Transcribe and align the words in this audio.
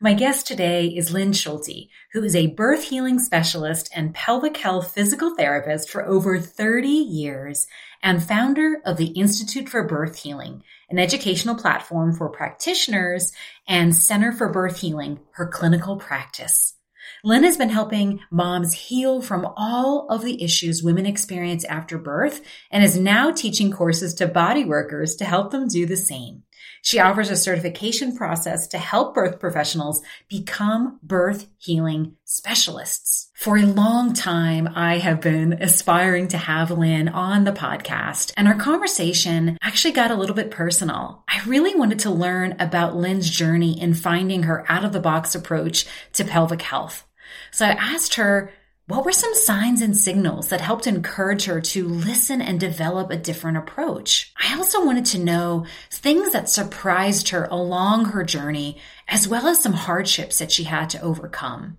My 0.00 0.12
guest 0.12 0.48
today 0.48 0.88
is 0.88 1.12
Lynn 1.12 1.32
Schulte, 1.32 1.88
who 2.12 2.24
is 2.24 2.34
a 2.34 2.48
birth 2.48 2.82
healing 2.82 3.20
specialist 3.20 3.88
and 3.94 4.12
pelvic 4.12 4.56
health 4.56 4.92
physical 4.92 5.36
therapist 5.36 5.88
for 5.88 6.04
over 6.04 6.40
30 6.40 6.88
years 6.88 7.68
and 8.02 8.20
founder 8.20 8.82
of 8.84 8.96
the 8.96 9.12
Institute 9.12 9.68
for 9.68 9.86
Birth 9.86 10.16
Healing, 10.16 10.64
an 10.90 10.98
educational 10.98 11.54
platform 11.54 12.12
for 12.12 12.28
practitioners 12.28 13.32
and 13.68 13.94
Center 13.94 14.32
for 14.32 14.48
Birth 14.48 14.80
Healing, 14.80 15.20
her 15.34 15.46
clinical 15.46 15.96
practice. 15.96 16.74
Lynn 17.22 17.44
has 17.44 17.56
been 17.56 17.70
helping 17.70 18.18
moms 18.32 18.74
heal 18.74 19.22
from 19.22 19.46
all 19.56 20.08
of 20.08 20.22
the 20.22 20.42
issues 20.42 20.82
women 20.82 21.06
experience 21.06 21.64
after 21.66 21.98
birth 21.98 22.40
and 22.68 22.82
is 22.82 22.98
now 22.98 23.30
teaching 23.30 23.70
courses 23.70 24.12
to 24.14 24.26
body 24.26 24.64
workers 24.64 25.14
to 25.16 25.24
help 25.24 25.52
them 25.52 25.68
do 25.68 25.86
the 25.86 25.96
same. 25.96 26.42
She 26.82 27.00
offers 27.00 27.30
a 27.30 27.36
certification 27.36 28.16
process 28.16 28.66
to 28.68 28.78
help 28.78 29.14
birth 29.14 29.40
professionals 29.40 30.02
become 30.28 30.98
birth 31.02 31.46
healing 31.58 32.16
specialists. 32.24 33.30
For 33.34 33.56
a 33.56 33.66
long 33.66 34.12
time, 34.12 34.68
I 34.74 34.98
have 34.98 35.20
been 35.20 35.54
aspiring 35.54 36.28
to 36.28 36.38
have 36.38 36.70
Lynn 36.70 37.08
on 37.08 37.44
the 37.44 37.52
podcast, 37.52 38.32
and 38.36 38.46
our 38.46 38.54
conversation 38.54 39.58
actually 39.60 39.92
got 39.92 40.10
a 40.10 40.14
little 40.14 40.36
bit 40.36 40.50
personal. 40.50 41.24
I 41.28 41.42
really 41.44 41.74
wanted 41.74 41.98
to 42.00 42.10
learn 42.10 42.54
about 42.58 42.96
Lynn's 42.96 43.28
journey 43.28 43.80
in 43.80 43.94
finding 43.94 44.44
her 44.44 44.64
out 44.70 44.84
of 44.84 44.92
the 44.92 45.00
box 45.00 45.34
approach 45.34 45.86
to 46.14 46.24
pelvic 46.24 46.62
health. 46.62 47.04
So 47.50 47.66
I 47.66 47.70
asked 47.70 48.14
her, 48.14 48.52
what 48.86 49.06
were 49.06 49.12
some 49.12 49.34
signs 49.34 49.80
and 49.80 49.96
signals 49.96 50.48
that 50.48 50.60
helped 50.60 50.86
encourage 50.86 51.46
her 51.46 51.58
to 51.58 51.88
listen 51.88 52.42
and 52.42 52.60
develop 52.60 53.10
a 53.10 53.16
different 53.16 53.56
approach? 53.56 54.30
I 54.36 54.54
also 54.54 54.84
wanted 54.84 55.06
to 55.06 55.18
know 55.18 55.64
things 55.90 56.32
that 56.32 56.50
surprised 56.50 57.30
her 57.30 57.46
along 57.50 58.06
her 58.06 58.24
journey, 58.24 58.76
as 59.08 59.26
well 59.26 59.46
as 59.48 59.62
some 59.62 59.72
hardships 59.72 60.38
that 60.38 60.52
she 60.52 60.64
had 60.64 60.90
to 60.90 61.00
overcome. 61.00 61.78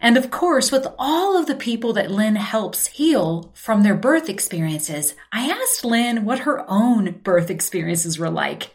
And 0.00 0.16
of 0.16 0.32
course, 0.32 0.72
with 0.72 0.88
all 0.98 1.38
of 1.38 1.46
the 1.46 1.54
people 1.54 1.92
that 1.92 2.10
Lynn 2.10 2.34
helps 2.34 2.88
heal 2.88 3.52
from 3.54 3.84
their 3.84 3.94
birth 3.94 4.28
experiences, 4.28 5.14
I 5.30 5.48
asked 5.48 5.84
Lynn 5.84 6.24
what 6.24 6.40
her 6.40 6.68
own 6.68 7.20
birth 7.22 7.50
experiences 7.50 8.18
were 8.18 8.30
like. 8.30 8.70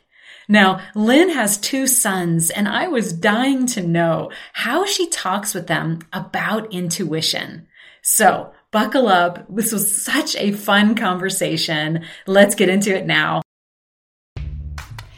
Now, 0.47 0.81
Lynn 0.93 1.29
has 1.29 1.57
two 1.57 1.87
sons, 1.87 2.49
and 2.49 2.67
I 2.67 2.87
was 2.87 3.13
dying 3.13 3.65
to 3.67 3.81
know 3.81 4.31
how 4.53 4.85
she 4.85 5.07
talks 5.07 5.53
with 5.53 5.67
them 5.67 5.99
about 6.13 6.73
intuition. 6.73 7.67
So, 8.01 8.51
buckle 8.71 9.07
up. 9.07 9.45
This 9.49 9.71
was 9.71 10.03
such 10.03 10.35
a 10.35 10.51
fun 10.51 10.95
conversation. 10.95 12.05
Let's 12.27 12.55
get 12.55 12.69
into 12.69 12.95
it 12.95 13.07
now. 13.07 13.41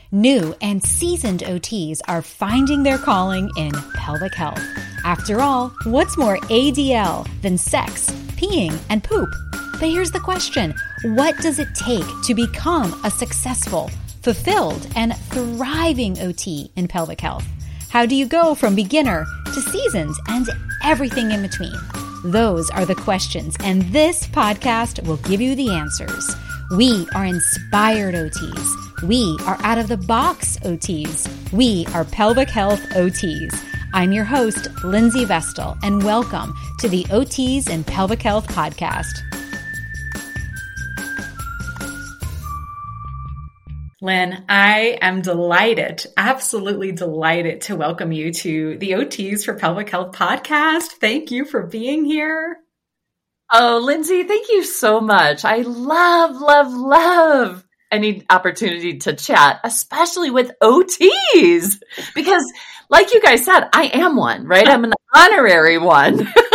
New 0.09 0.56
and 0.61 0.81
seasoned 0.81 1.41
OTs 1.41 2.00
are 2.08 2.22
finding 2.22 2.84
their 2.84 2.97
calling 2.97 3.52
in 3.58 3.73
pelvic 3.95 4.34
health. 4.34 4.64
After 5.03 5.41
all, 5.41 5.73
what's 5.84 6.17
more 6.17 6.38
ADL 6.38 7.28
than 7.41 7.58
sex, 7.58 8.09
peeing, 8.38 8.80
and 8.89 9.03
poop? 9.03 9.30
But 9.73 9.89
here's 9.89 10.12
the 10.12 10.22
question 10.22 10.73
What 11.03 11.38
does 11.39 11.59
it 11.59 11.67
take 11.75 12.06
to 12.23 12.34
become 12.34 12.97
a 13.03 13.12
successful, 13.12 13.91
fulfilled, 14.28 14.86
and 14.97 15.16
thriving 15.30 16.20
OT 16.20 16.70
in 16.75 16.86
pelvic 16.86 17.22
health? 17.22 17.45
How 17.88 18.06
do 18.06 18.14
you 18.14 18.25
go 18.25 18.56
from 18.56 18.75
beginner 18.75 19.25
to 19.45 19.61
seasoned 19.61 20.16
and 20.28 20.45
everything 20.84 21.31
in 21.31 21.42
between? 21.42 21.72
Those 22.25 22.69
are 22.72 22.86
the 22.86 22.94
questions, 22.94 23.56
and 23.64 23.84
this 23.84 24.28
podcast 24.28 25.02
will 25.08 25.16
give 25.16 25.39
you 25.39 25.56
the 25.56 25.69
answers. 25.69 26.36
We 26.75 27.08
are 27.16 27.23
inspired 27.23 28.16
OTs. 28.16 29.02
We 29.02 29.38
are 29.45 29.58
out 29.61 29.78
of 29.78 29.88
the 29.88 29.95
box 29.95 30.58
OTs. 30.58 31.53
We 31.53 31.86
are 31.94 32.03
pelvic 32.03 32.50
health 32.50 32.81
OTs. 32.97 33.58
I'm 33.94 34.12
your 34.12 34.25
host, 34.25 34.67
Lindsey 34.84 35.23
Vestal, 35.23 35.78
and 35.84 36.03
welcome 36.03 36.53
to 36.80 36.89
the 36.89 37.06
OTs 37.06 37.69
and 37.69 37.88
Pelvic 37.88 38.23
Health 38.23 38.47
Podcast. 38.47 39.27
Lynn, 44.00 44.46
I 44.47 45.00
am 45.02 45.24
delighted, 45.24 46.06
absolutely 46.16 46.91
delighted 46.91 47.62
to 47.62 47.75
welcome 47.75 48.12
you 48.12 48.31
to 48.31 48.78
the 48.78 48.91
OTs 48.91 49.44
for 49.44 49.56
Pelvic 49.56 49.90
Health 49.90 50.16
podcast. 50.16 50.91
Thank 51.02 51.31
you 51.31 51.46
for 51.46 51.66
being 51.66 52.06
here. 52.06 52.57
Oh, 53.52 53.81
Lindsey, 53.84 54.22
thank 54.22 54.50
you 54.50 54.63
so 54.63 55.02
much. 55.02 55.44
I 55.44 55.62
love, 55.62 56.40
love, 56.40 56.72
love 56.72 57.66
any 57.91 58.24
opportunity 58.30 59.00
to 59.00 59.13
chat, 59.16 59.62
especially 59.63 60.30
with 60.30 60.52
OTs, 60.62 61.81
because 62.13 62.53
like 62.90 63.16
you 63.16 63.22
guys 63.22 63.44
said, 63.44 63.68
I 63.74 63.86
am 63.94 64.16
one, 64.16 64.46
right? 64.46 64.68
I'm 64.68 64.84
an 64.84 64.94
honorary 65.12 65.80
one. 65.80 66.31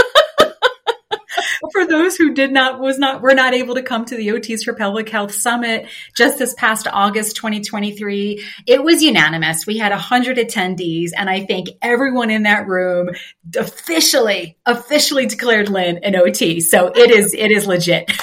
for 1.72 1.86
those 1.86 2.16
who 2.16 2.34
did 2.34 2.52
not 2.52 2.78
was 2.78 2.98
not 2.98 3.22
were 3.22 3.34
not 3.34 3.54
able 3.54 3.74
to 3.74 3.82
come 3.82 4.04
to 4.04 4.16
the 4.16 4.28
OTs 4.28 4.64
for 4.64 4.74
Pelvic 4.74 5.08
Health 5.08 5.32
Summit 5.32 5.86
just 6.16 6.38
this 6.38 6.54
past 6.54 6.86
August 6.90 7.36
2023, 7.36 8.44
it 8.66 8.84
was 8.84 9.02
unanimous. 9.02 9.66
We 9.66 9.78
had 9.78 9.92
100 9.92 10.36
attendees, 10.36 11.10
and 11.16 11.28
I 11.28 11.44
think 11.44 11.70
everyone 11.80 12.30
in 12.30 12.44
that 12.44 12.68
room 12.68 13.10
officially 13.56 14.56
officially 14.66 15.26
declared 15.26 15.68
Lynn 15.68 15.98
an 15.98 16.16
OT. 16.16 16.60
So 16.60 16.88
it 16.94 17.10
is 17.10 17.34
it 17.34 17.50
is 17.50 17.66
legit. 17.66 18.10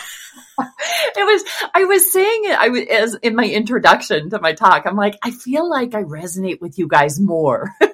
it 0.59 1.25
was 1.25 1.69
i 1.73 1.85
was 1.85 2.11
saying 2.11 2.41
it 2.43 2.59
i 2.59 2.67
was 2.67 2.85
as 2.89 3.15
in 3.21 3.33
my 3.33 3.45
introduction 3.45 4.29
to 4.29 4.41
my 4.41 4.51
talk 4.51 4.85
i'm 4.85 4.97
like 4.97 5.17
i 5.23 5.31
feel 5.31 5.69
like 5.69 5.95
i 5.95 6.03
resonate 6.03 6.59
with 6.59 6.77
you 6.77 6.85
guys 6.85 7.17
more 7.17 7.69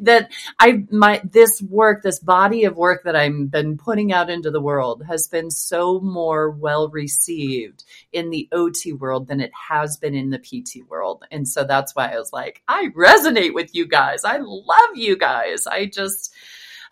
that 0.00 0.30
I 0.58 0.84
my 0.90 1.20
this 1.24 1.62
work, 1.62 2.02
this 2.02 2.18
body 2.18 2.64
of 2.64 2.76
work 2.76 3.02
that 3.04 3.16
I've 3.16 3.50
been 3.50 3.76
putting 3.76 4.12
out 4.12 4.30
into 4.30 4.50
the 4.50 4.60
world 4.60 5.02
has 5.06 5.28
been 5.28 5.50
so 5.50 6.00
more 6.00 6.50
well 6.50 6.88
received 6.88 7.84
in 8.12 8.30
the 8.30 8.48
OT 8.52 8.92
world 8.92 9.28
than 9.28 9.40
it 9.40 9.52
has 9.68 9.96
been 9.96 10.14
in 10.14 10.30
the 10.30 10.38
PT 10.38 10.88
world. 10.88 11.24
And 11.30 11.48
so 11.48 11.64
that's 11.64 11.94
why 11.94 12.08
I 12.08 12.18
was 12.18 12.32
like, 12.32 12.62
I 12.68 12.88
resonate 12.96 13.54
with 13.54 13.74
you 13.74 13.86
guys. 13.86 14.24
I 14.24 14.38
love 14.38 14.96
you 14.96 15.16
guys. 15.16 15.66
I 15.66 15.86
just 15.86 16.34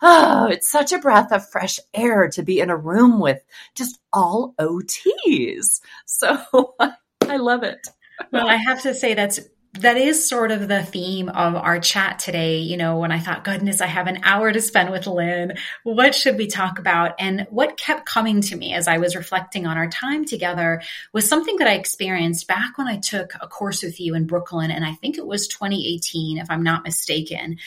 oh, 0.01 0.47
it's 0.47 0.69
such 0.69 0.91
a 0.91 0.99
breath 0.99 1.31
of 1.31 1.49
fresh 1.49 1.79
air 1.93 2.29
to 2.29 2.43
be 2.43 2.59
in 2.59 2.69
a 2.69 2.77
room 2.77 3.19
with 3.19 3.41
just 3.73 3.99
all 4.11 4.53
OTs. 4.59 5.81
So 6.05 6.75
I 6.79 7.37
love 7.37 7.63
it. 7.63 7.87
Well, 8.31 8.47
I 8.47 8.57
have 8.57 8.81
to 8.83 8.93
say 8.93 9.13
that's 9.13 9.39
that 9.79 9.97
is 9.97 10.27
sort 10.27 10.51
of 10.51 10.67
the 10.67 10.83
theme 10.83 11.29
of 11.29 11.55
our 11.55 11.79
chat 11.79 12.19
today. 12.19 12.59
You 12.59 12.77
know, 12.77 12.97
when 12.97 13.11
I 13.11 13.19
thought, 13.19 13.43
goodness, 13.43 13.81
I 13.81 13.87
have 13.87 14.05
an 14.05 14.19
hour 14.23 14.51
to 14.51 14.61
spend 14.61 14.91
with 14.91 15.07
Lynn, 15.07 15.57
what 15.81 16.13
should 16.13 16.37
we 16.37 16.45
talk 16.45 16.77
about? 16.77 17.15
And 17.17 17.47
what 17.49 17.77
kept 17.77 18.05
coming 18.05 18.41
to 18.41 18.55
me 18.55 18.73
as 18.73 18.87
I 18.87 18.99
was 18.99 19.15
reflecting 19.15 19.65
on 19.65 19.77
our 19.77 19.87
time 19.87 20.25
together 20.25 20.81
was 21.11 21.27
something 21.27 21.57
that 21.57 21.67
I 21.67 21.73
experienced 21.73 22.47
back 22.47 22.77
when 22.77 22.87
I 22.87 22.97
took 22.97 23.33
a 23.41 23.47
course 23.47 23.81
with 23.81 23.99
you 23.99 24.13
in 24.13 24.27
Brooklyn. 24.27 24.69
And 24.69 24.85
I 24.85 24.93
think 24.93 25.17
it 25.17 25.25
was 25.25 25.47
2018, 25.47 26.37
if 26.37 26.51
I'm 26.51 26.63
not 26.63 26.83
mistaken. 26.83 27.57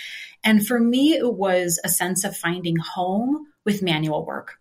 And 0.44 0.64
for 0.64 0.78
me, 0.78 1.14
it 1.14 1.34
was 1.34 1.80
a 1.82 1.88
sense 1.88 2.22
of 2.22 2.36
finding 2.36 2.76
home 2.76 3.48
with 3.64 3.82
manual 3.82 4.24
work. 4.24 4.58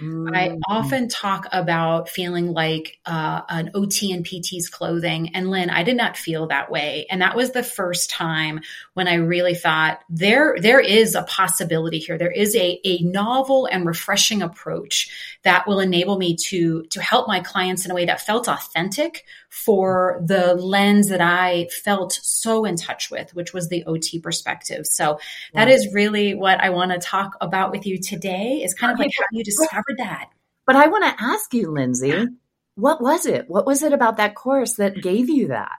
Mm. 0.00 0.34
I 0.34 0.56
often 0.68 1.08
talk 1.08 1.46
about 1.52 2.08
feeling 2.08 2.52
like 2.52 2.98
uh, 3.06 3.42
an 3.48 3.70
OT 3.74 4.12
and 4.12 4.24
PT's 4.24 4.68
clothing. 4.68 5.34
And 5.34 5.50
Lynn, 5.50 5.70
I 5.70 5.82
did 5.82 5.96
not 5.96 6.16
feel 6.16 6.46
that 6.48 6.70
way. 6.70 7.06
And 7.10 7.22
that 7.22 7.36
was 7.36 7.52
the 7.52 7.62
first 7.62 8.10
time 8.10 8.60
when 8.94 9.08
I 9.08 9.14
really 9.14 9.54
thought 9.54 10.00
there, 10.08 10.56
there 10.60 10.80
is 10.80 11.14
a 11.14 11.22
possibility 11.22 11.98
here. 11.98 12.18
There 12.18 12.30
is 12.30 12.54
a, 12.54 12.80
a 12.84 12.98
novel 13.02 13.66
and 13.66 13.86
refreshing 13.86 14.42
approach 14.42 15.38
that 15.42 15.66
will 15.66 15.80
enable 15.80 16.18
me 16.18 16.36
to, 16.48 16.82
to 16.90 17.00
help 17.00 17.28
my 17.28 17.40
clients 17.40 17.84
in 17.84 17.90
a 17.90 17.94
way 17.94 18.06
that 18.06 18.20
felt 18.20 18.48
authentic 18.48 19.24
for 19.48 20.22
the 20.24 20.54
lens 20.54 21.08
that 21.08 21.20
I 21.20 21.68
felt 21.84 22.18
so 22.22 22.64
in 22.64 22.76
touch 22.76 23.10
with, 23.10 23.34
which 23.34 23.52
was 23.52 23.68
the 23.68 23.84
OT 23.84 24.20
perspective. 24.20 24.86
So 24.86 25.18
that 25.54 25.68
is 25.68 25.92
really 25.92 26.34
what 26.34 26.60
I 26.60 26.70
want 26.70 26.92
to 26.92 26.98
talk 26.98 27.36
about 27.40 27.70
with 27.70 27.86
you 27.86 27.98
today 27.98 28.62
is 28.62 28.74
kind 28.74 28.92
of 28.92 28.98
like 28.98 29.10
how 29.18 29.24
you 29.32 29.42
discovered 29.42 29.96
that. 29.98 30.30
But 30.66 30.76
I 30.76 30.88
want 30.88 31.04
to 31.04 31.24
ask 31.24 31.54
you, 31.54 31.70
Lindsey, 31.70 32.26
what 32.74 33.00
was 33.00 33.24
it? 33.26 33.48
What 33.48 33.66
was 33.66 33.82
it 33.82 33.92
about 33.92 34.18
that 34.18 34.34
course 34.34 34.74
that 34.74 35.02
gave 35.02 35.30
you 35.30 35.48
that? 35.48 35.78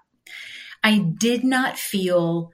I 0.83 0.97
did 0.99 1.43
not 1.43 1.77
feel 1.77 2.51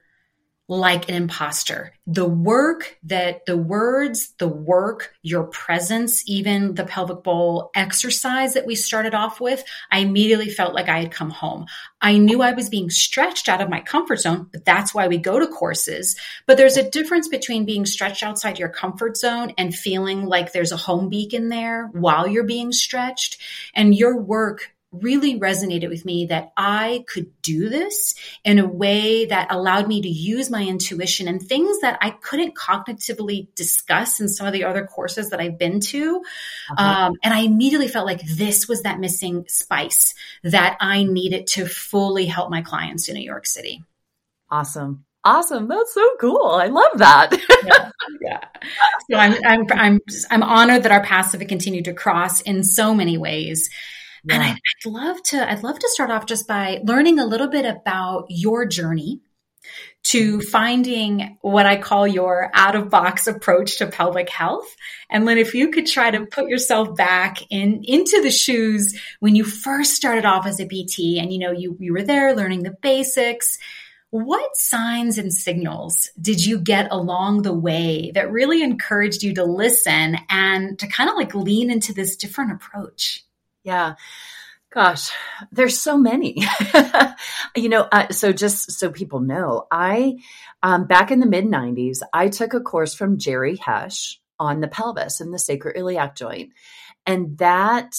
like 0.67 1.09
an 1.09 1.15
imposter. 1.15 1.93
The 2.07 2.27
work 2.27 2.97
that 3.03 3.45
the 3.45 3.57
words, 3.57 4.33
the 4.39 4.47
work, 4.47 5.13
your 5.21 5.43
presence, 5.43 6.27
even 6.27 6.73
the 6.73 6.85
pelvic 6.85 7.23
bowl 7.23 7.69
exercise 7.75 8.55
that 8.55 8.65
we 8.65 8.73
started 8.73 9.13
off 9.13 9.39
with, 9.39 9.63
I 9.91 9.99
immediately 9.99 10.49
felt 10.49 10.73
like 10.73 10.89
I 10.89 11.01
had 11.01 11.11
come 11.11 11.29
home. 11.29 11.67
I 12.01 12.17
knew 12.17 12.41
I 12.41 12.53
was 12.53 12.69
being 12.69 12.89
stretched 12.89 13.47
out 13.47 13.61
of 13.61 13.69
my 13.69 13.81
comfort 13.81 14.21
zone, 14.21 14.49
but 14.51 14.65
that's 14.65 14.93
why 14.93 15.07
we 15.07 15.17
go 15.17 15.39
to 15.39 15.47
courses. 15.47 16.15
But 16.47 16.57
there's 16.57 16.77
a 16.77 16.89
difference 16.89 17.27
between 17.27 17.65
being 17.65 17.85
stretched 17.85 18.23
outside 18.23 18.57
your 18.57 18.69
comfort 18.69 19.17
zone 19.17 19.53
and 19.57 19.73
feeling 19.73 20.25
like 20.25 20.51
there's 20.51 20.71
a 20.71 20.77
home 20.77 21.09
beacon 21.09 21.49
there 21.49 21.89
while 21.93 22.27
you're 22.27 22.43
being 22.43 22.71
stretched. 22.71 23.39
And 23.75 23.93
your 23.93 24.17
work 24.17 24.74
really 25.01 25.39
resonated 25.39 25.89
with 25.89 26.05
me 26.05 26.27
that 26.27 26.51
I 26.55 27.03
could 27.07 27.29
do 27.41 27.69
this 27.69 28.15
in 28.43 28.59
a 28.59 28.67
way 28.67 29.25
that 29.25 29.51
allowed 29.51 29.87
me 29.87 30.01
to 30.01 30.09
use 30.09 30.49
my 30.49 30.63
intuition 30.63 31.27
and 31.27 31.41
things 31.41 31.79
that 31.81 31.97
I 32.01 32.11
couldn't 32.11 32.55
cognitively 32.55 33.47
discuss 33.55 34.19
in 34.19 34.29
some 34.29 34.47
of 34.47 34.53
the 34.53 34.63
other 34.63 34.85
courses 34.85 35.29
that 35.29 35.39
I've 35.39 35.57
been 35.57 35.79
to. 35.81 36.23
Uh-huh. 36.71 36.83
Um, 36.83 37.13
and 37.23 37.33
I 37.33 37.39
immediately 37.39 37.87
felt 37.87 38.05
like 38.05 38.25
this 38.25 38.67
was 38.67 38.83
that 38.83 38.99
missing 38.99 39.45
spice 39.47 40.13
that 40.43 40.77
I 40.79 41.03
needed 41.03 41.47
to 41.47 41.65
fully 41.65 42.25
help 42.25 42.49
my 42.49 42.61
clients 42.61 43.09
in 43.09 43.15
New 43.15 43.23
York 43.23 43.45
City. 43.45 43.83
Awesome. 44.49 45.05
Awesome. 45.25 45.67
That's 45.67 45.91
so 45.91 46.07
cool. 46.21 46.49
I 46.51 46.67
love 46.67 46.99
that. 46.99 47.31
yeah. 47.65 47.89
yeah. 48.21 48.39
So 49.09 49.17
I'm, 49.17 49.33
I'm, 49.43 49.65
I'm, 49.71 49.99
I'm 50.29 50.43
honored 50.43 50.83
that 50.83 50.91
our 50.91 51.03
paths 51.03 51.31
have 51.31 51.47
continued 51.47 51.85
to 51.85 51.93
cross 51.93 52.41
in 52.41 52.63
so 52.63 52.93
many 52.93 53.17
ways. 53.17 53.69
Yeah. 54.25 54.35
And 54.35 54.43
I'd, 54.43 54.55
I'd 54.55 54.89
love 54.89 55.21
to, 55.23 55.51
I'd 55.51 55.63
love 55.63 55.79
to 55.79 55.89
start 55.89 56.11
off 56.11 56.25
just 56.25 56.47
by 56.47 56.81
learning 56.83 57.19
a 57.19 57.25
little 57.25 57.47
bit 57.47 57.65
about 57.65 58.25
your 58.29 58.65
journey 58.65 59.21
to 60.03 60.37
mm-hmm. 60.37 60.47
finding 60.47 61.37
what 61.41 61.65
I 61.65 61.77
call 61.77 62.07
your 62.07 62.51
out 62.53 62.75
of 62.75 62.89
box 62.89 63.27
approach 63.27 63.77
to 63.77 63.87
pelvic 63.87 64.29
health. 64.29 64.75
And 65.09 65.25
Lynn, 65.25 65.37
if 65.37 65.53
you 65.53 65.71
could 65.71 65.87
try 65.87 66.11
to 66.11 66.19
mm-hmm. 66.19 66.29
put 66.29 66.49
yourself 66.49 66.95
back 66.95 67.37
in 67.49 67.83
into 67.83 68.21
the 68.21 68.31
shoes 68.31 68.99
when 69.19 69.35
you 69.35 69.43
first 69.43 69.95
started 69.95 70.25
off 70.25 70.45
as 70.45 70.59
a 70.59 70.65
PT 70.65 71.19
and 71.19 71.31
you 71.31 71.39
know 71.39 71.51
you 71.51 71.77
you 71.79 71.93
were 71.93 72.03
there 72.03 72.35
learning 72.35 72.63
the 72.63 72.75
basics 72.81 73.57
what 74.15 74.55
signs 74.55 75.17
and 75.17 75.33
signals 75.33 76.09
did 76.21 76.45
you 76.45 76.57
get 76.57 76.87
along 76.89 77.41
the 77.41 77.53
way 77.53 78.11
that 78.11 78.31
really 78.31 78.61
encouraged 78.63 79.23
you 79.23 79.33
to 79.33 79.43
listen 79.43 80.15
and 80.29 80.79
to 80.79 80.87
kind 80.87 81.09
of 81.09 81.17
like 81.17 81.35
lean 81.35 81.69
into 81.69 81.93
this 81.93 82.15
different 82.15 82.53
approach? 82.53 83.25
Yeah. 83.65 83.95
Gosh, 84.69 85.09
there's 85.51 85.79
so 85.79 85.97
many. 85.97 86.37
you 87.55 87.69
know, 87.69 87.87
uh, 87.91 88.09
so 88.11 88.31
just 88.31 88.73
so 88.73 88.91
people 88.91 89.21
know, 89.21 89.67
I, 89.71 90.17
um, 90.61 90.85
back 90.85 91.11
in 91.11 91.19
the 91.19 91.25
mid 91.25 91.45
90s, 91.45 91.99
I 92.13 92.27
took 92.29 92.53
a 92.53 92.59
course 92.59 92.93
from 92.93 93.17
Jerry 93.17 93.57
Hesch 93.57 94.17
on 94.39 94.59
the 94.59 94.67
pelvis 94.67 95.21
and 95.21 95.33
the 95.33 95.37
sacroiliac 95.37 96.15
joint. 96.15 96.51
And 97.05 97.37
that, 97.39 97.93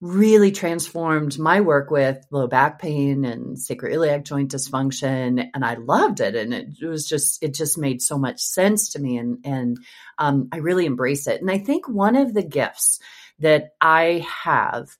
really 0.00 0.50
transformed 0.50 1.38
my 1.38 1.60
work 1.60 1.90
with 1.90 2.26
low 2.30 2.46
back 2.46 2.78
pain 2.78 3.24
and 3.26 3.58
sacroiliac 3.58 4.24
joint 4.24 4.50
dysfunction 4.50 5.46
and 5.52 5.62
i 5.62 5.74
loved 5.74 6.20
it 6.20 6.34
and 6.34 6.54
it 6.54 6.68
was 6.82 7.06
just 7.06 7.42
it 7.42 7.52
just 7.52 7.76
made 7.76 8.00
so 8.00 8.18
much 8.18 8.40
sense 8.40 8.90
to 8.90 8.98
me 8.98 9.18
and 9.18 9.38
and 9.44 9.76
um, 10.16 10.48
i 10.52 10.56
really 10.56 10.86
embrace 10.86 11.26
it 11.26 11.42
and 11.42 11.50
i 11.50 11.58
think 11.58 11.86
one 11.86 12.16
of 12.16 12.32
the 12.32 12.42
gifts 12.42 12.98
that 13.40 13.70
i 13.80 14.26
have 14.44 14.96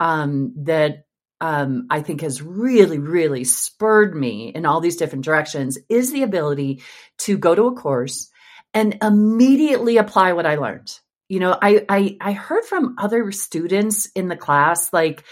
um, 0.00 0.52
that 0.64 1.04
um, 1.40 1.86
I 1.90 2.02
think 2.02 2.20
has 2.20 2.40
really, 2.40 2.98
really 2.98 3.42
spurred 3.42 4.14
me 4.14 4.52
in 4.54 4.64
all 4.64 4.80
these 4.80 4.96
different 4.96 5.24
directions 5.24 5.76
is 5.88 6.12
the 6.12 6.22
ability 6.22 6.82
to 7.18 7.36
go 7.36 7.54
to 7.54 7.66
a 7.66 7.74
course 7.74 8.30
and 8.72 8.98
immediately 9.02 9.96
apply 9.96 10.34
what 10.34 10.46
I 10.46 10.54
learned. 10.54 10.98
You 11.28 11.40
know 11.40 11.56
I, 11.62 11.86
I 11.88 12.16
i 12.20 12.32
heard 12.32 12.66
from 12.66 12.96
other 12.98 13.32
students 13.32 14.06
in 14.14 14.28
the 14.28 14.36
class 14.36 14.92
like 14.92 15.24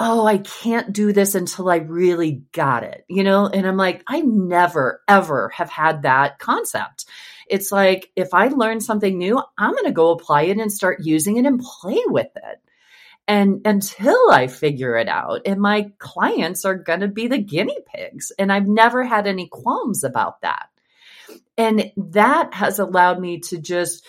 oh 0.00 0.26
i 0.26 0.38
can't 0.38 0.92
do 0.92 1.12
this 1.12 1.36
until 1.36 1.70
i 1.70 1.76
really 1.76 2.42
got 2.50 2.82
it 2.82 3.04
you 3.08 3.22
know? 3.22 3.46
And 3.46 3.64
i'm 3.64 3.76
like 3.76 4.02
i 4.08 4.20
never 4.20 5.00
ever 5.06 5.50
have 5.50 5.70
had 5.70 6.02
that 6.02 6.40
concept 6.40 7.04
it's 7.48 7.70
like 7.72 8.10
if 8.16 8.34
i 8.34 8.48
learn 8.48 8.80
something 8.80 9.18
new 9.18 9.40
i'm 9.58 9.72
going 9.72 9.84
to 9.84 9.92
go 9.92 10.10
apply 10.10 10.42
it 10.42 10.58
and 10.58 10.72
start 10.72 11.00
using 11.02 11.36
it 11.36 11.46
and 11.46 11.60
play 11.60 12.02
with 12.06 12.30
it. 12.36 12.60
And 13.26 13.66
until 13.66 14.30
i 14.30 14.46
figure 14.46 14.96
it 14.96 15.08
out 15.08 15.42
and 15.46 15.60
my 15.60 15.92
clients 15.98 16.64
are 16.64 16.74
going 16.74 17.00
to 17.00 17.08
be 17.08 17.28
the 17.28 17.38
guinea 17.38 17.78
pigs 17.94 18.32
and 18.38 18.52
i've 18.52 18.68
never 18.68 19.02
had 19.02 19.26
any 19.26 19.48
qualms 19.48 20.04
about 20.04 20.40
that. 20.42 20.68
And 21.56 21.92
that 21.96 22.52
has 22.52 22.78
allowed 22.78 23.20
me 23.20 23.40
to 23.40 23.58
just 23.58 24.04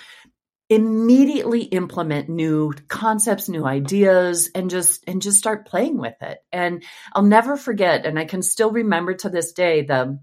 immediately 0.67 1.61
implement 1.61 2.27
new 2.27 2.73
concepts 2.87 3.47
new 3.47 3.63
ideas 3.63 4.49
and 4.55 4.69
just 4.71 5.03
and 5.07 5.21
just 5.21 5.37
start 5.37 5.67
playing 5.67 5.97
with 5.97 6.15
it. 6.21 6.39
And 6.51 6.83
i'll 7.13 7.23
never 7.23 7.55
forget 7.55 8.05
and 8.05 8.17
i 8.17 8.25
can 8.25 8.41
still 8.41 8.71
remember 8.71 9.13
to 9.13 9.29
this 9.29 9.51
day 9.53 9.83
the 9.83 10.19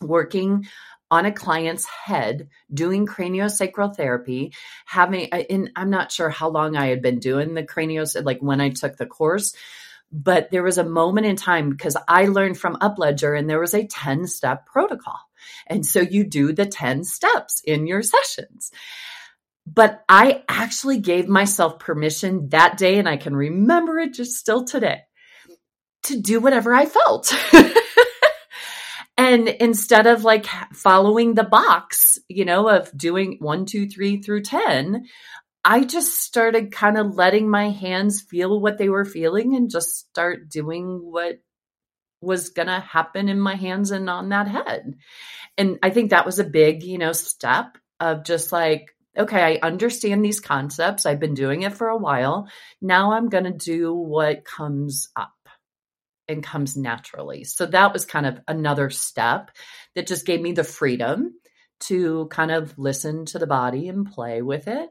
working 0.00 0.66
on 1.12 1.26
a 1.26 1.32
client's 1.32 1.84
head 1.84 2.48
doing 2.72 3.06
craniosacral 3.06 3.94
therapy 3.94 4.52
having 4.86 5.28
uh, 5.30 5.36
in 5.38 5.70
i'm 5.76 5.90
not 5.90 6.10
sure 6.10 6.30
how 6.30 6.48
long 6.48 6.74
i 6.74 6.86
had 6.86 7.02
been 7.02 7.20
doing 7.20 7.54
the 7.54 7.62
cranios 7.62 8.20
like 8.24 8.40
when 8.40 8.60
i 8.60 8.70
took 8.70 8.96
the 8.96 9.06
course 9.06 9.54
but 10.10 10.50
there 10.50 10.62
was 10.62 10.78
a 10.78 10.84
moment 10.84 11.26
in 11.26 11.36
time 11.36 11.70
because 11.70 11.96
i 12.08 12.24
learned 12.24 12.58
from 12.58 12.76
upledger 12.76 13.38
and 13.38 13.48
there 13.48 13.60
was 13.60 13.74
a 13.74 13.86
10 13.86 14.26
step 14.26 14.66
protocol 14.66 15.20
and 15.66 15.84
so 15.84 16.00
you 16.00 16.24
do 16.24 16.52
the 16.52 16.66
10 16.66 17.04
steps 17.04 17.60
in 17.66 17.86
your 17.86 18.02
sessions 18.02 18.72
but 19.66 20.02
I 20.08 20.42
actually 20.48 20.98
gave 20.98 21.28
myself 21.28 21.78
permission 21.78 22.48
that 22.48 22.76
day, 22.76 22.98
and 22.98 23.08
I 23.08 23.16
can 23.16 23.34
remember 23.34 23.98
it 23.98 24.12
just 24.12 24.36
still 24.36 24.64
today, 24.64 25.02
to 26.04 26.20
do 26.20 26.40
whatever 26.40 26.74
I 26.74 26.86
felt. 26.86 27.32
and 29.22 29.48
instead 29.48 30.06
of 30.06 30.24
like 30.24 30.46
following 30.72 31.34
the 31.34 31.44
box, 31.44 32.18
you 32.28 32.44
know, 32.44 32.68
of 32.68 32.90
doing 32.96 33.36
one, 33.38 33.66
two, 33.66 33.88
three 33.88 34.20
through 34.20 34.42
10, 34.42 35.06
I 35.64 35.84
just 35.84 36.20
started 36.20 36.72
kind 36.72 36.98
of 36.98 37.14
letting 37.14 37.48
my 37.48 37.70
hands 37.70 38.20
feel 38.20 38.60
what 38.60 38.78
they 38.78 38.88
were 38.88 39.04
feeling 39.04 39.54
and 39.54 39.70
just 39.70 39.96
start 39.96 40.48
doing 40.48 40.98
what 41.02 41.38
was 42.20 42.48
going 42.48 42.66
to 42.66 42.80
happen 42.80 43.28
in 43.28 43.38
my 43.38 43.54
hands 43.54 43.92
and 43.92 44.10
on 44.10 44.30
that 44.30 44.48
head. 44.48 44.94
And 45.56 45.78
I 45.82 45.90
think 45.90 46.10
that 46.10 46.26
was 46.26 46.40
a 46.40 46.44
big, 46.44 46.82
you 46.82 46.98
know, 46.98 47.12
step 47.12 47.78
of 48.00 48.24
just 48.24 48.50
like 48.50 48.92
okay, 49.14 49.58
I 49.62 49.66
understand 49.66 50.24
these 50.24 50.40
concepts. 50.40 51.04
I've 51.04 51.20
been 51.20 51.34
doing 51.34 51.62
it 51.62 51.74
for 51.74 51.88
a 51.88 51.98
while. 51.98 52.48
Now 52.80 53.12
I'm 53.12 53.28
going 53.28 53.44
to 53.44 53.52
do 53.52 53.92
what 53.92 54.42
comes 54.42 55.10
up 55.14 55.41
and 56.32 56.42
comes 56.42 56.76
naturally. 56.76 57.44
So 57.44 57.66
that 57.66 57.92
was 57.92 58.04
kind 58.04 58.26
of 58.26 58.40
another 58.48 58.90
step 58.90 59.50
that 59.94 60.06
just 60.06 60.26
gave 60.26 60.40
me 60.40 60.52
the 60.52 60.64
freedom 60.64 61.34
to 61.80 62.26
kind 62.30 62.50
of 62.50 62.78
listen 62.78 63.26
to 63.26 63.38
the 63.38 63.46
body 63.46 63.88
and 63.88 64.10
play 64.10 64.42
with 64.42 64.68
it. 64.68 64.88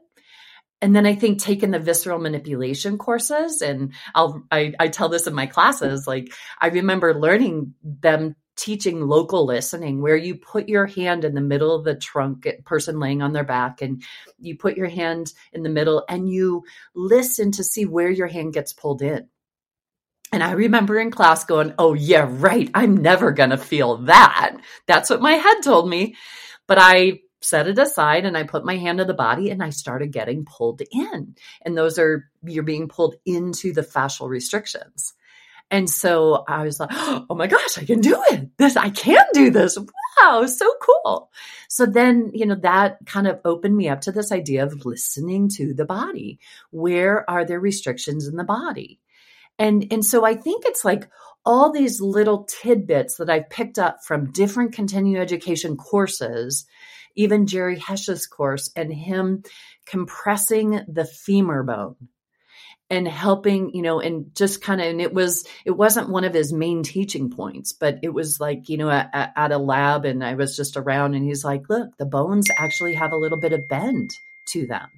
And 0.80 0.96
then 0.96 1.06
I 1.06 1.14
think 1.14 1.38
taking 1.38 1.70
the 1.70 1.78
visceral 1.78 2.18
manipulation 2.18 2.98
courses, 2.98 3.62
and 3.62 3.92
I'll 4.16 4.42
I, 4.50 4.72
I 4.80 4.88
tell 4.88 5.08
this 5.08 5.28
in 5.28 5.34
my 5.34 5.46
classes. 5.46 6.08
Like 6.08 6.32
I 6.60 6.68
remember 6.68 7.14
learning 7.14 7.74
them 7.84 8.34
teaching 8.56 9.00
local 9.00 9.46
listening 9.46 10.02
where 10.02 10.16
you 10.16 10.34
put 10.34 10.68
your 10.68 10.86
hand 10.86 11.24
in 11.24 11.34
the 11.34 11.40
middle 11.40 11.74
of 11.74 11.84
the 11.84 11.94
trunk 11.94 12.46
person 12.64 13.00
laying 13.00 13.22
on 13.22 13.32
their 13.32 13.44
back 13.44 13.80
and 13.80 14.02
you 14.38 14.56
put 14.56 14.76
your 14.76 14.88
hand 14.88 15.32
in 15.52 15.62
the 15.62 15.70
middle 15.70 16.04
and 16.08 16.28
you 16.28 16.62
listen 16.94 17.50
to 17.50 17.64
see 17.64 17.86
where 17.86 18.10
your 18.10 18.26
hand 18.26 18.52
gets 18.52 18.72
pulled 18.72 19.00
in 19.00 19.26
and 20.32 20.42
I 20.42 20.52
remember 20.52 20.98
in 20.98 21.10
class 21.10 21.44
going, 21.44 21.74
Oh, 21.78 21.94
yeah, 21.94 22.26
right. 22.28 22.70
I'm 22.74 22.96
never 22.96 23.32
going 23.32 23.50
to 23.50 23.58
feel 23.58 23.98
that. 23.98 24.56
That's 24.86 25.10
what 25.10 25.20
my 25.20 25.32
head 25.32 25.62
told 25.62 25.88
me. 25.88 26.16
But 26.66 26.78
I 26.80 27.20
set 27.42 27.68
it 27.68 27.78
aside 27.78 28.24
and 28.24 28.36
I 28.36 28.44
put 28.44 28.64
my 28.64 28.76
hand 28.76 28.98
to 28.98 29.04
the 29.04 29.14
body 29.14 29.50
and 29.50 29.62
I 29.62 29.70
started 29.70 30.12
getting 30.12 30.44
pulled 30.44 30.80
in. 30.90 31.34
And 31.62 31.76
those 31.76 31.98
are, 31.98 32.30
you're 32.44 32.62
being 32.62 32.88
pulled 32.88 33.16
into 33.26 33.72
the 33.72 33.82
fascial 33.82 34.28
restrictions. 34.28 35.12
And 35.70 35.88
so 35.88 36.44
I 36.46 36.64
was 36.64 36.78
like, 36.78 36.90
oh 36.92 37.34
my 37.34 37.46
gosh, 37.46 37.78
I 37.78 37.84
can 37.84 38.00
do 38.00 38.22
it. 38.30 38.56
This, 38.58 38.76
I 38.76 38.90
can 38.90 39.24
do 39.32 39.50
this. 39.50 39.76
Wow, 40.20 40.46
so 40.46 40.72
cool. 40.80 41.30
So 41.68 41.86
then, 41.86 42.30
you 42.34 42.46
know, 42.46 42.56
that 42.56 42.98
kind 43.06 43.26
of 43.26 43.40
opened 43.44 43.76
me 43.76 43.88
up 43.88 44.02
to 44.02 44.12
this 44.12 44.30
idea 44.30 44.64
of 44.64 44.84
listening 44.84 45.48
to 45.56 45.74
the 45.74 45.86
body. 45.86 46.38
Where 46.70 47.28
are 47.28 47.44
there 47.44 47.58
restrictions 47.58 48.28
in 48.28 48.36
the 48.36 48.44
body? 48.44 49.00
And, 49.58 49.86
and 49.90 50.04
so 50.04 50.24
I 50.24 50.34
think 50.34 50.64
it's 50.66 50.84
like 50.84 51.08
all 51.44 51.72
these 51.72 52.00
little 52.00 52.44
tidbits 52.44 53.16
that 53.16 53.30
I've 53.30 53.50
picked 53.50 53.78
up 53.78 54.04
from 54.04 54.32
different 54.32 54.72
continuing 54.72 55.20
education 55.20 55.76
courses, 55.76 56.66
even 57.16 57.46
Jerry 57.46 57.78
Hesch's 57.78 58.26
course 58.26 58.70
and 58.76 58.92
him 58.92 59.42
compressing 59.86 60.80
the 60.88 61.04
femur 61.04 61.62
bone 61.62 61.96
and 62.88 63.08
helping, 63.08 63.74
you 63.74 63.82
know, 63.82 64.00
and 64.00 64.34
just 64.34 64.62
kind 64.62 64.80
of, 64.80 64.86
and 64.86 65.00
it 65.00 65.14
was, 65.14 65.46
it 65.64 65.70
wasn't 65.70 66.10
one 66.10 66.24
of 66.24 66.34
his 66.34 66.52
main 66.52 66.82
teaching 66.82 67.30
points, 67.30 67.72
but 67.72 67.98
it 68.02 68.10
was 68.10 68.38
like, 68.38 68.68
you 68.68 68.76
know, 68.76 68.90
at, 68.90 69.32
at, 69.34 69.50
a 69.50 69.58
lab 69.58 70.04
and 70.04 70.22
I 70.22 70.34
was 70.34 70.56
just 70.56 70.76
around 70.76 71.14
and 71.14 71.24
he's 71.24 71.44
like, 71.44 71.68
look, 71.68 71.96
the 71.96 72.04
bones 72.04 72.48
actually 72.58 72.94
have 72.94 73.12
a 73.12 73.16
little 73.16 73.38
bit 73.38 73.54
of 73.54 73.66
bend 73.66 74.10
to 74.48 74.66
them. 74.66 74.90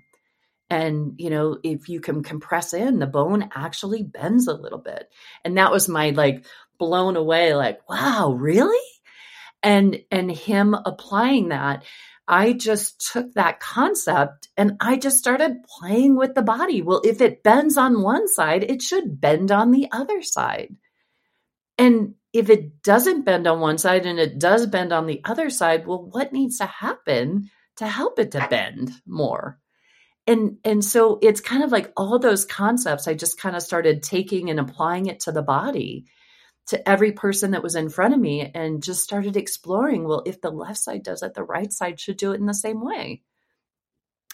And, 0.70 1.14
you 1.18 1.30
know, 1.30 1.58
if 1.62 1.88
you 1.88 2.00
can 2.00 2.22
compress 2.22 2.72
in, 2.72 2.98
the 2.98 3.06
bone 3.06 3.50
actually 3.54 4.02
bends 4.02 4.48
a 4.48 4.54
little 4.54 4.78
bit. 4.78 5.08
And 5.44 5.58
that 5.58 5.70
was 5.70 5.88
my 5.88 6.10
like 6.10 6.46
blown 6.78 7.16
away, 7.16 7.54
like, 7.54 7.88
wow, 7.88 8.32
really? 8.32 8.78
And, 9.62 10.00
and 10.10 10.30
him 10.30 10.74
applying 10.74 11.48
that 11.48 11.84
I 12.26 12.54
just 12.54 13.10
took 13.12 13.34
that 13.34 13.60
concept 13.60 14.48
and 14.56 14.76
I 14.80 14.96
just 14.96 15.18
started 15.18 15.62
playing 15.64 16.16
with 16.16 16.34
the 16.34 16.42
body. 16.42 16.80
Well, 16.80 17.02
if 17.04 17.20
it 17.20 17.42
bends 17.42 17.76
on 17.76 18.02
one 18.02 18.28
side, 18.28 18.64
it 18.64 18.80
should 18.80 19.20
bend 19.20 19.52
on 19.52 19.70
the 19.70 19.88
other 19.92 20.22
side. 20.22 20.74
And 21.76 22.14
if 22.32 22.48
it 22.48 22.82
doesn't 22.82 23.24
bend 23.24 23.46
on 23.46 23.60
one 23.60 23.78
side 23.78 24.06
and 24.06 24.18
it 24.18 24.38
does 24.38 24.66
bend 24.66 24.92
on 24.92 25.06
the 25.06 25.20
other 25.24 25.50
side, 25.50 25.86
well, 25.86 26.02
what 26.02 26.32
needs 26.32 26.58
to 26.58 26.66
happen 26.66 27.50
to 27.76 27.86
help 27.86 28.18
it 28.18 28.30
to 28.32 28.46
bend 28.48 28.90
more? 29.06 29.58
And 30.26 30.58
and 30.64 30.82
so 30.84 31.18
it's 31.20 31.40
kind 31.40 31.62
of 31.62 31.70
like 31.70 31.92
all 31.96 32.18
those 32.18 32.44
concepts 32.44 33.06
I 33.06 33.14
just 33.14 33.38
kind 33.38 33.54
of 33.54 33.62
started 33.62 34.02
taking 34.02 34.48
and 34.50 34.58
applying 34.58 35.06
it 35.06 35.20
to 35.20 35.32
the 35.32 35.42
body 35.42 36.06
to 36.68 36.88
every 36.88 37.12
person 37.12 37.50
that 37.50 37.62
was 37.62 37.74
in 37.74 37.90
front 37.90 38.14
of 38.14 38.20
me 38.20 38.50
and 38.54 38.82
just 38.82 39.02
started 39.02 39.36
exploring 39.36 40.04
well 40.04 40.22
if 40.24 40.40
the 40.40 40.50
left 40.50 40.78
side 40.78 41.02
does 41.02 41.22
it 41.22 41.34
the 41.34 41.44
right 41.44 41.70
side 41.70 42.00
should 42.00 42.16
do 42.16 42.32
it 42.32 42.40
in 42.40 42.46
the 42.46 42.54
same 42.54 42.82
way. 42.82 43.22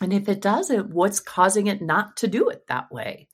And 0.01 0.13
if 0.13 0.29
it 0.29 0.41
doesn't 0.41 0.91
what's 0.91 1.21
causing 1.21 1.67
it 1.67 1.83
not 1.83 2.19
to 2.19 2.29
do 2.29 2.51
it 2.51 2.67
that 2.69 2.93
way? 2.93 3.29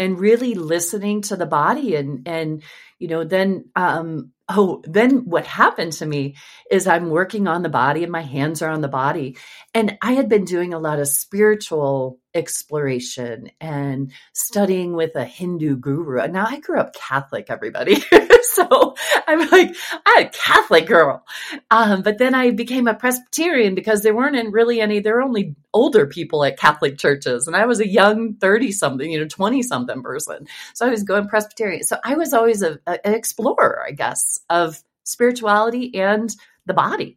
And 0.00 0.18
really 0.18 0.54
listening 0.54 1.22
to 1.22 1.36
the 1.36 1.46
body 1.46 1.94
and 1.94 2.26
and 2.26 2.62
you 2.98 3.06
know 3.06 3.22
then 3.22 3.70
um 3.76 4.32
oh 4.48 4.82
then 4.84 5.24
what 5.26 5.46
happened 5.46 5.92
to 5.92 6.06
me 6.06 6.36
is 6.70 6.86
i'm 6.86 7.10
working 7.10 7.48
on 7.48 7.62
the 7.62 7.68
body 7.68 8.02
and 8.02 8.12
my 8.12 8.22
hands 8.22 8.62
are 8.62 8.70
on 8.70 8.80
the 8.80 8.88
body 8.88 9.36
and 9.74 9.98
i 10.02 10.12
had 10.12 10.28
been 10.28 10.44
doing 10.44 10.74
a 10.74 10.78
lot 10.78 10.98
of 11.00 11.08
spiritual 11.08 12.18
exploration 12.34 13.50
and 13.60 14.12
studying 14.32 14.94
with 14.94 15.16
a 15.16 15.24
Hindu 15.24 15.76
guru. 15.76 16.26
Now 16.28 16.46
I 16.48 16.60
grew 16.60 16.78
up 16.78 16.94
Catholic, 16.94 17.46
everybody. 17.50 17.96
so 18.54 18.94
I'm 19.26 19.48
like, 19.50 19.74
I'm 20.06 20.26
a 20.26 20.30
Catholic 20.30 20.86
girl. 20.86 21.24
Um, 21.70 22.02
but 22.02 22.18
then 22.18 22.34
I 22.34 22.50
became 22.50 22.88
a 22.88 22.94
Presbyterian 22.94 23.74
because 23.74 24.02
there 24.02 24.14
weren't 24.14 24.52
really 24.52 24.80
any, 24.80 25.00
there 25.00 25.14
were 25.14 25.22
only 25.22 25.54
older 25.74 26.06
people 26.06 26.44
at 26.44 26.58
Catholic 26.58 26.98
churches. 26.98 27.46
And 27.46 27.56
I 27.56 27.66
was 27.66 27.80
a 27.80 27.88
young 27.88 28.34
30 28.34 28.72
something, 28.72 29.10
you 29.10 29.20
know, 29.20 29.28
20 29.28 29.62
something 29.62 30.02
person. 30.02 30.46
So 30.74 30.86
I 30.86 30.90
was 30.90 31.02
going 31.02 31.28
Presbyterian. 31.28 31.82
So 31.84 31.98
I 32.04 32.14
was 32.14 32.32
always 32.32 32.62
a, 32.62 32.78
a, 32.86 33.06
an 33.06 33.14
explorer, 33.14 33.84
I 33.86 33.92
guess, 33.92 34.40
of 34.50 34.82
spirituality 35.04 35.94
and 35.94 36.34
the 36.66 36.74
body. 36.74 37.16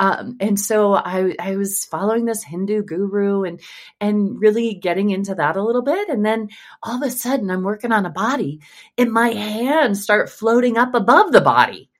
Um, 0.00 0.36
and 0.40 0.58
so 0.58 0.94
I, 0.94 1.34
I 1.38 1.56
was 1.56 1.84
following 1.84 2.24
this 2.24 2.42
Hindu 2.42 2.82
guru 2.82 3.44
and 3.44 3.60
and 4.00 4.40
really 4.40 4.74
getting 4.74 5.10
into 5.10 5.34
that 5.34 5.56
a 5.56 5.62
little 5.62 5.82
bit. 5.82 6.08
And 6.08 6.24
then 6.24 6.48
all 6.82 6.96
of 6.96 7.02
a 7.02 7.10
sudden, 7.10 7.50
I'm 7.50 7.62
working 7.62 7.92
on 7.92 8.06
a 8.06 8.10
body, 8.10 8.60
and 8.98 9.12
my 9.12 9.28
hands 9.28 10.02
start 10.02 10.30
floating 10.30 10.76
up 10.76 10.94
above 10.94 11.32
the 11.32 11.40
body, 11.40 11.90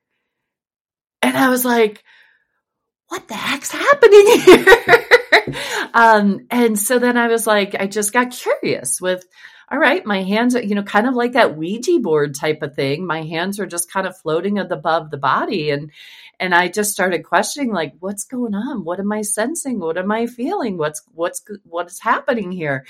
and 1.21 1.37
I 1.37 1.49
was 1.49 1.63
like, 1.63 2.03
"What 3.07 3.27
the 3.27 3.35
heck's 3.35 3.71
happening 3.71 4.39
here?" 4.41 5.05
um, 5.93 6.47
and 6.49 6.77
so 6.77 6.99
then 6.99 7.17
I 7.17 7.27
was 7.27 7.47
like, 7.47 7.75
I 7.79 7.87
just 7.87 8.13
got 8.13 8.31
curious 8.31 8.99
with 9.01 9.25
all 9.71 9.79
right, 9.79 10.05
my 10.05 10.23
hands 10.23 10.55
are, 10.55 10.61
you 10.61 10.75
know, 10.75 10.83
kind 10.83 11.07
of 11.07 11.15
like 11.15 11.33
that 11.33 11.57
Ouija 11.57 11.99
board 11.99 12.35
type 12.35 12.61
of 12.61 12.75
thing. 12.75 13.05
My 13.05 13.23
hands 13.23 13.59
are 13.59 13.65
just 13.65 13.91
kind 13.91 14.05
of 14.05 14.17
floating 14.17 14.57
above 14.59 15.09
the 15.09 15.17
body. 15.17 15.69
And, 15.71 15.91
and 16.39 16.53
I 16.53 16.67
just 16.67 16.91
started 16.91 17.23
questioning, 17.23 17.71
like, 17.71 17.93
what's 17.99 18.25
going 18.25 18.55
on? 18.55 18.83
What 18.83 18.99
am 18.99 19.11
I 19.11 19.21
sensing? 19.21 19.79
What 19.79 19.97
am 19.97 20.11
I 20.11 20.27
feeling? 20.27 20.77
What's, 20.77 21.01
what's, 21.13 21.41
what 21.63 21.87
is 21.87 21.99
happening 21.99 22.51
here? 22.51 22.85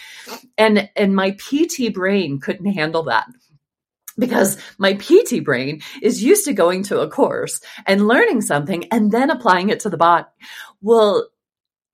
And, 0.57 0.89
and 0.95 1.15
my 1.15 1.31
PT 1.31 1.93
brain 1.93 2.39
couldn't 2.39 2.73
handle 2.73 3.03
that 3.03 3.27
because 4.17 4.57
my 4.77 4.93
PT 4.93 5.43
brain 5.43 5.81
is 6.01 6.23
used 6.23 6.45
to 6.45 6.53
going 6.53 6.83
to 6.83 7.01
a 7.01 7.09
course 7.09 7.61
and 7.85 8.07
learning 8.07 8.41
something 8.41 8.85
and 8.91 9.11
then 9.11 9.29
applying 9.29 9.69
it 9.69 9.81
to 9.81 9.89
the 9.89 9.97
body. 9.97 10.27
Well, 10.81 11.29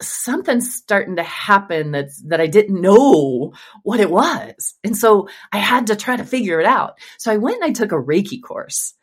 something's 0.02 0.76
starting 0.76 1.18
to 1.18 1.24
happen 1.24 1.92
that's 1.92 2.22
that 2.28 2.40
I 2.40 2.48
didn't 2.48 2.82
know 2.82 3.54
what 3.84 4.00
it 4.00 4.10
was. 4.10 4.76
And 4.84 4.96
so 4.96 5.30
I 5.52 5.58
had 5.58 5.88
to 5.88 5.96
try 5.96 6.16
to 6.16 6.24
figure 6.24 6.60
it 6.60 6.66
out. 6.66 7.00
So 7.18 7.32
I 7.32 7.38
went 7.38 7.62
and 7.62 7.66
I 7.66 7.74
took 7.74 7.92
a 7.92 7.96
Reiki 7.96 8.42
course. 8.42 8.94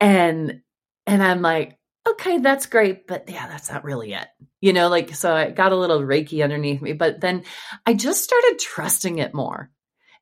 And 0.00 0.60
and 1.06 1.22
I'm 1.22 1.42
like, 1.42 1.78
okay, 2.06 2.38
that's 2.38 2.66
great, 2.66 3.06
but 3.06 3.28
yeah, 3.28 3.46
that's 3.48 3.70
not 3.70 3.84
really 3.84 4.12
it. 4.12 4.26
You 4.60 4.72
know, 4.72 4.88
like 4.88 5.14
so 5.14 5.34
I 5.34 5.50
got 5.50 5.72
a 5.72 5.76
little 5.76 6.00
Reiki 6.00 6.42
underneath 6.42 6.82
me, 6.82 6.92
but 6.92 7.20
then 7.20 7.44
I 7.84 7.94
just 7.94 8.24
started 8.24 8.58
trusting 8.58 9.18
it 9.18 9.34
more. 9.34 9.70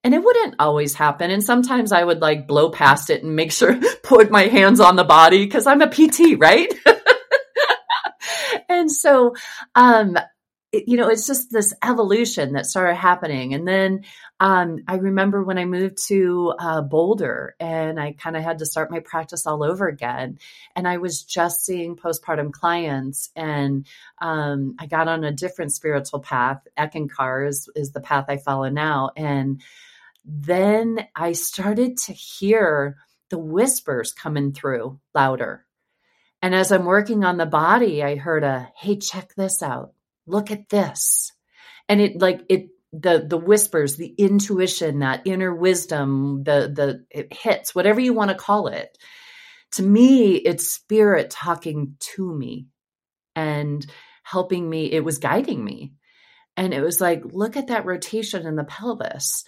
And 0.03 0.15
it 0.15 0.23
wouldn't 0.23 0.57
always 0.59 0.93
happen. 0.93 1.31
And 1.31 1.43
sometimes 1.43 1.91
I 1.91 2.05
would 2.05 2.21
like 2.21 2.47
blow 2.47 2.69
past 2.69 3.09
it 3.09 3.23
and 3.23 3.35
make 3.35 3.53
sure 3.53 3.81
put 4.03 4.31
my 4.31 4.43
hands 4.43 4.79
on 4.79 4.97
the 4.97 5.05
body 5.05 5.45
because 5.45 5.67
I'm 5.67 5.81
a 5.81 5.89
PT, 5.89 6.39
right? 6.39 6.73
and 8.69 8.91
so, 8.91 9.35
um, 9.75 10.17
you 10.87 10.97
know, 10.97 11.09
it's 11.09 11.27
just 11.27 11.51
this 11.51 11.73
evolution 11.85 12.55
that 12.55 12.67
started 12.67 12.97
happening. 12.97 13.55
And 13.55 13.67
then 13.67 14.05
um, 14.41 14.79
I 14.89 14.97
remember 14.97 15.43
when 15.43 15.59
I 15.59 15.65
moved 15.65 15.99
to 16.09 16.55
uh, 16.59 16.83
Boulder 16.83 17.55
and 17.61 18.01
I 18.01 18.13
kind 18.13 18.37
of 18.37 18.43
had 18.43 18.59
to 18.59 18.67
start 18.67 18.91
my 18.91 19.01
practice 19.01 19.47
all 19.47 19.63
over 19.63 19.87
again. 19.87 20.39
And 20.75 20.89
I 20.89 20.97
was 20.97 21.23
just 21.23 21.65
seeing 21.65 21.97
postpartum 21.97 22.53
clients 22.53 23.31
and 23.37 23.87
um, 24.21 24.75
I 24.79 24.87
got 24.87 25.09
on 25.09 25.25
a 25.25 25.33
different 25.33 25.73
spiritual 25.73 26.21
path. 26.21 26.67
Eckankar 26.77 27.49
is, 27.49 27.69
is 27.77 27.93
the 27.93 28.01
path 28.01 28.27
I 28.29 28.39
follow 28.39 28.69
now. 28.69 29.11
And 29.17 29.63
then 30.25 31.07
I 31.15 31.33
started 31.33 31.99
to 31.99 32.13
hear 32.13 32.97
the 33.31 33.39
whispers 33.39 34.13
coming 34.13 34.53
through 34.53 34.99
louder 35.15 35.64
and 36.45 36.55
as 36.55 36.71
I'm 36.71 36.85
working 36.85 37.25
on 37.25 37.39
the 37.39 37.47
body, 37.47 38.05
I 38.05 38.17
heard 38.17 38.45
a, 38.45 38.69
hey, 38.77 38.99
check 38.99 39.35
this 39.35 39.63
out. 39.63 39.95
Look 40.27 40.51
at 40.51 40.69
this. 40.69 41.33
And 41.89 42.03
it 42.03 42.21
like 42.21 42.43
it 42.51 42.69
the 42.93 43.25
the 43.27 43.39
whispers, 43.39 43.97
the 43.97 44.15
intuition, 44.19 44.99
that 44.99 45.23
inner 45.25 45.55
wisdom, 45.55 46.45
the 46.45 46.71
the 46.71 47.07
it 47.11 47.33
hits, 47.33 47.75
whatever 47.75 47.99
you 47.99 48.13
want 48.13 48.31
to 48.31 48.37
call 48.37 48.67
it. 48.67 48.99
To 49.77 49.83
me, 49.83 50.35
it's 50.35 50.71
spirit 50.71 51.31
talking 51.31 51.97
to 52.15 52.35
me 52.37 52.67
and 53.35 53.87
helping 54.23 54.69
me. 54.69 54.93
It 54.93 55.03
was 55.03 55.17
guiding 55.17 55.65
me. 55.65 55.95
And 56.59 56.75
it 56.75 56.83
was 56.83 57.01
like, 57.01 57.23
look 57.25 57.57
at 57.57 57.69
that 57.69 57.87
rotation 57.87 58.47
in 58.47 58.55
the 58.55 58.65
pelvis 58.65 59.47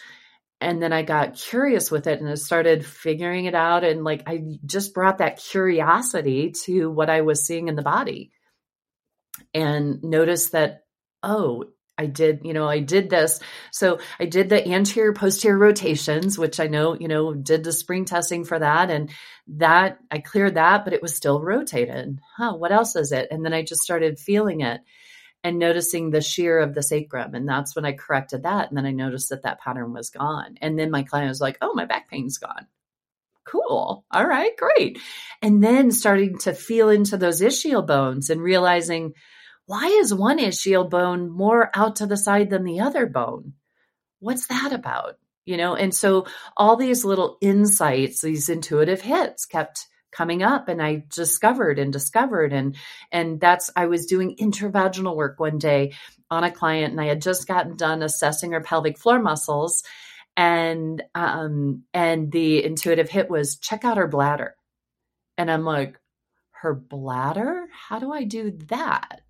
and 0.61 0.83
then 0.83 0.93
I 0.93 1.03
got 1.03 1.37
curious 1.37 1.91
with 1.91 2.07
it 2.07 2.21
and 2.21 2.29
I 2.29 2.35
started 2.35 2.85
figuring 2.85 3.45
it 3.45 3.55
out. 3.55 3.85
And 3.85 4.05
like, 4.05 4.23
I 4.27 4.43
just 4.65 4.95
brought 4.95 5.19
that 5.19 5.39
curiosity 5.39 6.53
to 6.65 6.91
what 6.91 7.11
I 7.11 7.21
was 7.21 7.47
seeing 7.47 7.69
in 7.69 7.77
the 7.77 7.83
body 7.83 8.31
and 9.53 10.03
noticed 10.03 10.53
that, 10.53 10.85
oh, 11.23 11.65
I 11.99 12.07
did, 12.07 12.41
you 12.45 12.53
know, 12.53 12.69
I 12.69 12.81
did 12.81 13.09
this. 13.09 13.41
So 13.71 14.01
I 14.21 14.27
did 14.27 14.49
the 14.49 14.67
anterior 14.67 15.13
posterior 15.13 15.59
rotations, 15.59 16.39
which 16.39 16.61
I 16.61 16.67
know, 16.67 16.95
you 16.95 17.09
know, 17.09 17.33
did 17.35 17.65
the 17.65 17.73
spring 17.73 18.05
testing 18.05 18.45
for 18.45 18.59
that. 18.59 18.91
And 18.91 19.11
that 19.57 19.99
I 20.11 20.19
cleared 20.19 20.55
that, 20.55 20.85
but 20.85 20.93
it 20.93 21.03
was 21.03 21.17
still 21.17 21.41
rotated. 21.41 22.19
Huh, 22.37 22.55
what 22.55 22.73
else 22.73 22.97
is 22.97 23.13
it? 23.13 23.29
And 23.31 23.45
then 23.45 23.55
I 23.55 23.63
just 23.63 23.83
started 23.83 24.19
feeling 24.19 24.61
it 24.61 24.81
and 25.47 25.61
noticing 25.61 26.11
the 26.11 26.21
shear 26.21 26.59
of 26.59 26.75
the 26.75 26.83
sacrum. 26.83 27.37
And 27.37 27.49
that's 27.49 27.77
when 27.77 27.85
I 27.85 27.93
corrected 27.93 28.43
that. 28.43 28.69
And 28.69 28.77
then 28.77 28.85
I 28.85 28.91
noticed 28.91 29.29
that 29.31 29.45
that 29.45 29.61
pattern 29.61 29.93
was 29.93 30.11
gone. 30.11 30.57
And 30.61 30.77
then 30.77 30.91
my 30.91 31.05
client 31.05 31.29
was 31.29 31.41
like, 31.41 31.57
oh, 31.63 31.73
my 31.73 31.85
back 31.85 32.11
pain's 32.11 32.39
gone. 32.39 32.67
Cool. 33.45 34.05
All 34.11 34.27
right, 34.27 34.51
great. 34.57 34.99
And 35.41 35.63
then 35.63 35.93
starting 35.93 36.39
to 36.39 36.53
feel 36.53 36.89
into 36.89 37.17
those 37.17 37.41
ischial 37.41 37.87
bones 37.87 38.29
and 38.29 38.43
realizing 38.43 39.15
why 39.67 39.87
is 39.87 40.13
one 40.13 40.41
ischial 40.41 40.91
bone 40.91 41.31
more 41.31 41.71
out 41.75 41.97
to 41.97 42.07
the 42.07 42.17
side 42.17 42.51
than 42.51 42.65
the 42.65 42.81
other 42.81 43.07
bone? 43.07 43.53
What's 44.19 44.49
that 44.49 44.73
about? 44.73 45.15
You 45.45 45.59
know, 45.59 45.77
and 45.77 45.95
so 45.95 46.27
all 46.57 46.75
these 46.75 47.05
little 47.05 47.39
insights, 47.41 48.21
these 48.21 48.49
intuitive 48.49 49.01
hits 49.01 49.47
kept 49.47 49.87
coming 50.17 50.43
up 50.43 50.69
and 50.69 50.83
I 50.83 51.05
discovered 51.11 51.79
and 51.79 51.93
discovered 51.93 52.53
and 52.53 52.75
and 53.13 53.39
that's 53.39 53.71
I 53.77 53.87
was 53.87 54.07
doing 54.07 54.37
intravaginal 54.37 55.15
work 55.15 55.39
one 55.39 55.59
day 55.59 55.93
on 56.31 56.43
a 56.43 56.51
client 56.51 56.93
and 56.93 57.01
I 57.01 57.07
had 57.07 57.21
just 57.21 57.47
gotten 57.47 57.77
done 57.77 58.03
assessing 58.03 58.53
her 58.53 58.63
pelvic 58.63 58.99
floor 58.99 59.21
muscles 59.21 59.83
and 60.35 61.03
um 61.15 61.85
and 61.93 62.33
the 62.33 62.65
intuitive 62.65 63.11
hit 63.11 63.29
was 63.29 63.59
check 63.59 63.85
out 63.85 63.99
her 63.99 64.09
bladder. 64.09 64.57
And 65.37 65.51
I'm 65.51 65.65
like 65.65 66.01
her 66.63 66.75
bladder? 66.75 67.67
How 67.71 67.99
do 67.99 68.11
I 68.11 68.25
do 68.25 68.53
that? 68.69 69.21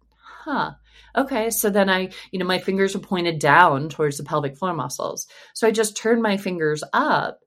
Huh. 0.45 0.75
Okay. 1.17 1.51
So 1.51 1.69
then 1.71 1.91
I, 1.91 2.11
you 2.31 2.39
know, 2.39 2.47
my 2.47 2.61
fingers 2.61 2.95
are 2.95 3.01
pointed 3.01 3.41
down 3.41 3.89
towards 3.89 4.19
the 4.19 4.23
pelvic 4.23 4.57
floor 4.57 4.73
muscles. 4.73 5.27
So 5.55 5.67
I 5.67 5.73
just 5.73 5.97
turned 5.97 6.23
my 6.23 6.37
fingers 6.37 6.85
up 6.93 7.41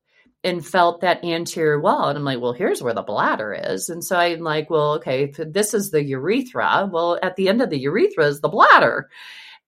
and 0.43 0.65
felt 0.65 1.01
that 1.01 1.23
anterior 1.23 1.79
wall. 1.79 2.07
And 2.07 2.17
I'm 2.17 2.23
like, 2.23 2.39
well, 2.39 2.53
here's 2.53 2.81
where 2.81 2.93
the 2.93 3.01
bladder 3.01 3.53
is. 3.53 3.89
And 3.89 4.03
so 4.03 4.17
I'm 4.17 4.39
like, 4.39 4.69
well, 4.69 4.93
okay, 4.93 5.33
this 5.37 5.73
is 5.73 5.91
the 5.91 6.03
urethra. 6.03 6.89
Well, 6.91 7.19
at 7.21 7.35
the 7.35 7.49
end 7.49 7.61
of 7.61 7.69
the 7.69 7.79
urethra 7.79 8.25
is 8.25 8.39
the 8.39 8.47
bladder. 8.47 9.09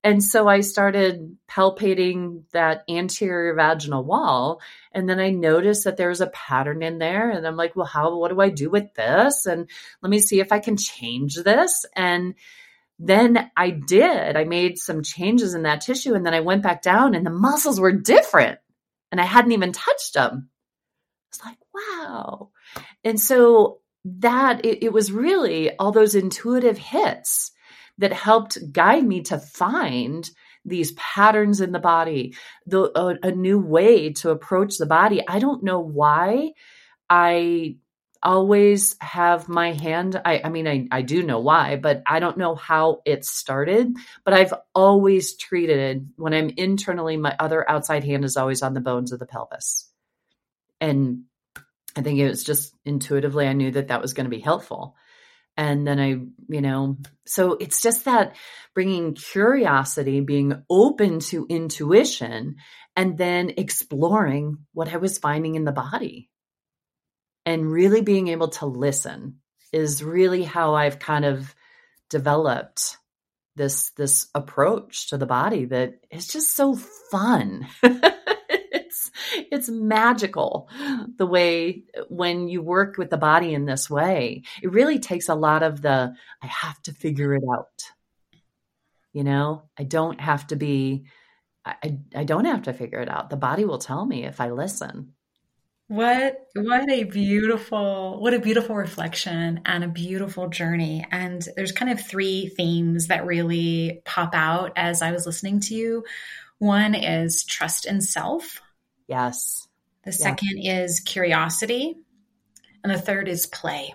And 0.04 0.24
so 0.24 0.48
I 0.48 0.62
started 0.62 1.38
palpating 1.48 2.44
that 2.54 2.84
anterior 2.90 3.54
vaginal 3.54 4.04
wall. 4.04 4.62
And 4.92 5.08
then 5.08 5.20
I 5.20 5.30
noticed 5.30 5.84
that 5.84 5.98
there 5.98 6.10
was 6.10 6.22
a 6.22 6.28
pattern 6.28 6.82
in 6.82 6.98
there. 6.98 7.30
And 7.30 7.46
I'm 7.46 7.58
like, 7.58 7.76
well, 7.76 7.86
how, 7.86 8.18
what 8.18 8.32
do 8.32 8.40
I 8.42 8.50
do 8.50 8.70
with 8.70 8.94
this? 8.96 9.46
And 9.46 9.70
let 10.02 10.10
me 10.10 10.20
see 10.20 10.40
if 10.40 10.52
I 10.52 10.60
can 10.60 10.78
change 10.78 11.36
this. 11.36 11.86
And 11.96 12.34
then 12.98 13.52
I 13.58 13.72
did. 13.72 14.38
I 14.38 14.44
made 14.46 14.78
some 14.78 15.04
changes 15.04 15.54
in 15.54 15.64
that 15.64 15.82
tissue 15.82 16.14
and 16.14 16.26
then 16.26 16.36
I 16.36 16.42
went 16.42 16.64
back 16.64 16.82
down 16.82 17.16
and 17.16 17.26
the 17.26 17.32
muscles 17.32 17.80
were 17.80 17.92
different 17.92 18.60
and 19.12 19.20
I 19.20 19.26
hadn't 19.26 19.52
even 19.52 19.72
touched 19.72 20.14
them. 20.14 20.50
It's 21.32 21.44
like, 21.46 21.58
wow. 21.74 22.50
And 23.06 23.20
so 23.20 23.80
that 24.04 24.66
it, 24.66 24.84
it 24.84 24.94
was 24.94 25.12
really 25.12 25.76
all 25.78 25.92
those 25.94 26.16
intuitive 26.16 26.78
hits 26.78 27.52
that 28.00 28.12
helped 28.12 28.58
guide 28.74 29.06
me 29.06 29.22
to 29.22 29.38
find 29.38 30.30
these 30.66 30.92
patterns 30.94 31.62
in 31.62 31.72
the 31.72 31.80
body, 31.80 32.36
the, 32.66 32.92
a, 33.00 33.28
a 33.28 33.32
new 33.32 33.60
way 33.60 34.12
to 34.14 34.30
approach 34.30 34.78
the 34.78 34.86
body. 34.86 35.26
I 35.26 35.40
don't 35.40 35.64
know 35.64 35.80
why 35.80 36.52
I 37.10 37.78
always 38.24 38.96
have 39.02 39.50
my 39.50 39.74
hand 39.74 40.22
I, 40.24 40.42
I 40.44 40.50
mean 40.50 40.68
I, 40.68 40.88
I 40.92 41.02
do 41.02 41.24
know 41.24 41.40
why 41.40 41.76
but 41.76 42.04
i 42.06 42.20
don't 42.20 42.38
know 42.38 42.54
how 42.54 43.02
it 43.04 43.26
started 43.26 43.96
but 44.24 44.36
i've 44.36 44.54
always 44.76 45.36
treated 45.36 46.08
when 46.18 46.32
i'm 46.32 46.52
internally 46.56 47.18
my 47.18 47.36
other 47.40 47.68
outside 47.68 48.04
hand 48.04 48.24
is 48.24 48.38
always 48.38 48.62
on 48.62 48.76
the 48.76 48.80
bones 48.80 49.12
of 49.12 49.18
the 49.18 49.26
pelvis 49.26 49.91
and 50.82 51.24
i 51.96 52.02
think 52.02 52.20
it 52.20 52.28
was 52.28 52.44
just 52.44 52.76
intuitively 52.84 53.48
i 53.48 53.54
knew 53.54 53.72
that 53.72 53.88
that 53.88 54.02
was 54.02 54.14
going 54.14 54.26
to 54.26 54.36
be 54.36 54.42
helpful 54.42 54.96
and 55.56 55.88
then 55.88 56.00
i 56.00 56.10
you 56.50 56.62
know 56.62 56.98
so 57.26 57.54
it's 57.54 57.82
just 57.82 58.06
that 58.06 58.36
bringing 58.76 59.14
curiosity 59.14 60.20
being 60.20 60.64
open 60.70 61.20
to 61.20 61.46
intuition 61.48 62.56
and 62.98 63.18
then 63.18 63.54
exploring 63.56 64.58
what 64.74 64.92
i 64.94 64.98
was 64.98 65.18
finding 65.18 65.56
in 65.56 65.64
the 65.64 65.72
body 65.72 66.30
and 67.46 67.72
really 67.72 68.02
being 68.02 68.28
able 68.28 68.50
to 68.50 68.66
listen 68.66 69.40
is 69.72 70.04
really 70.04 70.44
how 70.44 70.76
I've 70.76 71.00
kind 71.00 71.26
of 71.26 71.56
developed 72.10 72.98
this 73.56 73.92
this 73.92 74.28
approach 74.34 75.10
to 75.10 75.18
the 75.18 75.26
body 75.26 75.66
that 75.66 75.96
is 76.10 76.28
just 76.28 76.56
so 76.56 76.76
fun. 77.12 77.68
it's 79.52 79.70
magical 79.70 80.70
the 81.18 81.28
way 81.28 81.84
when 82.08 82.48
you 82.48 82.62
work 82.62 82.98
with 82.98 83.10
the 83.10 83.18
body 83.18 83.54
in 83.54 83.66
this 83.66 83.90
way. 83.90 84.44
It 84.64 84.72
really 84.72 84.98
takes 84.98 85.28
a 85.28 85.36
lot 85.36 85.62
of 85.62 85.82
the 85.82 86.14
I 86.42 86.48
have 86.48 86.82
to 86.84 86.94
figure 86.94 87.36
it 87.36 87.44
out. 87.52 87.84
You 89.14 89.26
know, 89.26 89.64
I 89.78 89.84
don't 89.84 90.22
have 90.22 90.48
to 90.48 90.56
be 90.56 91.04
I, 91.66 92.00
I 92.16 92.24
don't 92.24 92.46
have 92.46 92.64
to 92.64 92.74
figure 92.74 93.00
it 93.00 93.10
out. 93.10 93.30
The 93.30 93.38
body 93.38 93.66
will 93.66 93.78
tell 93.78 94.06
me 94.06 94.26
if 94.26 94.42
I 94.42 94.50
listen. 94.50 95.14
What 95.90 96.48
what 96.56 96.90
a 96.90 97.04
beautiful 97.04 98.22
what 98.22 98.34
a 98.34 98.40
beautiful 98.40 98.78
reflection 98.78 99.60
and 99.66 99.84
a 99.84 99.90
beautiful 99.90 100.48
journey. 100.48 101.06
And 101.12 101.46
there's 101.58 101.74
kind 101.74 101.92
of 101.92 102.00
three 102.00 102.48
themes 102.48 103.08
that 103.08 103.26
really 103.26 104.02
pop 104.06 104.34
out 104.34 104.72
as 104.78 105.02
I 105.02 105.12
was 105.12 105.26
listening 105.26 105.60
to 105.62 105.76
you. 105.76 106.06
One 106.60 106.96
is 106.96 107.44
trust 107.44 107.86
in 107.86 108.00
self. 108.00 108.62
Yes. 109.12 109.68
The 110.06 110.14
second 110.14 110.60
is 110.60 111.02
curiosity. 111.02 111.98
And 112.82 112.94
the 112.94 112.98
third 112.98 113.28
is 113.28 113.46
play. 113.46 113.94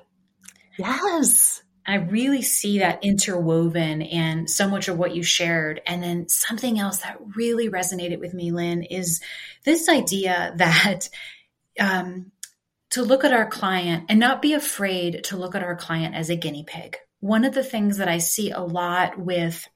Yes. 0.76 1.62
I 1.86 1.94
really 1.94 2.42
see 2.42 2.80
that 2.80 3.02
interwoven 3.02 4.02
in 4.02 4.46
so 4.46 4.68
much 4.68 4.88
of 4.88 4.98
what 4.98 5.16
you 5.16 5.22
shared. 5.22 5.80
And 5.86 6.02
then 6.02 6.28
something 6.28 6.78
else 6.78 6.98
that 6.98 7.16
really 7.34 7.70
resonated 7.70 8.20
with 8.20 8.34
me, 8.34 8.50
Lynn, 8.50 8.82
is 8.82 9.22
this 9.64 9.88
idea 9.88 10.52
that 10.56 11.08
um, 11.80 12.30
to 12.90 13.02
look 13.02 13.24
at 13.24 13.32
our 13.32 13.48
client 13.48 14.04
and 14.10 14.20
not 14.20 14.42
be 14.42 14.52
afraid 14.52 15.24
to 15.24 15.38
look 15.38 15.54
at 15.54 15.62
our 15.62 15.76
client 15.76 16.14
as 16.14 16.28
a 16.28 16.36
guinea 16.36 16.64
pig. 16.66 16.98
One 17.20 17.46
of 17.46 17.54
the 17.54 17.64
things 17.64 17.96
that 17.96 18.08
I 18.08 18.18
see 18.18 18.50
a 18.50 18.60
lot 18.60 19.18
with 19.18 19.66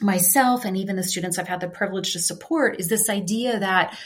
myself 0.00 0.64
and 0.64 0.76
even 0.76 0.94
the 0.94 1.02
students 1.02 1.36
I've 1.36 1.48
had 1.48 1.60
the 1.60 1.68
privilege 1.68 2.12
to 2.12 2.20
support 2.20 2.78
is 2.78 2.88
this 2.88 3.10
idea 3.10 3.58
that 3.58 3.98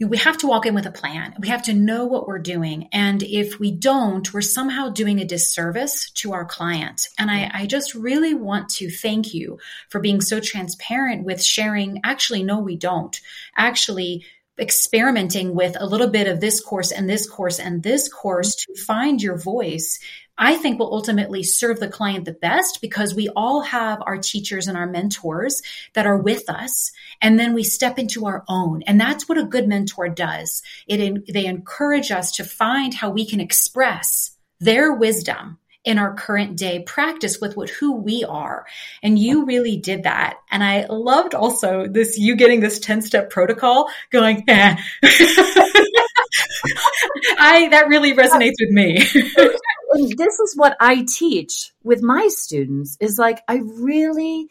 we 0.00 0.18
have 0.18 0.36
to 0.38 0.46
walk 0.46 0.66
in 0.66 0.74
with 0.74 0.86
a 0.86 0.90
plan. 0.90 1.34
We 1.38 1.48
have 1.48 1.62
to 1.64 1.72
know 1.72 2.04
what 2.04 2.26
we're 2.26 2.38
doing. 2.38 2.88
And 2.92 3.22
if 3.22 3.58
we 3.58 3.72
don't, 3.72 4.32
we're 4.32 4.42
somehow 4.42 4.90
doing 4.90 5.20
a 5.20 5.24
disservice 5.24 6.10
to 6.16 6.34
our 6.34 6.44
client. 6.44 7.08
And 7.18 7.30
I, 7.30 7.50
I, 7.52 7.66
just 7.66 7.94
really 7.94 8.34
want 8.34 8.68
to 8.70 8.90
thank 8.90 9.32
you 9.32 9.58
for 9.88 9.98
being 9.98 10.20
so 10.20 10.38
transparent 10.38 11.24
with 11.24 11.42
sharing. 11.42 12.00
Actually, 12.04 12.42
no, 12.42 12.58
we 12.58 12.76
don't. 12.76 13.18
Actually, 13.56 14.24
experimenting 14.58 15.54
with 15.54 15.76
a 15.78 15.86
little 15.86 16.08
bit 16.08 16.26
of 16.26 16.40
this 16.40 16.60
course 16.60 16.90
and 16.90 17.08
this 17.08 17.28
course 17.28 17.58
and 17.58 17.82
this 17.82 18.08
course 18.08 18.54
to 18.54 18.74
find 18.74 19.22
your 19.22 19.36
voice, 19.36 19.98
I 20.38 20.56
think 20.56 20.78
will 20.78 20.92
ultimately 20.92 21.42
serve 21.42 21.80
the 21.80 21.88
client 21.88 22.24
the 22.24 22.32
best 22.32 22.80
because 22.80 23.14
we 23.14 23.28
all 23.34 23.62
have 23.62 24.02
our 24.06 24.18
teachers 24.18 24.68
and 24.68 24.76
our 24.76 24.86
mentors 24.86 25.62
that 25.94 26.06
are 26.06 26.18
with 26.18 26.50
us. 26.50 26.92
And 27.22 27.38
then 27.38 27.54
we 27.54 27.64
step 27.64 27.98
into 27.98 28.26
our 28.26 28.44
own. 28.48 28.82
And 28.82 29.00
that's 29.00 29.28
what 29.28 29.38
a 29.38 29.44
good 29.44 29.66
mentor 29.66 30.08
does. 30.08 30.62
It, 30.86 31.32
they 31.32 31.46
encourage 31.46 32.10
us 32.10 32.32
to 32.32 32.44
find 32.44 32.94
how 32.94 33.10
we 33.10 33.26
can 33.26 33.40
express 33.40 34.32
their 34.60 34.92
wisdom 34.92 35.58
in 35.86 35.98
our 35.98 36.14
current 36.14 36.56
day 36.58 36.80
practice 36.80 37.40
with 37.40 37.56
what 37.56 37.70
who 37.70 37.94
we 37.94 38.24
are. 38.24 38.66
And 39.02 39.16
you 39.18 39.46
really 39.46 39.76
did 39.76 40.02
that. 40.02 40.38
And 40.50 40.62
I 40.62 40.84
loved 40.86 41.32
also 41.34 41.86
this 41.86 42.18
you 42.18 42.34
getting 42.34 42.60
this 42.60 42.80
10 42.80 43.02
step 43.02 43.30
protocol 43.30 43.88
going, 44.10 44.42
eh. 44.48 44.76
I 47.38 47.68
that 47.70 47.86
really 47.88 48.14
resonates 48.14 48.56
with 48.58 48.70
me. 48.70 48.98
this 49.96 50.38
is 50.38 50.54
what 50.56 50.76
I 50.80 51.04
teach 51.08 51.72
with 51.82 52.02
my 52.02 52.28
students 52.28 52.96
is 53.00 53.18
like 53.18 53.42
I 53.48 53.56
really 53.56 54.48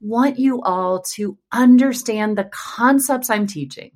want 0.00 0.38
you 0.38 0.62
all 0.62 1.02
to 1.14 1.38
understand 1.52 2.36
the 2.36 2.50
concepts 2.52 3.30
I'm 3.30 3.46
teaching. 3.46 3.92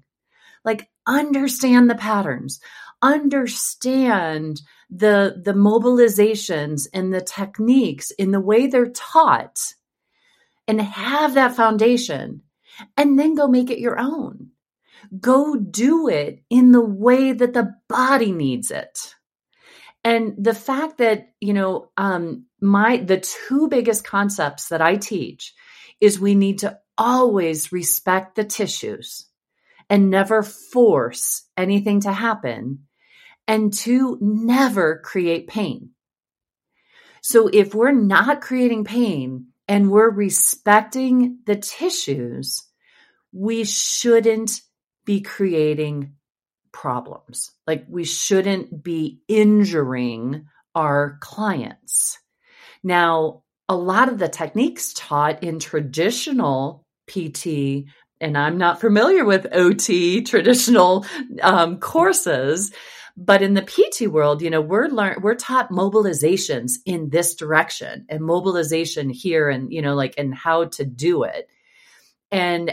Like 0.65 0.89
understand 1.07 1.89
the 1.89 1.95
patterns, 1.95 2.61
understand 3.03 4.61
the 4.91 5.41
the 5.43 5.53
mobilizations 5.53 6.87
and 6.93 7.13
the 7.13 7.21
techniques 7.21 8.11
in 8.13 8.31
the 8.31 8.41
way 8.41 8.67
they're 8.67 8.91
taught 8.91 9.75
and 10.67 10.81
have 10.81 11.35
that 11.35 11.55
foundation 11.55 12.43
and 12.97 13.19
then 13.19 13.35
go 13.35 13.49
make 13.49 13.71
it 13.71 13.79
your 13.79 13.99
own. 13.99 14.51
Go 15.21 15.57
do 15.57 16.09
it 16.09 16.43
in 16.51 16.73
the 16.73 16.85
way 16.85 17.33
that 17.33 17.55
the 17.55 17.75
body 17.89 18.33
needs 18.33 18.71
it 18.71 19.15
and 20.09 20.35
the 20.39 20.55
fact 20.55 20.99
that 20.99 21.33
you 21.41 21.53
know 21.53 21.91
um 21.97 22.47
my 22.61 22.97
the 22.97 23.21
two 23.21 23.69
biggest 23.69 24.05
concepts 24.05 24.69
that 24.69 24.81
i 24.81 24.97
teach 24.97 25.55
is 26.01 26.19
we 26.19 26.35
need 26.35 26.61
to 26.61 26.79
always 26.97 27.73
respect 27.73 28.35
the 28.35 28.45
tissues 28.45 29.27
and 29.89 30.11
never 30.11 30.43
force 30.43 31.45
anything 31.57 32.01
to 32.01 32.13
happen 32.13 32.81
and 33.47 33.73
to 33.73 34.19
never 34.21 34.99
create 34.99 35.49
pain. 35.49 35.91
So 37.23 37.49
if 37.49 37.75
we're 37.75 37.93
not 37.93 38.43
creating 38.43 38.85
pain 38.85 39.49
and 39.67 39.91
we're 39.91 40.11
respecting 40.11 41.39
the 41.47 41.57
tissues, 41.57 42.65
we 43.33 43.65
shouldn't 43.65 44.61
be 45.05 45.23
creating 45.23 46.15
problems. 46.79 47.51
Like 47.67 47.85
we 47.89 48.05
shouldn't 48.05 48.85
be 48.85 49.21
injuring 49.27 50.47
our 50.77 51.19
clients. 51.21 52.21
Now, 52.85 53.43
a 53.69 53.75
lot 53.75 54.09
of 54.09 54.19
the 54.19 54.29
techniques 54.29 54.93
taught 54.95 55.43
in 55.43 55.59
traditional 55.59 56.87
PT, 57.09 57.87
and 58.21 58.39
I'm 58.39 58.59
not 58.59 58.81
familiar 58.81 59.25
with 59.25 59.53
OT 59.53 60.23
traditional 60.23 61.05
um, 61.43 61.81
courses, 61.81 62.71
but 63.17 63.43
in 63.43 63.55
the 63.55 63.63
PT 63.63 64.07
world, 64.07 64.41
you 64.41 64.49
know, 64.49 64.61
we're 64.61 64.87
learn 64.87 65.17
we're 65.21 65.35
taught 65.35 65.71
mobilizations 65.71 66.75
in 66.87 67.11
this 67.11 67.35
direction 67.35 68.07
and 68.09 68.21
mobilization 68.21 69.11
here 69.11 69.51
and 69.51 69.73
you 69.73 69.83
know 69.83 69.97
like 69.97 70.15
and 70.17 70.33
how 70.33 70.67
to 70.67 70.85
do 70.85 71.25
it. 71.25 71.49
And 72.31 72.73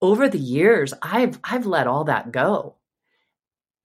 over 0.00 0.30
the 0.30 0.38
years, 0.38 0.94
I've 1.02 1.38
I've 1.44 1.66
let 1.66 1.86
all 1.86 2.04
that 2.04 2.32
go. 2.32 2.76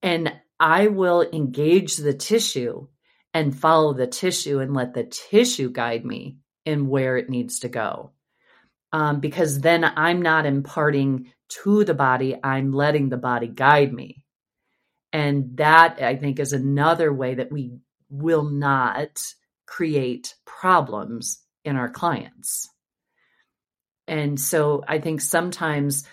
And 0.01 0.33
I 0.59 0.87
will 0.87 1.21
engage 1.21 1.97
the 1.97 2.13
tissue 2.13 2.87
and 3.33 3.57
follow 3.57 3.93
the 3.93 4.07
tissue 4.07 4.59
and 4.59 4.73
let 4.73 4.93
the 4.93 5.03
tissue 5.03 5.71
guide 5.71 6.05
me 6.05 6.37
in 6.65 6.87
where 6.87 7.17
it 7.17 7.29
needs 7.29 7.59
to 7.59 7.69
go. 7.69 8.11
Um, 8.91 9.19
because 9.19 9.61
then 9.61 9.83
I'm 9.83 10.21
not 10.21 10.45
imparting 10.45 11.31
to 11.63 11.83
the 11.83 11.93
body, 11.93 12.35
I'm 12.43 12.71
letting 12.71 13.09
the 13.09 13.17
body 13.17 13.47
guide 13.47 13.93
me. 13.93 14.25
And 15.11 15.57
that 15.57 16.01
I 16.01 16.15
think 16.15 16.39
is 16.39 16.53
another 16.53 17.11
way 17.11 17.35
that 17.35 17.51
we 17.51 17.71
will 18.09 18.43
not 18.43 19.21
create 19.65 20.35
problems 20.45 21.39
in 21.63 21.75
our 21.75 21.89
clients. 21.89 22.69
And 24.07 24.39
so 24.39 24.83
I 24.87 24.99
think 24.99 25.21
sometimes, 25.21 26.03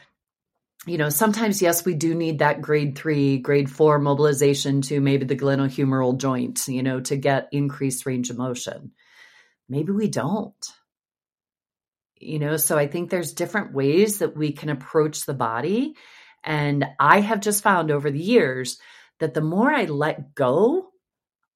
you 0.87 0.99
know, 0.99 1.11
sometimes, 1.11 1.63
yes, 1.63 1.85
we 1.85 1.95
do 1.95 2.15
need 2.15 2.41
that 2.41 2.63
grade 2.63 2.97
three, 2.99 3.39
grade 3.39 3.71
four 3.71 3.99
mobilization 3.99 4.83
to 4.83 5.01
maybe 5.01 5.27
the 5.27 5.37
glenohumeral 5.37 6.19
joint, 6.19 6.69
you 6.69 6.83
know, 6.83 7.01
to 7.01 7.17
get 7.17 7.49
increased 7.53 8.07
range 8.07 8.31
of 8.31 8.39
motion. 8.39 8.93
Maybe 9.69 9.93
we 9.93 10.09
don't. 10.09 10.67
you 12.21 12.39
know 12.39 12.57
so 12.57 12.79
i 12.79 12.87
think 12.87 13.11
there's 13.11 13.35
different 13.35 13.75
ways 13.75 14.19
that 14.19 14.37
we 14.37 14.53
can 14.53 14.69
approach 14.71 15.27
the 15.27 15.35
body 15.35 15.95
and 16.45 16.85
i 16.99 17.21
have 17.21 17.41
just 17.41 17.63
found 17.63 17.91
over 17.91 18.11
the 18.11 18.23
years 18.23 18.79
that 19.21 19.35
the 19.35 19.41
more 19.43 19.73
i 19.73 19.85
let 19.85 20.35
go 20.35 20.89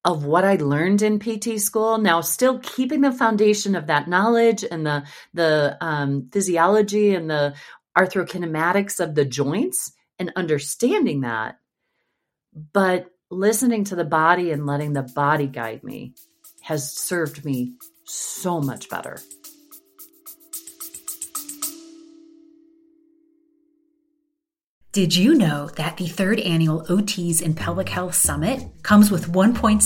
of 0.04 0.24
what 0.24 0.44
i 0.44 0.56
learned 0.56 1.02
in 1.02 1.18
pt 1.18 1.60
school 1.60 1.98
now 1.98 2.20
still 2.20 2.58
keeping 2.60 3.00
the 3.02 3.12
foundation 3.12 3.74
of 3.76 3.88
that 3.88 4.08
knowledge 4.08 4.64
and 4.70 4.86
the 4.86 5.04
the 5.34 5.76
um, 5.80 6.28
physiology 6.32 7.14
and 7.14 7.30
the 7.30 7.54
arthrokinematics 7.96 9.00
of 9.00 9.14
the 9.14 9.24
joints 9.24 9.92
and 10.18 10.32
understanding 10.36 11.22
that 11.22 11.58
but 12.72 13.06
listening 13.30 13.84
to 13.84 13.96
the 13.96 14.04
body 14.04 14.50
and 14.50 14.66
letting 14.66 14.92
the 14.92 15.02
body 15.02 15.46
guide 15.46 15.84
me 15.84 16.14
has 16.62 16.92
served 16.92 17.44
me 17.44 17.74
so 18.04 18.60
much 18.60 18.88
better 18.88 19.18
Did 24.92 25.14
you 25.14 25.36
know 25.36 25.68
that 25.76 25.98
the 25.98 26.08
third 26.08 26.40
annual 26.40 26.84
OTs 26.86 27.40
in 27.40 27.54
Pelvic 27.54 27.88
Health 27.88 28.16
Summit 28.16 28.66
comes 28.82 29.08
with 29.08 29.30
1.6 29.30 29.80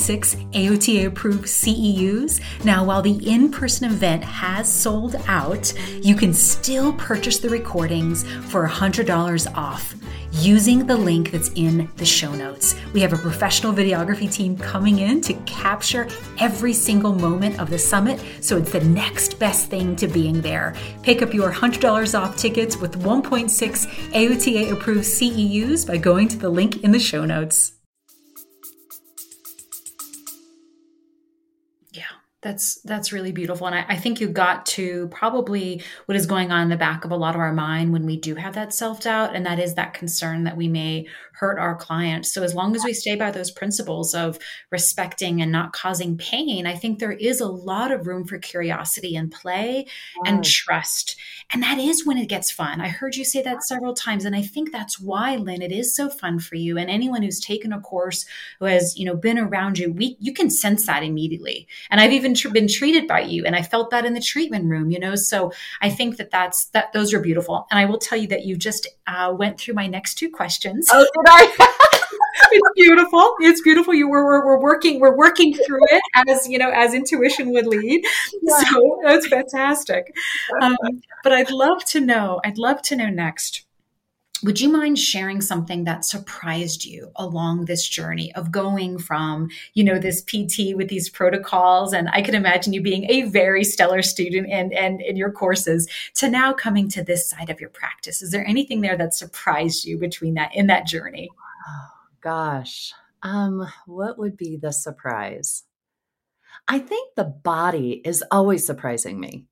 AOTA 0.52 1.04
approved 1.04 1.44
CEUs? 1.44 2.40
Now, 2.64 2.84
while 2.84 3.02
the 3.02 3.30
in 3.30 3.50
person 3.50 3.84
event 3.92 4.24
has 4.24 4.66
sold 4.66 5.16
out, 5.26 5.74
you 6.00 6.14
can 6.14 6.32
still 6.32 6.94
purchase 6.94 7.38
the 7.38 7.50
recordings 7.50 8.22
for 8.48 8.66
$100 8.66 9.54
off 9.54 9.94
using 10.40 10.86
the 10.86 10.96
link 10.96 11.30
that's 11.30 11.50
in 11.54 11.90
the 11.96 12.04
show 12.04 12.32
notes. 12.34 12.74
We 12.92 13.00
have 13.00 13.12
a 13.12 13.18
professional 13.18 13.72
videography 13.72 14.30
team 14.30 14.56
coming 14.56 14.98
in 14.98 15.20
to 15.22 15.34
capture 15.44 16.08
every 16.38 16.72
single 16.72 17.14
moment 17.14 17.60
of 17.60 17.70
the 17.70 17.78
summit, 17.78 18.20
so 18.40 18.56
it's 18.56 18.72
the 18.72 18.80
next 18.80 19.38
best 19.38 19.68
thing 19.68 19.96
to 19.96 20.08
being 20.08 20.40
there. 20.40 20.74
Pick 21.02 21.22
up 21.22 21.32
your 21.32 21.52
$100 21.52 22.18
off 22.18 22.36
tickets 22.36 22.76
with 22.76 23.00
1.6 23.00 23.86
AOTA 24.12 24.72
approved 24.72 25.04
CEUs 25.04 25.86
by 25.86 25.96
going 25.96 26.28
to 26.28 26.38
the 26.38 26.50
link 26.50 26.82
in 26.82 26.90
the 26.90 26.98
show 26.98 27.24
notes. 27.24 27.72
That's 32.44 32.74
that's 32.82 33.10
really 33.10 33.32
beautiful, 33.32 33.66
and 33.66 33.74
I, 33.74 33.86
I, 33.88 33.96
think 33.96 34.20
you 34.20 34.28
got 34.28 34.66
to 34.66 35.08
probably 35.08 35.82
what 36.04 36.14
is 36.14 36.26
going 36.26 36.52
on 36.52 36.60
in 36.60 36.68
the 36.68 36.76
back 36.76 37.06
of 37.06 37.10
a 37.10 37.16
lot 37.16 37.34
of 37.34 37.40
our 37.40 37.54
mind 37.54 37.90
when 37.90 38.04
we 38.04 38.18
do 38.18 38.34
have 38.34 38.54
that 38.54 38.74
self 38.74 39.00
doubt, 39.00 39.34
and 39.34 39.46
that 39.46 39.58
is 39.58 39.76
that 39.76 39.94
concern 39.94 40.44
that 40.44 40.54
we 40.54 40.68
may 40.68 41.06
hurt 41.32 41.58
our 41.58 41.74
clients. 41.74 42.34
So 42.34 42.42
as 42.42 42.54
long 42.54 42.76
as 42.76 42.84
we 42.84 42.92
stay 42.92 43.16
by 43.16 43.30
those 43.30 43.50
principles 43.50 44.14
of 44.14 44.38
respecting 44.70 45.40
and 45.40 45.50
not 45.50 45.72
causing 45.72 46.18
pain, 46.18 46.66
I 46.66 46.74
think 46.74 46.98
there 46.98 47.12
is 47.12 47.40
a 47.40 47.48
lot 47.48 47.90
of 47.90 48.06
room 48.06 48.26
for 48.26 48.36
curiosity 48.36 49.16
and 49.16 49.32
play 49.32 49.86
and 50.26 50.44
trust, 50.44 51.16
and 51.50 51.62
that 51.62 51.78
is 51.78 52.04
when 52.04 52.18
it 52.18 52.28
gets 52.28 52.50
fun. 52.50 52.78
I 52.78 52.88
heard 52.88 53.16
you 53.16 53.24
say 53.24 53.40
that 53.40 53.62
several 53.62 53.94
times, 53.94 54.26
and 54.26 54.36
I 54.36 54.42
think 54.42 54.70
that's 54.70 55.00
why, 55.00 55.36
Lynn, 55.36 55.62
it 55.62 55.72
is 55.72 55.96
so 55.96 56.10
fun 56.10 56.40
for 56.40 56.56
you. 56.56 56.76
And 56.76 56.90
anyone 56.90 57.22
who's 57.22 57.40
taken 57.40 57.72
a 57.72 57.80
course 57.80 58.26
who 58.58 58.66
has 58.66 58.98
you 58.98 59.06
know 59.06 59.16
been 59.16 59.38
around 59.38 59.78
you, 59.78 59.90
we 59.90 60.18
you 60.20 60.34
can 60.34 60.50
sense 60.50 60.84
that 60.84 61.02
immediately, 61.02 61.66
and 61.90 62.02
I've 62.02 62.12
even 62.12 62.33
tr- 62.34 62.50
been 62.50 62.68
treated 62.68 63.06
by 63.06 63.20
you 63.20 63.44
and 63.44 63.56
i 63.56 63.62
felt 63.62 63.90
that 63.90 64.04
in 64.04 64.14
the 64.14 64.20
treatment 64.20 64.66
room 64.66 64.90
you 64.90 64.98
know? 64.98 65.14
So 65.14 65.52
i 65.80 65.90
think 65.90 66.16
that 66.16 66.30
that's 66.30 66.66
that 66.66 66.92
those 66.92 67.12
are 67.14 67.20
beautiful. 67.20 67.66
And 67.70 67.78
i 67.78 67.84
will 67.84 67.98
tell 67.98 68.18
you 68.18 68.28
that 68.28 68.44
you 68.44 68.56
just 68.56 68.86
uh, 69.06 69.34
went 69.36 69.58
through 69.58 69.74
my 69.74 69.86
next 69.86 70.14
two 70.14 70.30
questions. 70.30 70.88
Oh 70.92 71.00
did 71.00 71.26
i? 71.26 71.68
It's 72.50 72.68
beautiful. 72.74 73.36
It's 73.40 73.60
beautiful. 73.62 73.94
You 73.94 74.08
were 74.08 74.24
we're, 74.24 74.44
we're, 74.44 74.60
working 74.60 74.98
we're 75.00 75.16
working 75.16 75.54
through 75.54 75.80
it 75.90 76.02
as 76.28 76.48
you 76.48 76.58
know 76.58 76.70
as 76.70 76.92
intuition 76.92 77.52
would 77.52 77.66
lead. 77.66 78.04
Yeah. 78.42 78.58
so 78.58 79.00
that's 79.04 79.26
fantastic. 79.28 80.14
Um, 80.60 80.76
but 81.24 81.32
i'd 81.32 81.50
love 81.50 81.84
to 81.86 82.00
know 82.00 82.40
i'd 82.44 82.58
love 82.58 82.80
to 82.82 82.94
know 82.94 83.08
next 83.08 83.64
would 84.44 84.60
you 84.60 84.68
mind 84.68 84.98
sharing 84.98 85.40
something 85.40 85.84
that 85.84 86.04
surprised 86.04 86.84
you 86.84 87.10
along 87.16 87.64
this 87.64 87.88
journey 87.88 88.34
of 88.34 88.52
going 88.52 88.98
from, 88.98 89.48
you 89.72 89.82
know, 89.82 89.98
this 89.98 90.22
PT 90.22 90.76
with 90.76 90.88
these 90.88 91.08
protocols? 91.08 91.94
And 91.94 92.10
I 92.12 92.20
can 92.20 92.34
imagine 92.34 92.74
you 92.74 92.82
being 92.82 93.10
a 93.10 93.22
very 93.22 93.64
stellar 93.64 94.02
student 94.02 94.48
and, 94.50 94.74
and 94.74 95.00
in 95.00 95.16
your 95.16 95.32
courses 95.32 95.88
to 96.16 96.28
now 96.28 96.52
coming 96.52 96.90
to 96.90 97.02
this 97.02 97.28
side 97.28 97.48
of 97.48 97.58
your 97.58 97.70
practice. 97.70 98.20
Is 98.20 98.32
there 98.32 98.46
anything 98.46 98.82
there 98.82 98.98
that 98.98 99.14
surprised 99.14 99.86
you 99.86 99.96
between 99.96 100.34
that 100.34 100.54
in 100.54 100.66
that 100.66 100.86
journey? 100.86 101.30
Oh, 101.66 101.88
gosh. 102.20 102.92
Um, 103.22 103.66
what 103.86 104.18
would 104.18 104.36
be 104.36 104.58
the 104.58 104.72
surprise? 104.72 105.62
I 106.68 106.78
think 106.78 107.14
the 107.14 107.24
body 107.24 108.02
is 108.04 108.22
always 108.30 108.66
surprising 108.66 109.18
me 109.18 109.46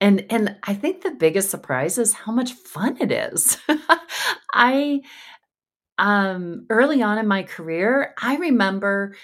and 0.00 0.24
and 0.30 0.56
i 0.64 0.74
think 0.74 1.02
the 1.02 1.10
biggest 1.10 1.50
surprise 1.50 1.98
is 1.98 2.12
how 2.12 2.32
much 2.32 2.52
fun 2.52 2.96
it 3.00 3.10
is. 3.12 3.58
I 4.52 5.00
um 5.98 6.66
early 6.70 7.02
on 7.02 7.18
in 7.18 7.26
my 7.26 7.42
career 7.42 8.14
i 8.20 8.36
remember 8.36 9.14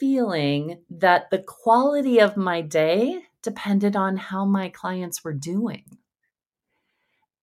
feeling 0.00 0.80
that 0.90 1.30
the 1.30 1.38
quality 1.38 2.20
of 2.20 2.36
my 2.36 2.60
day 2.62 3.22
depended 3.42 3.94
on 3.94 4.16
how 4.16 4.44
my 4.44 4.68
clients 4.70 5.22
were 5.22 5.34
doing. 5.34 5.84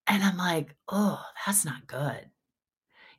And 0.07 0.23
i'm 0.23 0.37
like 0.37 0.75
oh 0.89 1.21
that's 1.45 1.65
not 1.65 1.87
good. 1.87 2.29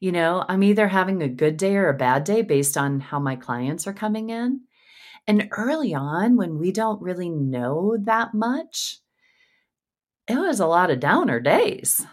You 0.00 0.12
know 0.12 0.44
i'm 0.48 0.62
either 0.64 0.88
having 0.88 1.22
a 1.22 1.28
good 1.28 1.56
day 1.56 1.76
or 1.76 1.88
a 1.88 1.96
bad 1.96 2.24
day 2.24 2.42
based 2.42 2.76
on 2.76 3.00
how 3.00 3.20
my 3.20 3.36
clients 3.36 3.86
are 3.86 3.92
coming 3.92 4.30
in. 4.30 4.62
And 5.28 5.48
early 5.52 5.94
on 5.94 6.36
when 6.36 6.58
we 6.58 6.72
don't 6.72 7.00
really 7.00 7.30
know 7.30 7.96
that 8.04 8.34
much 8.34 9.01
it 10.32 10.48
was 10.48 10.60
a 10.60 10.66
lot 10.66 10.90
of 10.90 11.00
downer 11.00 11.40
days. 11.40 12.04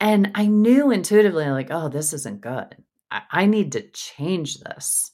And 0.00 0.32
I 0.34 0.46
knew 0.46 0.90
intuitively, 0.90 1.48
like, 1.48 1.68
oh, 1.70 1.88
this 1.88 2.12
isn't 2.12 2.40
good. 2.40 2.76
I, 3.10 3.22
I 3.30 3.46
need 3.46 3.72
to 3.72 3.88
change 3.92 4.58
this. 4.58 5.12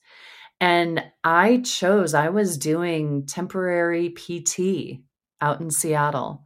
And 0.60 1.04
I 1.22 1.58
chose, 1.58 2.14
I 2.14 2.30
was 2.30 2.58
doing 2.58 3.26
temporary 3.26 4.10
PT 4.10 5.02
out 5.40 5.60
in 5.60 5.70
Seattle. 5.70 6.44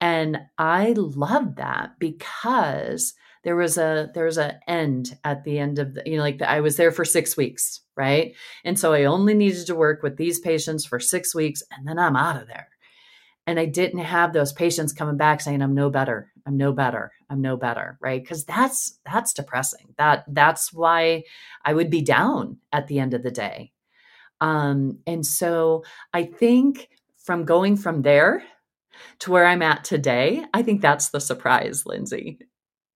And 0.00 0.38
I 0.56 0.94
loved 0.96 1.56
that 1.56 1.98
because 1.98 3.12
there 3.42 3.56
was 3.56 3.76
a 3.76 4.10
there 4.14 4.24
was 4.24 4.38
an 4.38 4.54
end 4.66 5.18
at 5.24 5.44
the 5.44 5.58
end 5.58 5.78
of 5.78 5.94
the 5.94 6.02
you 6.06 6.16
know 6.16 6.22
like 6.22 6.38
the, 6.38 6.50
I 6.50 6.60
was 6.60 6.76
there 6.76 6.92
for 6.92 7.04
6 7.04 7.36
weeks, 7.36 7.80
right? 7.96 8.34
And 8.64 8.78
so 8.78 8.92
I 8.92 9.04
only 9.04 9.34
needed 9.34 9.66
to 9.66 9.74
work 9.74 10.02
with 10.02 10.16
these 10.16 10.40
patients 10.40 10.86
for 10.86 11.00
6 11.00 11.34
weeks 11.34 11.62
and 11.70 11.86
then 11.86 11.98
I'm 11.98 12.16
out 12.16 12.40
of 12.40 12.48
there 12.48 12.68
and 13.50 13.58
I 13.58 13.66
didn't 13.66 13.98
have 13.98 14.32
those 14.32 14.52
patients 14.52 14.92
coming 14.92 15.16
back 15.16 15.40
saying 15.40 15.60
I'm 15.60 15.74
no 15.74 15.90
better. 15.90 16.30
I'm 16.46 16.56
no 16.56 16.72
better. 16.72 17.10
I'm 17.28 17.40
no 17.40 17.56
better, 17.56 17.98
right? 18.00 18.24
Cuz 18.26 18.44
that's 18.44 19.00
that's 19.04 19.32
depressing. 19.32 19.92
That 19.98 20.24
that's 20.28 20.72
why 20.72 21.24
I 21.64 21.74
would 21.74 21.90
be 21.90 22.00
down 22.00 22.58
at 22.72 22.86
the 22.86 23.00
end 23.00 23.12
of 23.12 23.24
the 23.24 23.32
day. 23.32 23.72
Um 24.40 25.00
and 25.04 25.26
so 25.26 25.82
I 26.14 26.22
think 26.22 26.90
from 27.16 27.44
going 27.44 27.76
from 27.76 28.02
there 28.02 28.44
to 29.20 29.32
where 29.32 29.46
I'm 29.46 29.62
at 29.62 29.82
today, 29.82 30.44
I 30.54 30.62
think 30.62 30.80
that's 30.80 31.10
the 31.10 31.20
surprise, 31.20 31.84
Lindsey. 31.86 32.38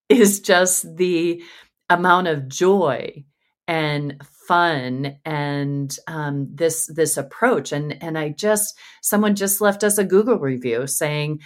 Is 0.08 0.38
just 0.38 0.96
the 0.96 1.42
amount 1.90 2.28
of 2.28 2.48
joy 2.48 3.24
and 3.66 4.22
fun 4.46 5.16
and 5.24 5.96
um, 6.06 6.48
this 6.52 6.86
this 6.94 7.16
approach. 7.16 7.72
And 7.72 8.02
and 8.02 8.18
i 8.18 8.30
just 8.30 8.78
someone 9.02 9.34
just 9.34 9.60
left 9.60 9.84
us 9.84 9.98
a 9.98 10.04
google 10.04 10.38
review 10.38 10.86
saying 10.86 11.40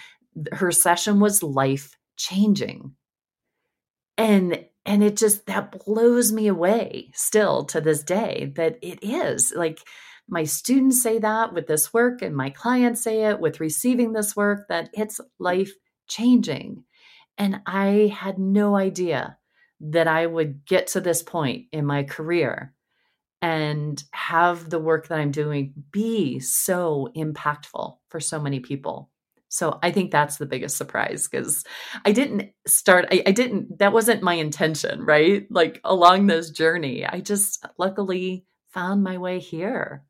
her 0.53 0.71
session 0.73 1.21
was 1.21 1.43
life 1.43 1.97
changing 2.17 2.93
and 4.17 4.65
and 4.85 5.05
it 5.05 5.17
just 5.17 5.47
that 5.47 5.85
blows 5.85 6.33
me 6.33 6.49
away 6.49 7.11
still 7.15 7.65
to 7.67 7.81
this 7.81 8.03
day 8.03 8.53
that 8.57 8.79
it 8.83 8.99
is. 9.03 9.53
Like 9.55 9.81
my 10.29 10.45
students 10.45 11.03
say 11.03 11.19
that 11.19 11.53
with 11.53 11.67
this 11.67 11.93
work 11.93 12.23
and 12.23 12.35
my 12.35 12.51
clients 12.51 13.03
say 13.03 13.27
it 13.27 13.39
with 13.39 13.61
receiving 13.61 14.13
this 14.13 14.35
work 14.35 14.67
that 14.69 14.91
it's 14.93 15.21
life 15.39 15.73
changing 16.07 16.85
and 17.37 17.61
i 17.67 18.15
had 18.19 18.39
no 18.39 18.75
idea 18.75 19.37
that 19.81 20.09
I 20.09 20.27
would 20.27 20.65
get 20.67 20.89
to 20.89 21.01
this 21.01 21.23
point 21.23 21.67
in 21.73 21.87
my 21.87 22.03
career 22.03 22.75
and 23.41 24.03
have 24.13 24.69
the 24.69 24.79
work 24.79 25.09
that 25.09 25.19
I'm 25.19 25.31
doing 25.31 25.73
be 25.93 26.41
so 26.41 27.09
impactful 27.17 27.99
for 28.09 28.21
so 28.21 28.41
many 28.41 28.61
people. 28.61 29.11
So 29.49 29.79
I 29.83 29.93
think 29.93 30.11
that's 30.11 30.37
the 30.37 30.47
biggest 30.47 30.77
surprise 30.77 31.27
because 31.27 31.65
I 32.05 32.13
didn't 32.13 32.51
start, 32.67 33.07
I, 33.11 33.23
I, 33.27 33.33
didn't, 33.33 33.79
that 33.79 33.93
wasn't 33.93 34.23
my 34.23 34.35
intention, 34.35 35.05
right? 35.05 35.47
Like 35.51 35.81
along 35.85 36.27
this 36.27 36.51
journey, 36.51 37.07
I 37.07 37.21
just 37.21 37.65
luckily 37.79 38.45
found 38.71 39.03
my 39.03 39.17
way 39.17 39.39
here. 39.39 40.05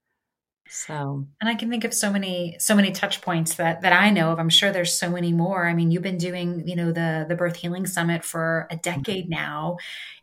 So, 0.71 1.27
and 1.41 1.49
I 1.49 1.55
can 1.55 1.71
think 1.71 1.85
of 1.85 1.95
so 1.95 2.13
many, 2.13 2.57
so 2.59 2.75
many 2.75 2.93
touch 2.93 3.23
points 3.23 3.55
that 3.55 3.81
that 3.81 3.95
I 3.95 4.11
know 4.11 4.33
of. 4.33 4.39
I'm 4.39 4.51
sure 4.51 4.71
there's 4.71 4.93
so 4.93 5.11
many 5.11 5.33
more. 5.33 5.67
I 5.67 5.73
mean, 5.73 5.91
you've 5.91 6.03
been 6.03 6.19
doing, 6.19 6.69
you 6.69 6.77
know, 6.77 6.93
the 6.93 7.25
the 7.27 7.35
Birth 7.35 7.57
Healing 7.57 7.87
Summit 7.87 8.23
for 8.23 8.69
a 8.71 8.75
mm-hmm. 8.75 8.83
decade 8.83 9.31
now, 9.31 9.79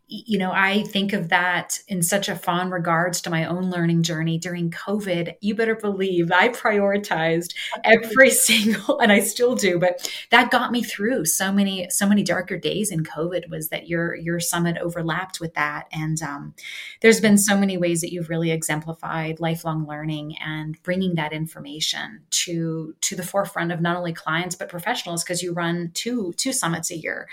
you 0.08 0.38
know, 0.38 0.52
I 0.52 0.84
think 0.84 1.14
of 1.14 1.30
that 1.30 1.80
in 1.88 2.04
such 2.04 2.30
a 2.30 2.36
fond 2.36 2.72
regards 2.72 3.22
to 3.22 3.32
my 3.32 3.46
own 3.46 3.72
learning 3.72 4.04
journey 4.04 4.38
during 4.38 4.70
COVID. 4.70 5.34
You 5.42 5.56
better 5.56 5.76
believe 5.76 6.32
I 6.32 6.50
prioritized 6.50 7.56
every 7.84 8.30
single, 8.32 9.00
and 9.00 9.12
I 9.12 9.22
still 9.22 9.56
do, 9.56 9.80
but 9.80 10.12
that 10.30 10.52
got 10.52 10.72
me 10.72 10.84
through 10.84 11.26
so 11.26 11.52
many, 11.52 11.90
so 11.90 12.08
many 12.08 12.24
darker 12.24 12.58
days 12.58 12.92
in 12.92 13.04
COVID 13.04 13.50
was 13.50 13.70
that 13.70 13.88
your, 13.88 14.16
your 14.16 14.40
summit 14.40 14.78
overlapped 14.78 15.40
with 15.40 15.56
that. 15.56 15.88
And 15.92 16.22
um, 16.22 16.54
there's 17.02 17.22
been 17.22 17.38
so 17.38 17.58
many 17.58 17.78
ways 17.78 18.02
that 18.02 18.12
you've 18.14 18.30
really 18.30 18.52
exemplified 18.52 19.40
lifelong 19.40 19.88
learning 19.88 20.36
and 20.40 20.82
bringing 20.84 21.16
that 21.16 21.34
information 21.34 22.22
to, 22.30 22.94
to 23.02 23.16
the 23.16 23.24
forefront 23.24 23.72
of 23.72 23.82
not 23.82 23.98
only 23.98 24.14
clients, 24.14 24.56
but 24.56 24.70
professionals, 24.70 25.24
because 25.24 25.42
you 25.42 25.52
run 25.52 25.90
two, 25.96 26.34
two 26.38 26.54
summits 26.54 26.92
a 26.92 26.98
year. 26.98 27.28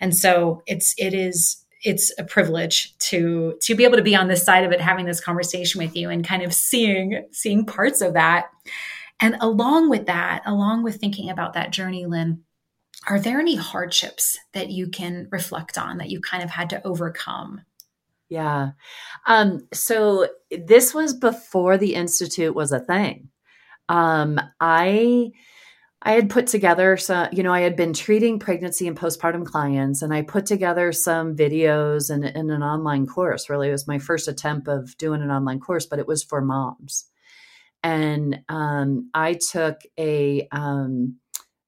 And 0.00 0.16
so 0.16 0.62
it's, 0.66 0.94
it 0.96 1.12
is, 1.12 1.63
it's 1.84 2.12
a 2.18 2.24
privilege 2.24 2.96
to 2.98 3.56
to 3.60 3.74
be 3.74 3.84
able 3.84 3.96
to 3.96 4.02
be 4.02 4.16
on 4.16 4.28
this 4.28 4.42
side 4.42 4.64
of 4.64 4.72
it 4.72 4.80
having 4.80 5.04
this 5.04 5.20
conversation 5.20 5.78
with 5.78 5.94
you 5.94 6.08
and 6.08 6.26
kind 6.26 6.42
of 6.42 6.52
seeing 6.52 7.24
seeing 7.30 7.64
parts 7.64 8.00
of 8.00 8.14
that. 8.14 8.46
And 9.20 9.36
along 9.40 9.90
with 9.90 10.06
that 10.06 10.42
along 10.46 10.82
with 10.82 10.96
thinking 10.96 11.30
about 11.30 11.52
that 11.52 11.70
journey 11.70 12.06
lynn 12.06 12.42
are 13.06 13.20
there 13.20 13.38
any 13.38 13.54
hardships 13.54 14.38
that 14.54 14.70
you 14.70 14.88
can 14.88 15.28
reflect 15.30 15.76
on 15.76 15.98
that 15.98 16.08
you 16.08 16.20
kind 16.20 16.42
of 16.42 16.48
had 16.48 16.70
to 16.70 16.84
overcome? 16.86 17.60
Yeah. 18.30 18.70
Um 19.26 19.68
so 19.72 20.28
this 20.50 20.94
was 20.94 21.14
before 21.14 21.76
the 21.76 21.94
institute 21.94 22.54
was 22.54 22.72
a 22.72 22.80
thing. 22.80 23.28
Um 23.90 24.40
i 24.58 25.32
I 26.06 26.12
had 26.12 26.28
put 26.28 26.46
together 26.46 26.98
some, 26.98 27.28
you 27.32 27.42
know, 27.42 27.52
I 27.52 27.62
had 27.62 27.76
been 27.76 27.94
treating 27.94 28.38
pregnancy 28.38 28.86
and 28.86 28.96
postpartum 28.96 29.46
clients, 29.46 30.02
and 30.02 30.12
I 30.12 30.20
put 30.20 30.44
together 30.44 30.92
some 30.92 31.34
videos 31.34 32.10
and, 32.10 32.24
and 32.24 32.50
an 32.50 32.62
online 32.62 33.06
course. 33.06 33.48
Really, 33.48 33.68
it 33.68 33.72
was 33.72 33.88
my 33.88 33.98
first 33.98 34.28
attempt 34.28 34.68
of 34.68 34.94
doing 34.98 35.22
an 35.22 35.30
online 35.30 35.60
course, 35.60 35.86
but 35.86 35.98
it 35.98 36.06
was 36.06 36.22
for 36.22 36.42
moms. 36.42 37.06
And 37.82 38.40
um, 38.50 39.10
I 39.14 39.34
took 39.34 39.80
a, 39.98 40.46
um, 40.52 41.16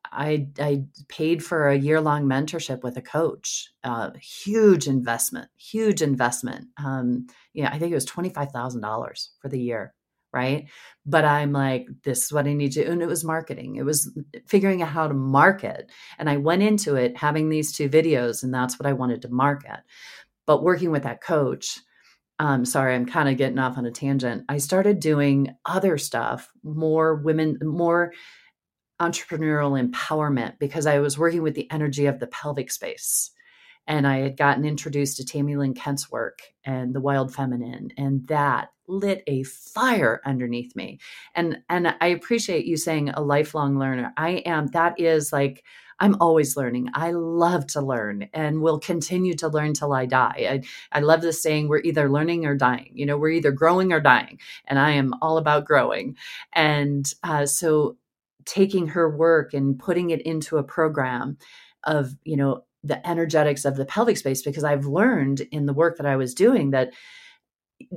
I, 0.04 0.48
I 0.58 0.84
paid 1.08 1.42
for 1.42 1.68
a 1.68 1.76
year 1.76 2.00
long 2.00 2.26
mentorship 2.26 2.82
with 2.82 2.98
a 2.98 3.02
coach. 3.02 3.70
Uh, 3.84 4.10
huge 4.20 4.86
investment, 4.86 5.48
huge 5.56 6.02
investment. 6.02 6.68
Um, 6.76 7.26
yeah, 7.54 7.70
I 7.72 7.78
think 7.78 7.90
it 7.90 7.96
was 7.96 8.04
twenty 8.04 8.28
five 8.28 8.52
thousand 8.52 8.82
dollars 8.82 9.30
for 9.40 9.48
the 9.48 9.60
year 9.60 9.94
right? 10.36 10.68
But 11.06 11.24
I'm 11.24 11.52
like, 11.52 11.88
this 12.04 12.26
is 12.26 12.32
what 12.32 12.46
I 12.46 12.52
need 12.52 12.72
to. 12.72 12.84
Do. 12.84 12.90
And 12.90 13.02
it 13.02 13.08
was 13.08 13.24
marketing. 13.24 13.76
It 13.76 13.84
was 13.84 14.10
figuring 14.46 14.82
out 14.82 14.90
how 14.90 15.08
to 15.08 15.14
market. 15.14 15.90
And 16.18 16.28
I 16.28 16.36
went 16.36 16.62
into 16.62 16.94
it 16.94 17.16
having 17.16 17.48
these 17.48 17.72
two 17.72 17.88
videos, 17.88 18.42
and 18.42 18.52
that's 18.52 18.78
what 18.78 18.86
I 18.86 18.92
wanted 18.92 19.22
to 19.22 19.28
market. 19.28 19.80
But 20.46 20.62
working 20.62 20.90
with 20.90 21.04
that 21.04 21.22
coach, 21.22 21.78
um, 22.38 22.66
sorry, 22.66 22.94
I'm 22.94 23.06
kind 23.06 23.30
of 23.30 23.38
getting 23.38 23.58
off 23.58 23.78
on 23.78 23.86
a 23.86 23.90
tangent. 23.90 24.44
I 24.48 24.58
started 24.58 25.00
doing 25.00 25.56
other 25.64 25.96
stuff, 25.96 26.50
more 26.62 27.14
women, 27.14 27.58
more 27.62 28.12
entrepreneurial 29.00 29.80
empowerment 29.82 30.58
because 30.58 30.86
I 30.86 30.98
was 30.98 31.18
working 31.18 31.42
with 31.42 31.54
the 31.54 31.70
energy 31.70 32.06
of 32.06 32.18
the 32.18 32.26
pelvic 32.26 32.70
space 32.70 33.30
and 33.86 34.06
I 34.06 34.18
had 34.18 34.36
gotten 34.36 34.64
introduced 34.64 35.16
to 35.16 35.24
Tami 35.24 35.56
Lynn 35.56 35.74
Kent's 35.74 36.10
work 36.10 36.40
and 36.64 36.94
the 36.94 37.00
Wild 37.00 37.34
Feminine, 37.34 37.90
and 37.96 38.26
that 38.28 38.68
lit 38.88 39.22
a 39.26 39.42
fire 39.42 40.20
underneath 40.24 40.74
me. 40.76 40.98
And 41.34 41.58
and 41.68 41.94
I 42.00 42.06
appreciate 42.08 42.66
you 42.66 42.76
saying 42.76 43.10
a 43.10 43.20
lifelong 43.22 43.78
learner. 43.78 44.12
I 44.16 44.42
am. 44.46 44.68
That 44.68 44.98
is 45.00 45.32
like 45.32 45.64
I'm 45.98 46.16
always 46.20 46.56
learning. 46.56 46.88
I 46.94 47.12
love 47.12 47.66
to 47.68 47.80
learn 47.80 48.28
and 48.34 48.60
will 48.60 48.78
continue 48.78 49.34
to 49.34 49.48
learn 49.48 49.72
till 49.72 49.92
I 49.92 50.06
die. 50.06 50.46
I, 50.92 50.98
I 50.98 51.00
love 51.00 51.22
the 51.22 51.32
saying, 51.32 51.68
we're 51.68 51.80
either 51.80 52.10
learning 52.10 52.44
or 52.44 52.54
dying. 52.54 52.90
You 52.92 53.06
know, 53.06 53.16
we're 53.16 53.30
either 53.30 53.50
growing 53.52 53.92
or 53.92 54.00
dying. 54.00 54.38
And 54.66 54.78
I 54.78 54.90
am 54.90 55.14
all 55.22 55.38
about 55.38 55.64
growing. 55.64 56.16
And 56.52 57.10
uh, 57.22 57.46
so 57.46 57.96
taking 58.44 58.88
her 58.88 59.08
work 59.08 59.54
and 59.54 59.78
putting 59.78 60.10
it 60.10 60.20
into 60.22 60.58
a 60.58 60.64
program 60.64 61.38
of, 61.84 62.14
you 62.24 62.36
know, 62.36 62.64
the 62.86 63.06
energetics 63.08 63.64
of 63.64 63.76
the 63.76 63.84
pelvic 63.84 64.16
space 64.16 64.42
because 64.42 64.64
I've 64.64 64.86
learned 64.86 65.40
in 65.50 65.66
the 65.66 65.72
work 65.72 65.96
that 65.96 66.06
I 66.06 66.16
was 66.16 66.34
doing 66.34 66.70
that 66.70 66.92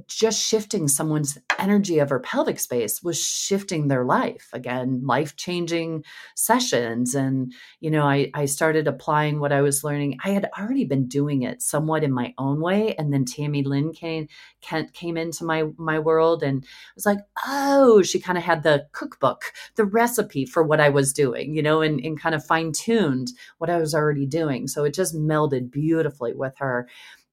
just 0.08 0.46
shifting 0.46 0.88
someone's 0.88 1.38
energy 1.58 2.00
of 2.00 2.10
her 2.10 2.20
pelvic 2.20 2.60
space 2.60 3.02
was 3.02 3.22
shifting 3.22 3.88
their 3.88 4.04
life. 4.04 4.50
Again 4.54 5.02
life 5.06 5.36
changing 5.36 6.04
sessions. 6.36 7.16
And 7.16 7.54
you 7.80 7.90
know 7.90 8.04
I, 8.04 8.30
I 8.34 8.46
started 8.46 8.88
applying 8.88 9.40
what 9.40 9.52
i 9.52 9.62
was 9.62 9.84
learning. 9.84 10.18
I 10.24 10.32
had 10.32 10.50
already 10.58 10.86
been 10.86 11.08
doing 11.08 11.44
it 11.44 11.62
somewhat 11.62 12.04
in 12.04 12.12
my 12.12 12.34
own 12.38 12.60
way. 12.62 12.96
And 12.96 13.14
then 13.14 13.26
tami 13.26 13.66
lynn 13.66 13.94
came 13.94 14.28
kent 14.62 14.94
came 14.94 15.18
into 15.18 15.44
my 15.44 15.66
my 15.78 16.00
world 16.00 16.44
and 16.44 16.66
was 16.96 17.06
like 17.06 17.20
oh 17.48 18.02
she 18.02 18.20
kind 18.20 18.38
of 18.38 18.44
had 18.44 18.64
the 18.64 18.88
cookbook 18.92 19.54
the 19.76 19.86
recipe 19.86 20.46
for 20.46 20.64
what 20.64 20.82
i 20.82 20.90
was 20.90 21.14
doing 21.14 21.56
you 21.56 21.62
know 21.62 21.82
and, 21.82 22.00
and 22.02 22.20
kind 22.20 22.36
of 22.36 22.46
fine-tuned 22.46 23.32
what 23.58 23.70
i 23.70 23.78
was 23.78 23.96
already 23.96 24.26
doing. 24.26 24.68
So 24.68 24.84
it 24.84 24.94
just 24.94 25.16
melded 25.16 25.72
beautifully 25.72 26.34
with 26.34 26.58
her 26.58 26.88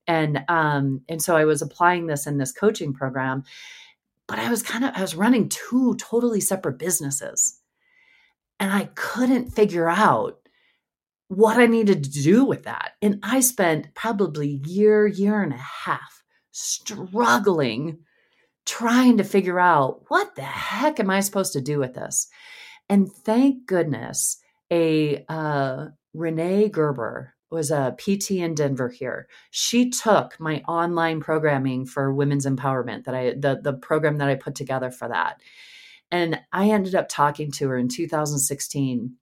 and 0.07 0.45
um 0.49 1.03
and 1.09 1.23
so 1.23 1.37
i 1.37 1.45
was 1.45 1.62
applying 1.62 2.07
this 2.07 2.27
in 2.27 2.38
this 2.38 2.53
coaching 2.53 2.92
program 2.92 3.45
but 4.27 4.38
i 4.38 4.51
was 4.51 4.62
kind 4.62 4.85
of 4.85 4.92
i 4.95 5.01
was 5.01 5.14
running 5.14 5.49
two 5.49 5.97
totally 5.97 6.40
separate 6.40 6.79
businesses. 6.79 7.61
And 8.59 8.73
i 8.73 8.85
couldn't 8.95 9.51
figure 9.51 9.88
out 9.88 10.38
what 11.29 11.59
i 11.59 11.66
needed 11.66 12.05
to 12.05 12.11
do 12.11 12.45
with 12.45 12.64
that. 12.64 12.92
And 13.03 13.21
i 13.23 13.40
spent 13.40 13.95
probably 13.95 14.61
year 14.64 15.07
year 15.07 15.42
and 15.42 15.53
a 15.53 15.57
half 15.85 16.23
struggling 16.53 17.99
trying 18.64 19.19
to 19.19 19.25
figure 19.25 19.61
out 19.61 20.05
what 20.09 20.35
the 20.35 20.42
heck 20.42 20.99
am 20.99 21.11
i 21.11 21.21
supposed 21.21 21.53
to 21.53 21.61
do 21.61 21.79
with 21.79 21.95
this? 21.95 22.29
And 22.88 23.12
thank 23.12 23.66
goodness 23.66 24.38
a 24.71 25.25
uh, 25.29 25.87
renee 26.14 26.69
gerber 26.69 27.36
was 27.51 27.71
a 27.71 27.95
PT 27.99 28.33
in 28.33 28.55
Denver 28.55 28.89
here. 28.89 29.29
She 29.51 29.91
took 29.91 30.39
my 30.41 30.63
online 30.69 31.21
programming 31.21 31.87
for 31.87 32.13
women's 32.13 32.47
empowerment 32.47 33.05
that 33.05 33.15
I 33.15 33.31
the 33.31 33.61
the 33.63 33.73
program 33.73 34.19
that 34.19 34.29
I 34.29 34.35
put 34.35 34.55
together 34.55 34.91
for 34.91 35.09
that. 35.09 35.41
And 36.11 36.41
I 36.53 36.71
ended 36.71 36.95
up 36.95 37.09
talking 37.09 37.51
to 37.53 37.69
her 37.69 37.79
in 37.79 37.89
2016. 37.89 39.17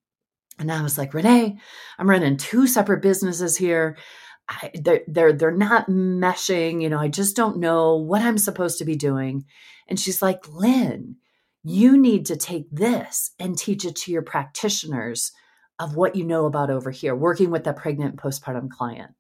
And 0.58 0.72
I 0.72 0.82
was 0.82 0.98
like, 0.98 1.14
Renee, 1.14 1.58
I'm 1.98 2.08
running 2.08 2.36
two 2.36 2.66
separate 2.66 3.02
businesses 3.02 3.56
here. 3.56 3.96
I, 4.48 4.70
they're, 4.74 5.02
they're 5.06 5.32
they're 5.32 5.50
not 5.50 5.88
meshing. 5.88 6.82
You 6.82 6.90
know, 6.90 6.98
I 6.98 7.08
just 7.08 7.36
don't 7.36 7.58
know 7.58 7.96
what 7.96 8.22
I'm 8.22 8.38
supposed 8.38 8.78
to 8.78 8.84
be 8.84 8.96
doing. 8.96 9.44
And 9.88 9.98
she's 9.98 10.22
like, 10.22 10.48
Lynn, 10.48 11.16
you 11.62 11.96
need 11.96 12.26
to 12.26 12.36
take 12.36 12.70
this 12.70 13.32
and 13.38 13.56
teach 13.56 13.84
it 13.84 13.96
to 13.96 14.12
your 14.12 14.22
practitioners 14.22 15.32
of 15.78 15.96
what 15.96 16.16
you 16.16 16.24
know 16.24 16.46
about 16.46 16.70
over 16.70 16.90
here, 16.90 17.14
working 17.14 17.50
with 17.50 17.66
a 17.66 17.72
pregnant 17.72 18.16
postpartum 18.16 18.70
client. 18.70 19.12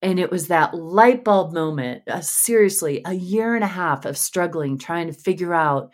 And 0.00 0.20
it 0.20 0.30
was 0.30 0.48
that 0.48 0.74
light 0.74 1.24
bulb 1.24 1.52
moment, 1.52 2.02
uh, 2.08 2.20
seriously, 2.20 3.02
a 3.04 3.14
year 3.14 3.54
and 3.56 3.64
a 3.64 3.68
half 3.68 4.04
of 4.04 4.16
struggling, 4.16 4.78
trying 4.78 5.08
to 5.08 5.12
figure 5.12 5.52
out 5.52 5.90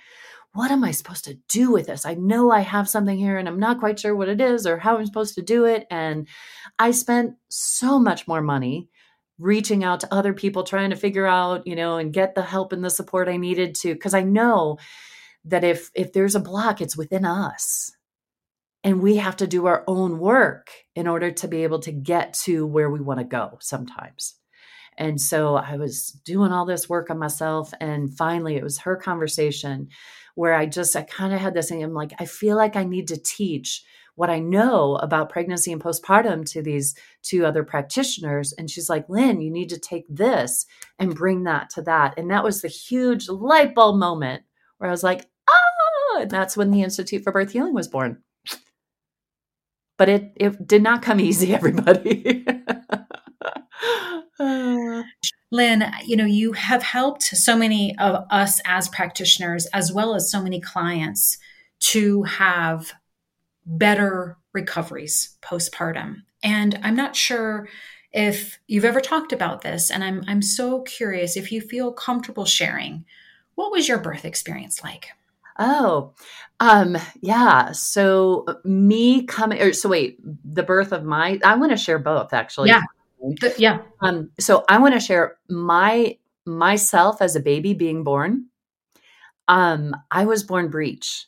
what 0.52 0.70
am 0.70 0.84
I 0.84 0.92
supposed 0.92 1.24
to 1.24 1.38
do 1.48 1.72
with 1.72 1.88
this? 1.88 2.06
I 2.06 2.14
know 2.14 2.52
I 2.52 2.60
have 2.60 2.88
something 2.88 3.18
here 3.18 3.38
and 3.38 3.48
I'm 3.48 3.58
not 3.58 3.80
quite 3.80 3.98
sure 3.98 4.14
what 4.14 4.28
it 4.28 4.40
is 4.40 4.66
or 4.66 4.78
how 4.78 4.96
I'm 4.96 5.06
supposed 5.06 5.34
to 5.34 5.42
do 5.42 5.64
it. 5.64 5.84
And 5.90 6.28
I 6.78 6.92
spent 6.92 7.34
so 7.48 7.98
much 7.98 8.28
more 8.28 8.40
money 8.40 8.88
reaching 9.38 9.82
out 9.82 9.98
to 10.00 10.14
other 10.14 10.32
people, 10.32 10.62
trying 10.62 10.90
to 10.90 10.96
figure 10.96 11.26
out, 11.26 11.66
you 11.66 11.74
know, 11.74 11.96
and 11.96 12.12
get 12.12 12.36
the 12.36 12.42
help 12.42 12.72
and 12.72 12.84
the 12.84 12.90
support 12.90 13.28
I 13.28 13.36
needed 13.36 13.74
to, 13.76 13.94
because 13.94 14.14
I 14.14 14.22
know 14.22 14.78
that 15.46 15.64
if 15.64 15.90
if 15.94 16.12
there's 16.12 16.36
a 16.36 16.40
block, 16.40 16.80
it's 16.80 16.96
within 16.96 17.24
us 17.24 17.90
and 18.84 19.00
we 19.00 19.16
have 19.16 19.36
to 19.36 19.46
do 19.46 19.66
our 19.66 19.82
own 19.88 20.18
work 20.18 20.70
in 20.94 21.08
order 21.08 21.30
to 21.30 21.48
be 21.48 21.64
able 21.64 21.80
to 21.80 21.90
get 21.90 22.34
to 22.44 22.66
where 22.66 22.90
we 22.90 23.00
want 23.00 23.18
to 23.18 23.24
go 23.24 23.56
sometimes. 23.60 24.36
And 24.96 25.20
so 25.20 25.56
I 25.56 25.76
was 25.76 26.10
doing 26.24 26.52
all 26.52 26.66
this 26.66 26.88
work 26.88 27.10
on 27.10 27.18
myself. 27.18 27.72
And 27.80 28.14
finally, 28.16 28.56
it 28.56 28.62
was 28.62 28.78
her 28.80 28.94
conversation 28.94 29.88
where 30.34 30.54
I 30.54 30.66
just, 30.66 30.94
I 30.94 31.02
kind 31.02 31.32
of 31.32 31.40
had 31.40 31.54
this 31.54 31.70
thing. 31.70 31.82
I'm 31.82 31.94
like, 31.94 32.12
I 32.20 32.26
feel 32.26 32.56
like 32.56 32.76
I 32.76 32.84
need 32.84 33.08
to 33.08 33.20
teach 33.20 33.82
what 34.16 34.30
I 34.30 34.38
know 34.38 34.96
about 34.96 35.30
pregnancy 35.30 35.72
and 35.72 35.82
postpartum 35.82 36.48
to 36.52 36.62
these 36.62 36.94
two 37.22 37.44
other 37.44 37.64
practitioners. 37.64 38.52
And 38.52 38.70
she's 38.70 38.88
like, 38.88 39.08
Lynn, 39.08 39.40
you 39.40 39.50
need 39.50 39.70
to 39.70 39.78
take 39.78 40.04
this 40.08 40.66
and 41.00 41.16
bring 41.16 41.44
that 41.44 41.70
to 41.70 41.82
that. 41.82 42.16
And 42.16 42.30
that 42.30 42.44
was 42.44 42.60
the 42.60 42.68
huge 42.68 43.28
light 43.28 43.74
bulb 43.74 43.96
moment 43.96 44.44
where 44.78 44.88
I 44.88 44.92
was 44.92 45.02
like, 45.02 45.26
oh, 45.48 46.18
and 46.20 46.30
that's 46.30 46.56
when 46.56 46.70
the 46.70 46.82
Institute 46.82 47.24
for 47.24 47.32
Birth 47.32 47.50
Healing 47.50 47.74
was 47.74 47.88
born 47.88 48.22
but 49.96 50.08
it 50.08 50.32
it 50.36 50.66
did 50.66 50.82
not 50.82 51.02
come 51.02 51.20
easy 51.28 51.54
everybody 51.54 52.44
Lynn, 55.54 55.84
you 56.04 56.16
know, 56.16 56.24
you 56.24 56.52
have 56.52 56.82
helped 56.82 57.22
so 57.22 57.56
many 57.56 57.96
of 57.98 58.26
us 58.30 58.60
as 58.64 58.88
practitioners, 58.88 59.66
as 59.66 59.92
well 59.92 60.16
as 60.16 60.28
so 60.28 60.42
many 60.42 60.60
clients, 60.60 61.38
to 61.78 62.24
have 62.24 62.92
better 63.64 64.36
recoveries 64.52 65.36
postpartum. 65.42 66.22
And 66.42 66.78
I'm 66.82 66.96
not 66.96 67.14
sure 67.14 67.68
if 68.12 68.58
you've 68.66 68.84
ever 68.84 69.00
talked 69.00 69.32
about 69.32 69.62
this, 69.62 69.90
and 69.90 70.02
I'm 70.02 70.24
I'm 70.26 70.42
so 70.42 70.82
curious 70.82 71.36
if 71.36 71.52
you 71.52 71.60
feel 71.60 71.92
comfortable 71.92 72.44
sharing, 72.44 73.04
what 73.54 73.70
was 73.70 73.88
your 73.88 73.98
birth 73.98 74.24
experience 74.24 74.82
like? 74.82 75.08
Oh, 75.58 76.12
um, 76.60 76.96
yeah. 77.20 77.72
So 77.72 78.46
me 78.64 79.24
coming, 79.24 79.60
or 79.60 79.72
so 79.72 79.88
wait, 79.88 80.18
the 80.44 80.62
birth 80.62 80.92
of 80.92 81.04
my, 81.04 81.38
I 81.44 81.56
want 81.56 81.72
to 81.72 81.76
share 81.76 81.98
both 81.98 82.32
actually. 82.32 82.70
Yeah. 82.70 82.82
yeah. 83.56 83.78
Um, 84.00 84.30
so 84.38 84.64
I 84.68 84.78
want 84.78 84.94
to 84.94 85.00
share 85.00 85.36
my, 85.48 86.18
myself 86.46 87.22
as 87.22 87.36
a 87.36 87.40
baby 87.40 87.74
being 87.74 88.04
born. 88.04 88.46
Um, 89.48 89.94
I 90.10 90.24
was 90.24 90.42
born 90.42 90.68
breech. 90.68 91.26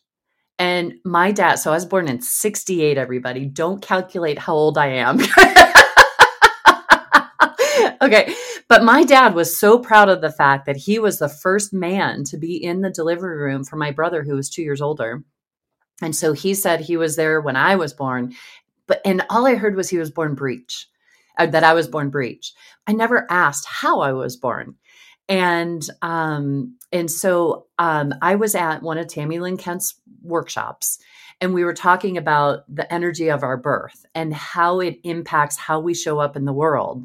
And 0.59 0.95
my 1.05 1.33
dad, 1.33 1.57
so 1.57 1.71
I 1.71 1.75
was 1.75 1.85
born 1.85 2.09
in 2.09 2.23
68, 2.23 2.97
everybody. 2.97 3.45
Don't 3.45 3.83
calculate 3.83 4.39
how 4.39 4.55
old 4.55 4.79
I 4.79 4.87
am. 4.87 5.21
okay. 8.01 8.35
But 8.69 8.83
my 8.83 9.05
dad 9.05 9.35
was 9.35 9.59
so 9.59 9.79
proud 9.79 10.09
of 10.09 10.21
the 10.21 10.33
fact 10.33 10.67
that 10.67 10.77
he 10.77 10.99
was 10.99 11.19
the 11.19 11.29
first 11.29 11.73
man 11.73 12.25
to 12.25 12.37
be 12.37 12.57
in 12.57 12.81
the 12.81 12.91
delivery 12.91 13.37
room 13.37 13.65
for 13.65 13.77
my 13.77 13.93
brother, 13.93 14.25
who 14.25 14.35
was 14.35 14.51
two 14.51 14.63
years 14.63 14.81
older. 14.81 15.23
And 16.03 16.15
so 16.15 16.33
he 16.33 16.53
said 16.55 16.81
he 16.81 16.97
was 16.97 17.17
there 17.17 17.41
when 17.41 17.57
I 17.57 17.77
was 17.77 17.93
born. 17.93 18.35
But, 18.87 19.01
and 19.05 19.25
all 19.31 19.47
I 19.47 19.55
heard 19.55 19.77
was 19.77 19.89
he 19.89 19.99
was 19.99 20.11
born 20.11 20.35
breech, 20.35 20.89
uh, 21.39 21.47
that 21.47 21.65
I 21.65 21.75
was 21.75 21.89
born 21.89 22.11
breech. 22.11 22.53
I 22.87 22.93
never 22.93 23.27
asked 23.31 23.67
how 23.67 24.01
I 24.01 24.13
was 24.13 24.37
born. 24.37 24.77
And, 25.29 25.83
um, 26.03 26.77
and 26.93 27.11
so, 27.11 27.67
um, 27.79 28.15
I 28.23 28.37
was 28.37 28.55
at 28.55 28.83
one 28.83 28.99
of 28.99 29.07
Tami 29.07 29.41
Lynn 29.41 29.57
Kent's 29.57 29.95
workshops 30.23 30.99
and 31.41 31.53
we 31.53 31.65
were 31.65 31.75
talking 31.75 32.17
about 32.17 32.63
the 32.73 32.91
energy 32.93 33.29
of 33.29 33.43
our 33.43 33.57
birth 33.57 34.07
and 34.15 34.33
how 34.33 34.81
it 34.81 34.99
impacts 35.05 35.57
how 35.57 35.81
we 35.81 35.95
show 35.95 36.19
up 36.19 36.37
in 36.37 36.45
the 36.45 36.53
world 36.53 37.05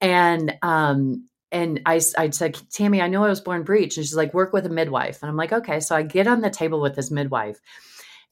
and 0.00 0.56
um 0.62 1.28
and 1.54 1.80
I, 1.86 2.00
I 2.18 2.30
said, 2.30 2.54
Tami, 2.54 3.00
I 3.00 3.06
know 3.06 3.22
I 3.22 3.28
was 3.28 3.40
born 3.40 3.62
breech. 3.62 3.96
And 3.96 4.04
she's 4.04 4.16
like, 4.16 4.34
work 4.34 4.52
with 4.52 4.66
a 4.66 4.70
midwife. 4.70 5.22
And 5.22 5.30
I'm 5.30 5.36
like, 5.36 5.52
okay. 5.52 5.78
So 5.78 5.94
I 5.94 6.02
get 6.02 6.26
on 6.26 6.40
the 6.40 6.50
table 6.50 6.80
with 6.80 6.96
this 6.96 7.12
midwife. 7.12 7.60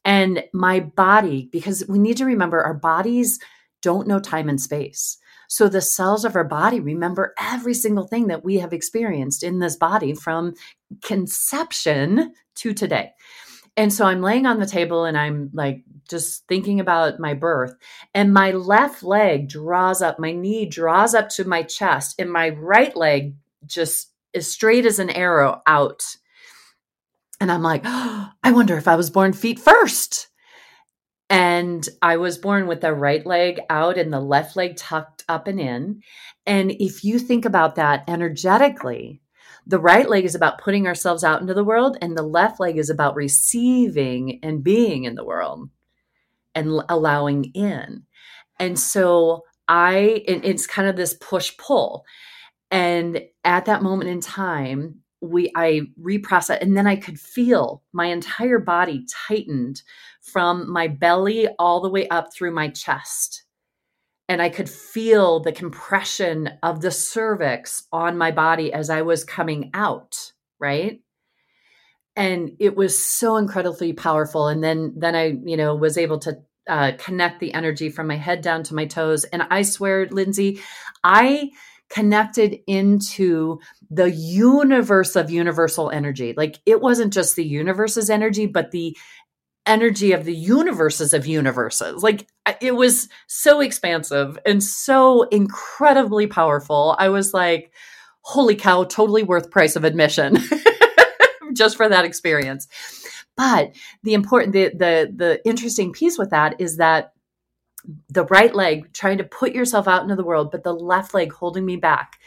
And 0.05 0.42
my 0.53 0.81
body, 0.81 1.48
because 1.53 1.85
we 1.88 2.01
need 2.01 2.16
to 2.16 2.25
remember 2.25 2.61
our 2.61 2.75
bodies 2.75 3.38
don't 3.81 4.09
know 4.09 4.18
time 4.18 4.48
and 4.48 4.61
space. 4.61 5.18
So 5.48 5.68
the 5.68 5.81
cells 5.81 6.25
of 6.25 6.35
our 6.35 6.44
body 6.44 6.81
remember 6.81 7.35
every 7.38 7.75
single 7.75 8.09
thing 8.09 8.27
that 8.27 8.44
we 8.44 8.59
have 8.59 8.72
experienced 8.72 9.44
in 9.44 9.61
this 9.61 9.77
body 9.77 10.14
from 10.14 10.55
conception 11.03 12.33
to 12.57 12.75
today. 12.75 13.12
And 13.76 13.92
so 13.92 14.04
I'm 14.04 14.20
laying 14.20 14.46
on 14.46 14.61
the 14.61 14.66
table 14.66 15.04
and 15.04 15.16
I'm 15.16 15.50
like 15.54 15.82
just 16.08 16.46
thinking 16.46 16.80
about 16.80 17.18
my 17.18 17.35
birth. 17.35 17.74
And 18.14 18.35
my 18.35 18.50
left 18.50 19.02
leg 19.02 19.48
draws 19.48 20.02
up, 20.02 20.18
my 20.18 20.32
knee 20.32 20.66
draws 20.66 21.14
up 21.14 21.30
to 21.30 21.44
my 21.44 21.62
chest, 21.62 22.16
and 22.18 22.30
my 22.30 22.50
right 22.50 22.94
leg 22.96 23.35
just 23.64 24.12
as 24.35 24.46
straight 24.46 24.87
as 24.87 24.98
an 24.98 25.11
arrow 25.11 25.62
out. 25.66 26.02
And 27.40 27.50
I'm 27.50 27.62
like, 27.62 27.82
oh, 27.85 28.30
I 28.42 28.52
wonder 28.52 28.76
if 28.76 28.88
I 28.88 28.96
was 28.96 29.11
born 29.11 29.32
feet 29.32 29.58
first. 29.58 30.28
And 31.30 31.88
I 32.02 32.18
was 32.18 32.37
born 32.37 32.66
with 32.66 32.82
the 32.82 32.92
right 32.92 33.24
leg 33.24 33.61
out 33.70 33.96
and 33.96 34.12
the 34.12 34.20
left 34.20 34.54
leg 34.54 34.76
tucked 34.76 35.24
up 35.30 35.48
and 35.48 35.58
in. 35.58 36.02
And 36.44 36.72
if 36.72 37.04
you 37.04 37.18
think 37.18 37.46
about 37.46 37.76
that 37.76 38.04
energetically, 38.06 39.21
the 39.66 39.79
right 39.79 40.09
leg 40.09 40.25
is 40.25 40.35
about 40.35 40.59
putting 40.59 40.87
ourselves 40.87 41.25
out 41.25 41.40
into 41.40 41.55
the 41.55 41.64
world, 41.64 41.96
and 42.01 42.16
the 42.16 42.22
left 42.22 42.61
leg 42.61 42.79
is 42.79 42.90
about 42.90 43.14
receiving 43.14 44.40
and 44.42 44.64
being 44.64 45.05
in 45.05 45.14
the 45.14 45.25
world 45.25 45.68
and 46.55 46.83
allowing 46.88 47.44
in. 47.55 48.05
And 48.59 48.79
so 48.79 49.44
I, 49.68 50.22
it's 50.27 50.66
kind 50.66 50.88
of 50.88 50.96
this 50.96 51.14
push 51.14 51.57
pull. 51.57 52.05
And 52.70 53.22
at 53.44 53.66
that 53.66 53.83
moment 53.83 54.11
in 54.11 54.20
time, 54.20 55.03
we 55.22 55.53
I 55.55 55.83
reprocessed 56.01 56.61
and 56.61 56.77
then 56.77 56.87
I 56.87 56.96
could 56.96 57.18
feel 57.18 57.83
my 57.92 58.07
entire 58.07 58.59
body 58.59 59.07
tightened 59.29 59.83
from 60.20 60.70
my 60.70 60.88
belly 60.88 61.48
all 61.61 61.81
the 61.81 61.88
way 61.88 62.09
up 62.09 62.35
through 62.35 62.51
my 62.51 62.68
chest 62.68 63.41
and 64.33 64.40
I 64.40 64.49
could 64.49 64.71
feel 64.71 65.40
the 65.40 65.53
compression 65.53 66.49
of 66.62 66.81
the 66.81 66.90
cervix 66.90 67.87
on 67.92 68.16
my 68.16 68.31
body 68.31 68.73
as 68.73 68.88
I 68.88 69.03
was 69.03 69.25
coming 69.25 69.71
out, 69.75 70.33
right? 70.59 71.03
And 72.16 72.53
it 72.59 72.75
was 72.75 72.99
so 72.99 73.37
incredibly 73.37 73.92
powerful. 73.92 74.49
And 74.49 74.64
then, 74.64 74.95
then 74.97 75.14
I, 75.14 75.37
you 75.45 75.59
know, 75.59 75.75
was 75.75 75.99
able 75.99 76.18
to 76.21 76.38
uh, 76.66 76.92
connect 76.97 77.40
the 77.40 77.53
energy 77.53 77.90
from 77.90 78.07
my 78.07 78.16
head 78.16 78.40
down 78.40 78.62
to 78.62 78.75
my 78.75 78.87
toes. 78.87 79.25
And 79.25 79.42
I 79.51 79.61
swear, 79.61 80.07
Lindsey, 80.11 80.62
I 81.05 81.51
connected 81.90 82.59
into 82.66 83.61
the 83.90 84.11
universe 84.11 85.14
of 85.14 85.31
universal 85.31 85.90
energy. 85.90 86.33
Like 86.35 86.59
it 86.64 86.81
wasn't 86.81 87.12
just 87.12 87.37
the 87.37 87.45
universe's 87.45 88.09
energy, 88.09 88.47
but 88.47 88.71
the 88.71 88.97
energy 89.66 90.12
of 90.12 90.25
the 90.25 90.35
universes 90.35 91.14
of 91.14 91.27
universes. 91.27 92.03
Like 92.03 92.27
it 92.61 92.75
was 92.75 93.09
so 93.27 93.61
expansive 93.61 94.38
and 94.44 94.62
so 94.62 95.22
incredibly 95.25 96.27
powerful. 96.27 96.96
I 96.98 97.09
was 97.09 97.33
like, 97.33 97.72
holy 98.22 98.57
cow, 98.57 98.85
totally 98.85 99.22
worth 99.22 99.51
price 99.51 99.77
of 99.77 99.85
admission 99.85 100.38
just 101.55 101.77
for 101.77 101.88
that 101.88 102.05
experience. 102.05 102.68
But 103.37 103.75
the 104.03 104.14
important 104.14 104.53
the 104.53 104.68
the 104.70 105.12
the 105.14 105.40
interesting 105.44 105.92
piece 105.92 106.18
with 106.18 106.31
that 106.31 106.61
is 106.61 106.77
that 106.77 107.12
the 108.11 108.25
right 108.27 108.55
leg 108.55 108.92
trying 108.92 109.18
to 109.18 109.25
put 109.25 109.55
yourself 109.55 109.88
out 109.88 110.03
into 110.03 110.16
the 110.16 110.25
world, 110.25 110.51
but 110.51 110.62
the 110.62 110.75
left 110.75 111.14
leg 111.14 111.33
holding 111.33 111.64
me 111.64 111.77
back. 111.77 112.18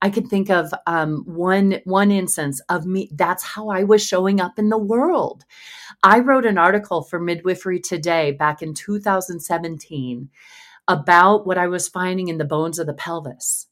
I 0.00 0.10
could 0.10 0.28
think 0.28 0.48
of 0.48 0.72
um, 0.86 1.24
one 1.26 1.80
one 1.84 2.10
instance 2.10 2.60
of 2.68 2.86
me. 2.86 3.10
That's 3.12 3.42
how 3.42 3.68
I 3.68 3.82
was 3.82 4.04
showing 4.04 4.40
up 4.40 4.58
in 4.58 4.68
the 4.68 4.78
world. 4.78 5.44
I 6.02 6.20
wrote 6.20 6.46
an 6.46 6.58
article 6.58 7.02
for 7.02 7.18
Midwifery 7.18 7.80
Today 7.80 8.32
back 8.32 8.62
in 8.62 8.74
2017 8.74 10.30
about 10.86 11.46
what 11.46 11.58
I 11.58 11.66
was 11.66 11.88
finding 11.88 12.28
in 12.28 12.38
the 12.38 12.44
bones 12.44 12.78
of 12.78 12.86
the 12.86 12.94
pelvis. 12.94 13.66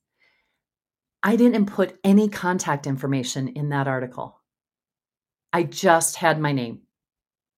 I 1.23 1.37
didn't 1.37 1.67
put 1.67 1.99
any 2.05 2.29
contact 2.29 2.87
information 2.87 3.49
in 3.49 3.71
that 3.71 3.89
article. 3.89 4.41
I 5.53 5.63
just 5.63 6.17
had 6.17 6.41
my 6.41 6.53
name. 6.53 6.83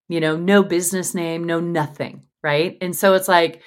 You 0.08 0.20
know, 0.20 0.36
no 0.36 0.62
business 0.62 1.14
name, 1.14 1.44
no 1.44 1.60
nothing, 1.60 2.22
right? 2.42 2.78
And 2.80 2.94
so 2.94 3.14
it's 3.14 3.28
like 3.28 3.62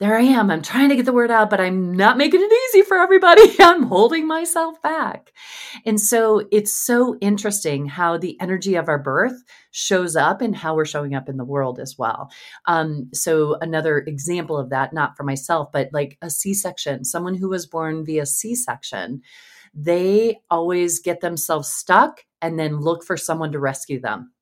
there 0.00 0.16
I 0.16 0.22
am. 0.22 0.48
I'm 0.50 0.62
trying 0.62 0.90
to 0.90 0.96
get 0.96 1.06
the 1.06 1.12
word 1.12 1.30
out, 1.30 1.50
but 1.50 1.60
I'm 1.60 1.92
not 1.92 2.16
making 2.16 2.40
it 2.40 2.52
easy 2.52 2.82
for 2.82 2.98
everybody. 2.98 3.56
I'm 3.60 3.82
holding 3.82 4.28
myself 4.28 4.80
back. 4.80 5.32
And 5.84 6.00
so 6.00 6.46
it's 6.52 6.72
so 6.72 7.16
interesting 7.20 7.86
how 7.86 8.16
the 8.16 8.40
energy 8.40 8.76
of 8.76 8.88
our 8.88 8.98
birth 8.98 9.42
shows 9.72 10.14
up 10.14 10.40
and 10.40 10.54
how 10.54 10.76
we're 10.76 10.84
showing 10.84 11.14
up 11.14 11.28
in 11.28 11.36
the 11.36 11.44
world 11.44 11.80
as 11.80 11.96
well. 11.98 12.30
Um, 12.66 13.08
so 13.12 13.56
another 13.60 13.98
example 13.98 14.56
of 14.56 14.70
that, 14.70 14.92
not 14.92 15.16
for 15.16 15.24
myself, 15.24 15.72
but 15.72 15.88
like 15.92 16.16
a 16.22 16.30
C-section, 16.30 17.04
someone 17.04 17.34
who 17.34 17.48
was 17.48 17.66
born 17.66 18.04
via 18.04 18.24
C-section, 18.24 19.22
they 19.74 20.38
always 20.48 21.00
get 21.00 21.20
themselves 21.20 21.68
stuck 21.68 22.24
and 22.40 22.56
then 22.56 22.78
look 22.78 23.04
for 23.04 23.16
someone 23.16 23.50
to 23.50 23.58
rescue 23.58 24.00
them 24.00 24.32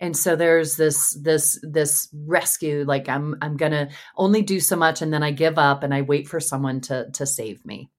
and 0.00 0.16
so 0.16 0.36
there's 0.36 0.76
this 0.76 1.18
this 1.22 1.58
this 1.62 2.08
rescue 2.12 2.84
like 2.86 3.08
i'm 3.08 3.36
i'm 3.42 3.56
gonna 3.56 3.88
only 4.16 4.42
do 4.42 4.60
so 4.60 4.76
much 4.76 5.02
and 5.02 5.12
then 5.12 5.22
i 5.22 5.30
give 5.30 5.58
up 5.58 5.82
and 5.82 5.94
i 5.94 6.02
wait 6.02 6.28
for 6.28 6.40
someone 6.40 6.80
to 6.80 7.10
to 7.12 7.26
save 7.26 7.64
me. 7.64 7.90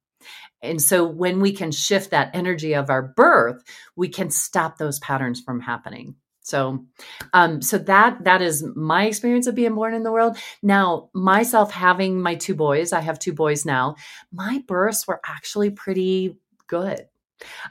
And 0.62 0.82
so 0.82 1.06
when 1.06 1.40
we 1.40 1.54
can 1.54 1.72
shift 1.72 2.12
that 2.12 2.32
energy 2.34 2.76
of 2.76 2.90
our 2.90 3.02
birth 3.02 3.64
we 3.96 4.10
can 4.10 4.30
stop 4.30 4.78
those 4.78 5.00
patterns 5.00 5.42
from 5.42 5.62
happening. 5.62 6.16
So 6.42 6.86
um 7.34 7.62
so 7.62 7.78
that 7.78 8.24
that 8.24 8.42
is 8.42 8.66
my 8.76 9.06
experience 9.06 9.48
of 9.48 9.56
being 9.56 9.76
born 9.76 9.94
in 9.94 10.04
the 10.04 10.12
world. 10.12 10.38
Now 10.62 11.10
myself 11.14 11.72
having 11.72 12.22
my 12.22 12.36
two 12.36 12.56
boys 12.56 12.92
i 12.94 13.02
have 13.02 13.20
two 13.20 13.34
boys 13.34 13.66
now 13.66 13.96
my 14.32 14.64
births 14.68 15.08
were 15.08 15.22
actually 15.26 15.70
pretty 15.70 16.38
good. 16.68 17.08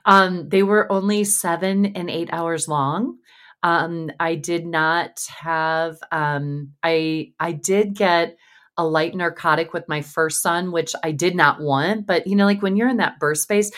Um 0.04 0.48
they 0.48 0.62
were 0.62 0.90
only 0.90 1.24
seven 1.24 1.86
and 1.86 2.08
eight 2.08 2.30
hours 2.32 2.68
long 2.68 3.18
um, 3.62 4.10
I 4.20 4.34
did 4.34 4.66
not 4.66 5.20
have. 5.40 5.98
Um, 6.12 6.72
I 6.82 7.32
I 7.40 7.52
did 7.52 7.94
get 7.94 8.36
a 8.76 8.86
light 8.86 9.14
narcotic 9.14 9.72
with 9.72 9.88
my 9.88 10.02
first 10.02 10.40
son, 10.42 10.70
which 10.70 10.94
I 11.02 11.10
did 11.10 11.34
not 11.34 11.60
want. 11.60 12.06
But 12.06 12.26
you 12.26 12.36
know, 12.36 12.46
like 12.46 12.62
when 12.62 12.76
you're 12.76 12.88
in 12.88 12.98
that 12.98 13.18
birth 13.18 13.38
space, 13.38 13.72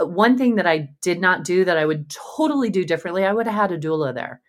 uh, 0.00 0.06
one 0.06 0.38
thing 0.38 0.56
that 0.56 0.66
I 0.66 0.88
did 1.02 1.20
not 1.20 1.44
do 1.44 1.64
that 1.64 1.76
I 1.76 1.84
would 1.84 2.10
totally 2.36 2.70
do 2.70 2.84
differently, 2.84 3.24
I 3.24 3.32
would 3.32 3.46
have 3.46 3.70
had 3.70 3.72
a 3.72 3.78
doula 3.78 4.14
there. 4.14 4.40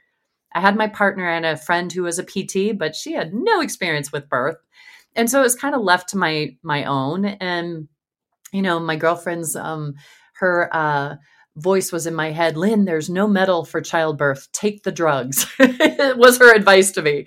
I 0.54 0.62
had 0.62 0.78
my 0.78 0.88
partner 0.88 1.30
and 1.30 1.46
a 1.46 1.58
friend 1.58 1.92
who 1.92 2.04
was 2.04 2.20
a 2.20 2.24
PT, 2.24 2.78
but 2.78 2.96
she 2.96 3.14
had 3.14 3.34
no 3.34 3.60
experience 3.62 4.12
with 4.12 4.30
birth. 4.30 4.58
And 5.16 5.30
so 5.30 5.40
it 5.40 5.44
was 5.44 5.56
kind 5.56 5.76
of 5.76 5.82
left 5.82 6.10
to 6.10 6.18
my 6.18 6.56
my 6.64 6.86
own. 6.86 7.26
And, 7.26 7.90
you 8.54 8.62
know, 8.62 8.80
my 8.80 8.96
girlfriend's 8.96 9.56
um 9.56 9.96
her 10.36 10.70
uh 10.74 11.16
voice 11.58 11.92
was 11.92 12.06
in 12.06 12.14
my 12.14 12.32
head 12.32 12.56
lynn 12.56 12.86
there's 12.86 13.10
no 13.10 13.28
medal 13.28 13.66
for 13.66 13.82
childbirth. 13.82 14.48
Take 14.52 14.84
the 14.84 14.92
drugs. 14.92 15.48
Was 15.60 16.38
her 16.38 16.56
advice 16.56 16.92
to 16.92 17.02
me. 17.02 17.26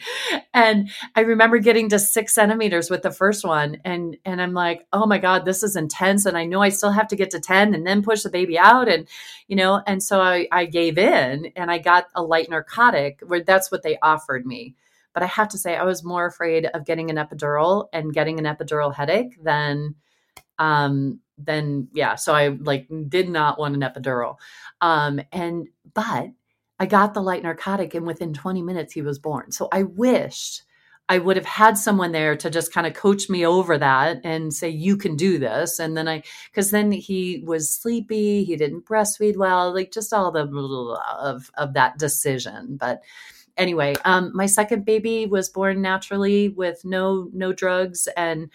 And 0.54 0.90
i 1.16 1.20
remember 1.20 1.58
getting 1.58 1.88
to 1.88 1.98
six 1.98 2.34
centimeters 2.34 2.90
with 2.90 3.02
the 3.02 3.10
first 3.10 3.44
one 3.44 3.78
and 3.84 4.16
and 4.24 4.40
i'm 4.40 4.52
like 4.52 4.86
oh 4.92 5.06
my 5.06 5.18
god 5.18 5.44
this 5.44 5.62
is 5.62 5.76
intense 5.76 6.26
and 6.26 6.36
i 6.38 6.44
know 6.44 6.62
i 6.62 6.68
still 6.68 6.90
have 6.92 7.08
to 7.08 7.16
get 7.16 7.30
to 7.30 7.40
10 7.40 7.74
and 7.74 7.86
then 7.86 8.02
push 8.02 8.22
the 8.22 8.30
baby 8.30 8.58
out 8.58 8.88
and 8.88 9.08
you 9.48 9.56
know 9.56 9.82
and 9.86 10.02
so 10.02 10.20
i 10.20 10.46
i 10.52 10.64
gave 10.64 10.98
in 10.98 11.52
and 11.56 11.70
i 11.70 11.78
got 11.78 12.06
a 12.14 12.22
light 12.22 12.48
narcotic 12.48 13.20
where 13.26 13.42
that's 13.42 13.70
what 13.70 13.82
they 13.82 13.98
offered 14.02 14.46
me. 14.46 14.74
But 15.12 15.24
i 15.24 15.26
have 15.26 15.48
to 15.48 15.58
say 15.58 15.76
i 15.76 15.84
was 15.84 16.04
more 16.04 16.26
afraid 16.26 16.66
of 16.66 16.86
getting 16.86 17.10
an 17.10 17.16
epidural 17.16 17.88
and 17.92 18.12
getting 18.12 18.38
an 18.38 18.44
epidural 18.44 18.94
headache 18.94 19.42
than 19.42 19.96
um 20.58 21.20
then 21.44 21.88
yeah 21.92 22.14
so 22.14 22.34
i 22.34 22.48
like 22.48 22.88
did 23.08 23.28
not 23.28 23.58
want 23.58 23.74
an 23.74 23.80
epidural. 23.82 24.36
Um 24.80 25.20
and 25.32 25.68
but 25.94 26.28
i 26.78 26.86
got 26.86 27.14
the 27.14 27.22
light 27.22 27.42
narcotic 27.42 27.94
and 27.94 28.06
within 28.06 28.32
20 28.34 28.62
minutes 28.62 28.92
he 28.92 29.02
was 29.02 29.18
born. 29.18 29.52
So 29.52 29.68
i 29.72 29.82
wished 29.82 30.62
i 31.08 31.18
would 31.18 31.36
have 31.36 31.46
had 31.46 31.76
someone 31.76 32.12
there 32.12 32.36
to 32.36 32.48
just 32.48 32.72
kind 32.72 32.86
of 32.86 32.94
coach 32.94 33.28
me 33.28 33.44
over 33.44 33.76
that 33.76 34.20
and 34.24 34.54
say 34.54 34.68
you 34.68 34.96
can 34.96 35.16
do 35.16 35.38
this. 35.38 35.78
And 35.78 35.96
then 35.96 36.08
i 36.08 36.22
because 36.50 36.70
then 36.70 36.92
he 36.92 37.42
was 37.46 37.70
sleepy 37.70 38.44
he 38.44 38.56
didn't 38.56 38.86
breastfeed 38.86 39.36
well 39.36 39.74
like 39.74 39.92
just 39.92 40.12
all 40.12 40.30
the 40.30 40.46
of 41.20 41.50
of 41.56 41.74
that 41.74 41.98
decision. 41.98 42.76
But 42.78 43.02
anyway 43.56 43.94
um 44.04 44.30
my 44.34 44.46
second 44.46 44.84
baby 44.84 45.26
was 45.26 45.48
born 45.48 45.82
naturally 45.82 46.48
with 46.48 46.84
no 46.84 47.28
no 47.32 47.52
drugs 47.52 48.08
and 48.16 48.48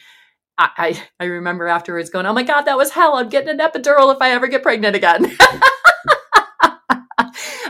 I, 0.57 1.01
I, 1.19 1.25
remember 1.25 1.67
afterwards 1.67 2.09
going, 2.09 2.25
oh 2.25 2.33
my 2.33 2.43
God, 2.43 2.63
that 2.63 2.77
was 2.77 2.91
hell. 2.91 3.15
I'm 3.15 3.29
getting 3.29 3.49
an 3.49 3.59
epidural 3.59 4.13
if 4.13 4.21
I 4.21 4.31
ever 4.31 4.47
get 4.47 4.63
pregnant 4.63 4.95
again. 4.95 5.37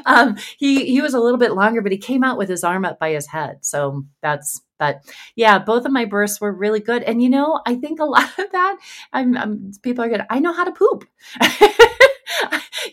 um, 0.06 0.38
he, 0.58 0.86
he 0.86 1.02
was 1.02 1.14
a 1.14 1.20
little 1.20 1.40
bit 1.40 1.54
longer, 1.54 1.82
but 1.82 1.92
he 1.92 1.98
came 1.98 2.24
out 2.24 2.38
with 2.38 2.50
his 2.50 2.64
arm 2.64 2.86
up 2.86 3.00
by 3.00 3.12
his 3.12 3.28
head. 3.28 3.66
So 3.66 4.06
that's, 4.22 4.62
but 4.78 5.02
yeah, 5.36 5.60
both 5.60 5.86
of 5.86 5.92
my 5.92 6.06
births 6.06 6.40
were 6.40 6.52
really 6.52 6.80
good. 6.80 7.04
And 7.04 7.22
you 7.22 7.30
know, 7.30 7.62
I 7.66 7.76
think 7.76 8.00
a 8.00 8.06
lot 8.06 8.38
of 8.38 8.52
that, 8.52 8.78
I'm, 9.14 9.38
I'm 9.38 9.72
people 9.82 10.04
are 10.04 10.10
good. 10.10 10.26
I 10.30 10.40
know 10.40 10.54
how 10.54 10.66
to 10.66 10.72
poop. 10.72 11.08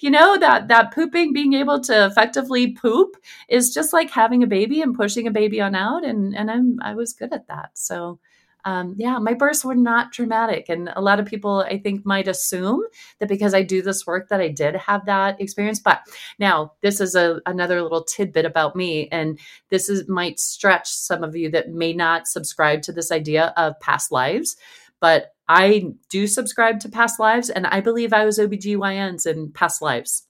you 0.01 0.11
know 0.11 0.39
that 0.39 0.69
that 0.69 0.95
pooping 0.95 1.33
being 1.33 1.55
able 1.55 1.81
to 1.81 2.07
effectively 2.07 2.73
poop 2.73 3.17
is 3.49 3.75
just 3.75 3.93
like 3.93 4.11
having 4.11 4.43
a 4.43 4.47
baby 4.47 4.83
and 4.83 4.95
pushing 4.95 5.27
a 5.27 5.31
baby 5.31 5.61
on 5.61 5.75
out 5.75 6.05
and 6.05 6.37
and 6.37 6.51
I'm 6.51 6.79
I 6.83 6.95
was 6.95 7.13
good 7.13 7.33
at 7.33 7.49
that. 7.49 7.71
So 7.75 8.21
um, 8.65 8.95
yeah, 8.97 9.19
my 9.19 9.35
births 9.35 9.65
were 9.65 9.75
not 9.75 10.13
dramatic. 10.13 10.69
And 10.69 10.91
a 10.95 11.01
lot 11.01 11.19
of 11.19 11.27
people, 11.27 11.61
I 11.61 11.79
think, 11.79 12.07
might 12.07 12.29
assume 12.29 12.83
that 13.19 13.29
because 13.29 13.55
I 13.55 13.63
do 13.63 13.83
this 13.83 14.07
work 14.07 14.29
that 14.29 14.41
I 14.41 14.49
did 14.49 14.77
have 14.77 15.07
that 15.07 15.41
experience. 15.41 15.81
But 15.81 16.01
now, 16.39 16.73
this 16.81 17.01
is 17.01 17.15
a, 17.15 17.41
another 17.47 17.83
little 17.83 18.05
tidbit 18.05 18.45
about 18.45 18.77
me. 18.77 19.09
And 19.11 19.39
this 19.71 19.89
is 19.89 20.09
might 20.09 20.39
stretch 20.39 20.89
some 20.89 21.25
of 21.25 21.35
you 21.35 21.51
that 21.51 21.71
may 21.71 21.93
not 21.93 22.29
subscribe 22.29 22.83
to 22.83 22.93
this 22.93 23.11
idea 23.11 23.53
of 23.57 23.79
past 23.81 24.13
lives. 24.13 24.57
But 25.01 25.33
I 25.49 25.93
do 26.09 26.27
subscribe 26.27 26.81
to 26.81 26.89
past 26.89 27.19
lives, 27.19 27.51
and 27.51 27.67
I 27.67 27.81
believe 27.81 28.13
I 28.13 28.25
was 28.25 28.39
OBGYNs 28.39 29.27
in 29.27 29.51
past 29.51 29.83
lives. 29.83 30.27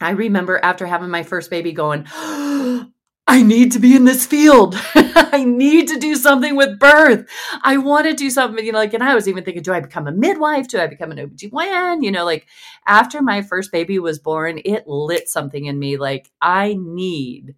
I 0.00 0.10
remember 0.10 0.58
after 0.62 0.86
having 0.86 1.10
my 1.10 1.22
first 1.22 1.50
baby 1.50 1.72
going, 1.72 2.06
I 3.32 3.40
need 3.40 3.72
to 3.72 3.78
be 3.78 3.96
in 3.96 4.04
this 4.04 4.26
field. 4.26 4.74
I 4.94 5.42
need 5.42 5.88
to 5.88 5.98
do 5.98 6.16
something 6.16 6.54
with 6.54 6.78
birth. 6.78 7.26
I 7.62 7.78
want 7.78 8.06
to 8.06 8.12
do 8.12 8.28
something, 8.28 8.62
you 8.62 8.72
know, 8.72 8.78
like, 8.78 8.92
and 8.92 9.02
I 9.02 9.14
was 9.14 9.26
even 9.26 9.42
thinking, 9.42 9.62
do 9.62 9.72
I 9.72 9.80
become 9.80 10.06
a 10.06 10.12
midwife? 10.12 10.68
Do 10.68 10.78
I 10.78 10.86
become 10.86 11.12
an 11.12 11.16
OBGYN? 11.16 12.04
You 12.04 12.10
know, 12.10 12.26
like 12.26 12.46
after 12.86 13.22
my 13.22 13.40
first 13.40 13.72
baby 13.72 13.98
was 13.98 14.18
born, 14.18 14.60
it 14.66 14.86
lit 14.86 15.30
something 15.30 15.64
in 15.64 15.78
me. 15.78 15.96
Like, 15.96 16.30
I 16.42 16.76
need 16.78 17.54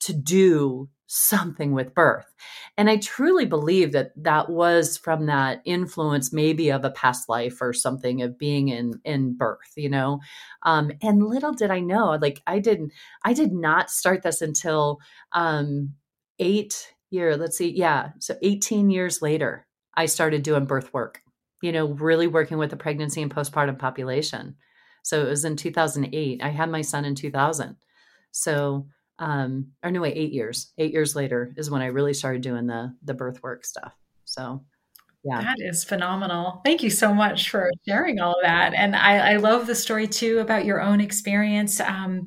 to 0.00 0.14
do 0.14 0.88
something 1.08 1.72
with 1.72 1.94
birth. 1.94 2.26
And 2.76 2.88
I 2.88 2.98
truly 2.98 3.46
believe 3.46 3.92
that 3.92 4.12
that 4.16 4.50
was 4.50 4.96
from 4.96 5.26
that 5.26 5.62
influence, 5.64 6.32
maybe 6.32 6.70
of 6.70 6.84
a 6.84 6.90
past 6.90 7.28
life 7.28 7.60
or 7.60 7.72
something 7.72 8.22
of 8.22 8.38
being 8.38 8.68
in 8.68 9.00
in 9.04 9.34
birth, 9.36 9.72
you 9.76 9.88
know. 9.88 10.20
Um, 10.62 10.92
and 11.02 11.22
little 11.22 11.52
did 11.52 11.70
I 11.70 11.80
know, 11.80 12.18
like 12.20 12.42
I 12.46 12.58
didn't, 12.60 12.92
I 13.24 13.32
did 13.32 13.52
not 13.52 13.90
start 13.90 14.22
this 14.22 14.42
until 14.42 14.98
um, 15.32 15.94
eight 16.38 16.94
year. 17.10 17.36
Let's 17.36 17.56
see, 17.56 17.70
yeah, 17.70 18.10
so 18.20 18.36
eighteen 18.42 18.90
years 18.90 19.22
later, 19.22 19.66
I 19.94 20.06
started 20.06 20.42
doing 20.42 20.66
birth 20.66 20.92
work. 20.92 21.20
You 21.62 21.72
know, 21.72 21.86
really 21.86 22.28
working 22.28 22.58
with 22.58 22.70
the 22.70 22.76
pregnancy 22.76 23.22
and 23.22 23.34
postpartum 23.34 23.78
population. 23.78 24.56
So 25.02 25.22
it 25.22 25.28
was 25.30 25.44
in 25.44 25.56
2008. 25.56 26.42
I 26.42 26.48
had 26.50 26.70
my 26.70 26.82
son 26.82 27.04
in 27.04 27.14
2000. 27.14 27.76
So 28.30 28.86
um 29.18 29.68
or 29.82 29.90
no 29.90 30.00
wait 30.00 30.16
eight 30.16 30.32
years. 30.32 30.72
Eight 30.78 30.92
years 30.92 31.16
later 31.16 31.52
is 31.56 31.70
when 31.70 31.82
i 31.82 31.86
really 31.86 32.14
started 32.14 32.42
doing 32.42 32.66
the 32.66 32.94
the 33.02 33.14
birth 33.14 33.42
work 33.42 33.64
stuff. 33.64 33.94
So 34.24 34.62
yeah. 35.24 35.42
That 35.42 35.56
is 35.58 35.84
phenomenal. 35.84 36.60
Thank 36.64 36.82
you 36.82 36.90
so 36.90 37.12
much 37.12 37.50
for 37.50 37.70
sharing 37.86 38.20
all 38.20 38.32
of 38.32 38.42
that. 38.42 38.72
And 38.74 38.94
i 38.94 39.32
i 39.32 39.36
love 39.36 39.66
the 39.66 39.74
story 39.74 40.06
too 40.06 40.38
about 40.38 40.64
your 40.64 40.80
own 40.80 41.00
experience 41.00 41.80
um 41.80 42.24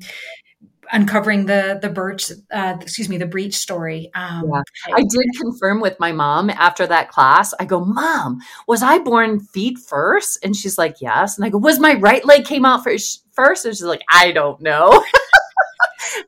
uncovering 0.92 1.46
the 1.46 1.78
the 1.80 1.88
birch 1.88 2.30
uh, 2.50 2.76
excuse 2.80 3.08
me 3.08 3.16
the 3.16 3.26
breech 3.26 3.54
story. 3.54 4.10
Um, 4.14 4.50
yeah. 4.52 4.94
i 4.94 5.00
did 5.00 5.26
confirm 5.40 5.80
with 5.80 5.98
my 5.98 6.12
mom 6.12 6.50
after 6.50 6.86
that 6.86 7.08
class 7.08 7.54
i 7.58 7.64
go 7.64 7.82
mom 7.84 8.40
was 8.68 8.82
i 8.82 8.98
born 8.98 9.40
feet 9.40 9.78
first? 9.78 10.38
And 10.44 10.54
she's 10.54 10.76
like 10.76 10.96
yes. 11.00 11.38
And 11.38 11.46
i 11.46 11.48
go 11.48 11.58
was 11.58 11.78
my 11.78 11.94
right 11.94 12.24
leg 12.24 12.44
came 12.44 12.64
out 12.66 12.84
first 12.84 13.24
first? 13.32 13.64
And 13.64 13.74
she's 13.74 13.82
like 13.84 14.02
i 14.10 14.32
don't 14.32 14.60
know 14.60 15.02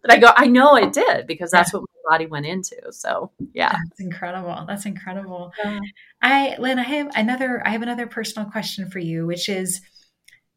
but 0.02 0.12
I 0.12 0.18
go, 0.18 0.30
I 0.36 0.46
know 0.46 0.76
it 0.76 0.92
did 0.92 1.26
because 1.26 1.50
that's 1.50 1.72
what 1.72 1.82
my 1.82 2.16
body 2.16 2.26
went 2.26 2.46
into. 2.46 2.76
So 2.90 3.30
yeah. 3.52 3.72
That's 3.72 4.00
incredible. 4.00 4.64
That's 4.66 4.86
incredible. 4.86 5.52
Yeah. 5.62 5.80
I 6.22 6.56
Lynn, 6.58 6.78
I 6.78 6.82
have 6.82 7.10
another 7.14 7.62
I 7.66 7.70
have 7.70 7.82
another 7.82 8.06
personal 8.06 8.50
question 8.50 8.90
for 8.90 8.98
you, 8.98 9.26
which 9.26 9.48
is, 9.48 9.80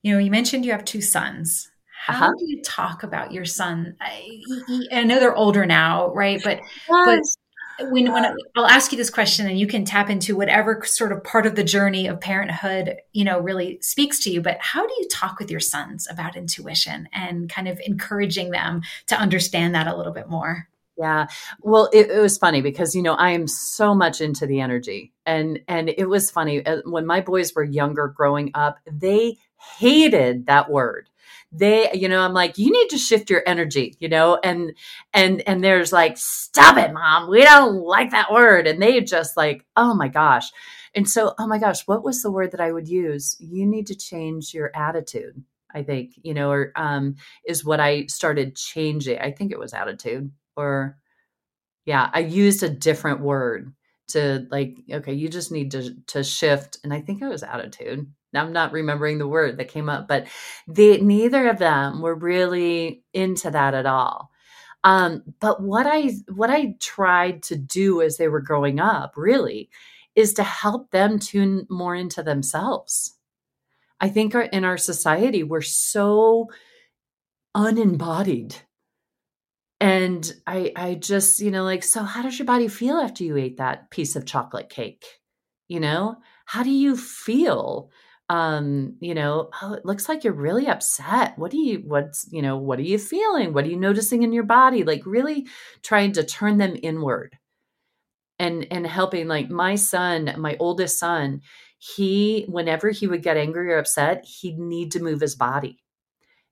you 0.01 0.13
know, 0.13 0.19
you 0.19 0.31
mentioned 0.31 0.65
you 0.65 0.71
have 0.71 0.85
two 0.85 1.01
sons. 1.01 1.69
How 2.05 2.13
uh-huh. 2.13 2.33
do 2.37 2.45
you 2.47 2.61
talk 2.61 3.03
about 3.03 3.33
your 3.33 3.43
son? 3.43 3.95
I, 3.99 4.41
I, 4.91 5.03
know 5.03 5.19
they're 5.19 5.35
older 5.35 5.65
now, 5.65 6.13
right? 6.13 6.39
But 6.41 6.61
yes. 6.89 7.36
When, 7.79 8.11
when 8.11 8.35
I'll 8.55 8.67
ask 8.67 8.91
you 8.91 8.97
this 8.97 9.09
question 9.09 9.47
and 9.47 9.59
you 9.59 9.67
can 9.67 9.85
tap 9.85 10.09
into 10.09 10.35
whatever 10.35 10.81
sort 10.85 11.11
of 11.11 11.23
part 11.23 11.45
of 11.45 11.55
the 11.55 11.63
journey 11.63 12.07
of 12.07 12.19
parenthood, 12.19 12.97
you 13.13 13.23
know, 13.23 13.39
really 13.39 13.79
speaks 13.81 14.19
to 14.21 14.29
you. 14.29 14.41
But 14.41 14.57
how 14.59 14.85
do 14.85 14.93
you 14.99 15.07
talk 15.09 15.39
with 15.39 15.51
your 15.51 15.59
sons 15.59 16.07
about 16.09 16.35
intuition 16.35 17.07
and 17.13 17.49
kind 17.49 17.67
of 17.67 17.79
encouraging 17.85 18.51
them 18.51 18.81
to 19.07 19.15
understand 19.15 19.75
that 19.75 19.87
a 19.87 19.95
little 19.95 20.13
bit 20.13 20.29
more? 20.29 20.67
Yeah. 20.97 21.27
Well, 21.61 21.89
it, 21.93 22.09
it, 22.09 22.19
was 22.19 22.39
funny 22.39 22.61
because 22.61 22.95
you 22.95 23.03
know 23.03 23.13
I 23.13 23.29
am 23.29 23.47
so 23.47 23.93
much 23.93 24.19
into 24.19 24.47
the 24.47 24.61
energy, 24.61 25.13
and 25.27 25.59
and 25.67 25.89
it 25.89 26.09
was 26.09 26.31
funny 26.31 26.65
uh, 26.65 26.81
when 26.85 27.05
my 27.05 27.21
boys 27.21 27.53
were 27.53 27.63
younger, 27.63 28.07
growing 28.07 28.49
up, 28.55 28.79
they 28.91 29.37
hated 29.77 30.47
that 30.47 30.71
word 30.71 31.07
they 31.51 31.89
you 31.93 32.09
know 32.09 32.19
i'm 32.21 32.33
like 32.33 32.57
you 32.57 32.71
need 32.71 32.89
to 32.89 32.97
shift 32.97 33.29
your 33.29 33.41
energy 33.45 33.95
you 33.99 34.09
know 34.09 34.37
and 34.43 34.73
and 35.13 35.41
and 35.47 35.63
there's 35.63 35.93
like 35.93 36.17
stop 36.17 36.77
it 36.77 36.93
mom 36.93 37.29
we 37.29 37.41
don't 37.41 37.75
like 37.83 38.11
that 38.11 38.31
word 38.31 38.67
and 38.67 38.81
they 38.81 38.99
just 39.01 39.37
like 39.37 39.65
oh 39.75 39.93
my 39.93 40.07
gosh. 40.07 40.51
And 40.95 41.07
so 41.07 41.33
oh 41.37 41.47
my 41.47 41.59
gosh 41.59 41.87
what 41.87 42.03
was 42.03 42.21
the 42.21 42.31
word 42.31 42.51
that 42.51 42.61
i 42.61 42.71
would 42.71 42.87
use? 42.87 43.37
You 43.39 43.65
need 43.65 43.87
to 43.87 43.95
change 43.95 44.53
your 44.53 44.71
attitude 44.75 45.43
i 45.73 45.83
think 45.83 46.13
you 46.23 46.33
know 46.33 46.49
or 46.49 46.71
um 46.75 47.15
is 47.45 47.63
what 47.63 47.79
i 47.79 48.05
started 48.07 48.55
changing 48.55 49.19
i 49.19 49.31
think 49.31 49.51
it 49.51 49.59
was 49.59 49.73
attitude 49.73 50.31
or 50.55 50.97
yeah 51.85 52.09
i 52.13 52.19
used 52.19 52.63
a 52.63 52.69
different 52.69 53.21
word 53.21 53.73
to 54.07 54.47
like 54.49 54.77
okay 54.91 55.13
you 55.13 55.27
just 55.29 55.51
need 55.51 55.71
to 55.71 55.93
to 56.07 56.23
shift 56.23 56.77
and 56.83 56.93
i 56.93 57.01
think 57.01 57.21
it 57.21 57.27
was 57.27 57.43
attitude 57.43 58.07
i'm 58.35 58.53
not 58.53 58.71
remembering 58.71 59.17
the 59.17 59.27
word 59.27 59.57
that 59.57 59.67
came 59.69 59.89
up 59.89 60.07
but 60.07 60.27
they 60.67 60.99
neither 60.99 61.47
of 61.49 61.59
them 61.59 62.01
were 62.01 62.15
really 62.15 63.03
into 63.13 63.49
that 63.51 63.73
at 63.73 63.85
all. 63.85 64.31
Um, 64.83 65.23
but 65.39 65.61
what 65.61 65.87
i 65.87 66.11
what 66.33 66.49
i 66.49 66.75
tried 66.79 67.43
to 67.43 67.55
do 67.55 68.01
as 68.01 68.17
they 68.17 68.27
were 68.27 68.41
growing 68.41 68.79
up 68.79 69.13
really 69.17 69.69
is 70.15 70.33
to 70.35 70.43
help 70.43 70.91
them 70.91 71.19
tune 71.19 71.67
more 71.69 71.95
into 71.95 72.23
themselves. 72.23 73.15
I 73.99 74.09
think 74.09 74.35
our, 74.35 74.43
in 74.43 74.63
our 74.63 74.77
society 74.77 75.43
we're 75.43 75.61
so 75.61 76.49
unembodied. 77.55 78.55
And 79.79 80.31
i 80.45 80.71
i 80.75 80.95
just 80.95 81.39
you 81.39 81.51
know 81.51 81.63
like 81.63 81.83
so 81.83 82.03
how 82.03 82.21
does 82.21 82.37
your 82.39 82.45
body 82.45 82.67
feel 82.67 82.97
after 82.97 83.23
you 83.23 83.37
ate 83.37 83.57
that 83.57 83.89
piece 83.91 84.15
of 84.15 84.25
chocolate 84.25 84.69
cake? 84.69 85.05
You 85.67 85.79
know? 85.79 86.17
How 86.45 86.63
do 86.63 86.71
you 86.71 86.95
feel 86.95 87.91
um 88.29 88.95
you 88.99 89.13
know 89.15 89.49
oh 89.61 89.73
it 89.73 89.85
looks 89.85 90.09
like 90.09 90.23
you're 90.23 90.33
really 90.33 90.67
upset 90.67 91.37
what 91.37 91.51
do 91.51 91.57
you 91.57 91.81
what's 91.85 92.27
you 92.31 92.41
know 92.41 92.57
what 92.57 92.79
are 92.79 92.83
you 92.83 92.99
feeling 92.99 93.53
what 93.53 93.65
are 93.65 93.69
you 93.69 93.77
noticing 93.77 94.23
in 94.23 94.33
your 94.33 94.43
body 94.43 94.83
like 94.83 95.01
really 95.05 95.47
trying 95.81 96.11
to 96.11 96.23
turn 96.23 96.57
them 96.57 96.75
inward 96.83 97.37
and 98.39 98.67
and 98.71 98.85
helping 98.85 99.27
like 99.27 99.49
my 99.49 99.75
son 99.75 100.33
my 100.37 100.55
oldest 100.59 100.99
son 100.99 101.41
he 101.79 102.45
whenever 102.49 102.89
he 102.89 103.07
would 103.07 103.23
get 103.23 103.37
angry 103.37 103.71
or 103.71 103.77
upset 103.77 104.25
he'd 104.25 104.57
need 104.59 104.91
to 104.91 105.01
move 105.01 105.21
his 105.21 105.35
body 105.35 105.77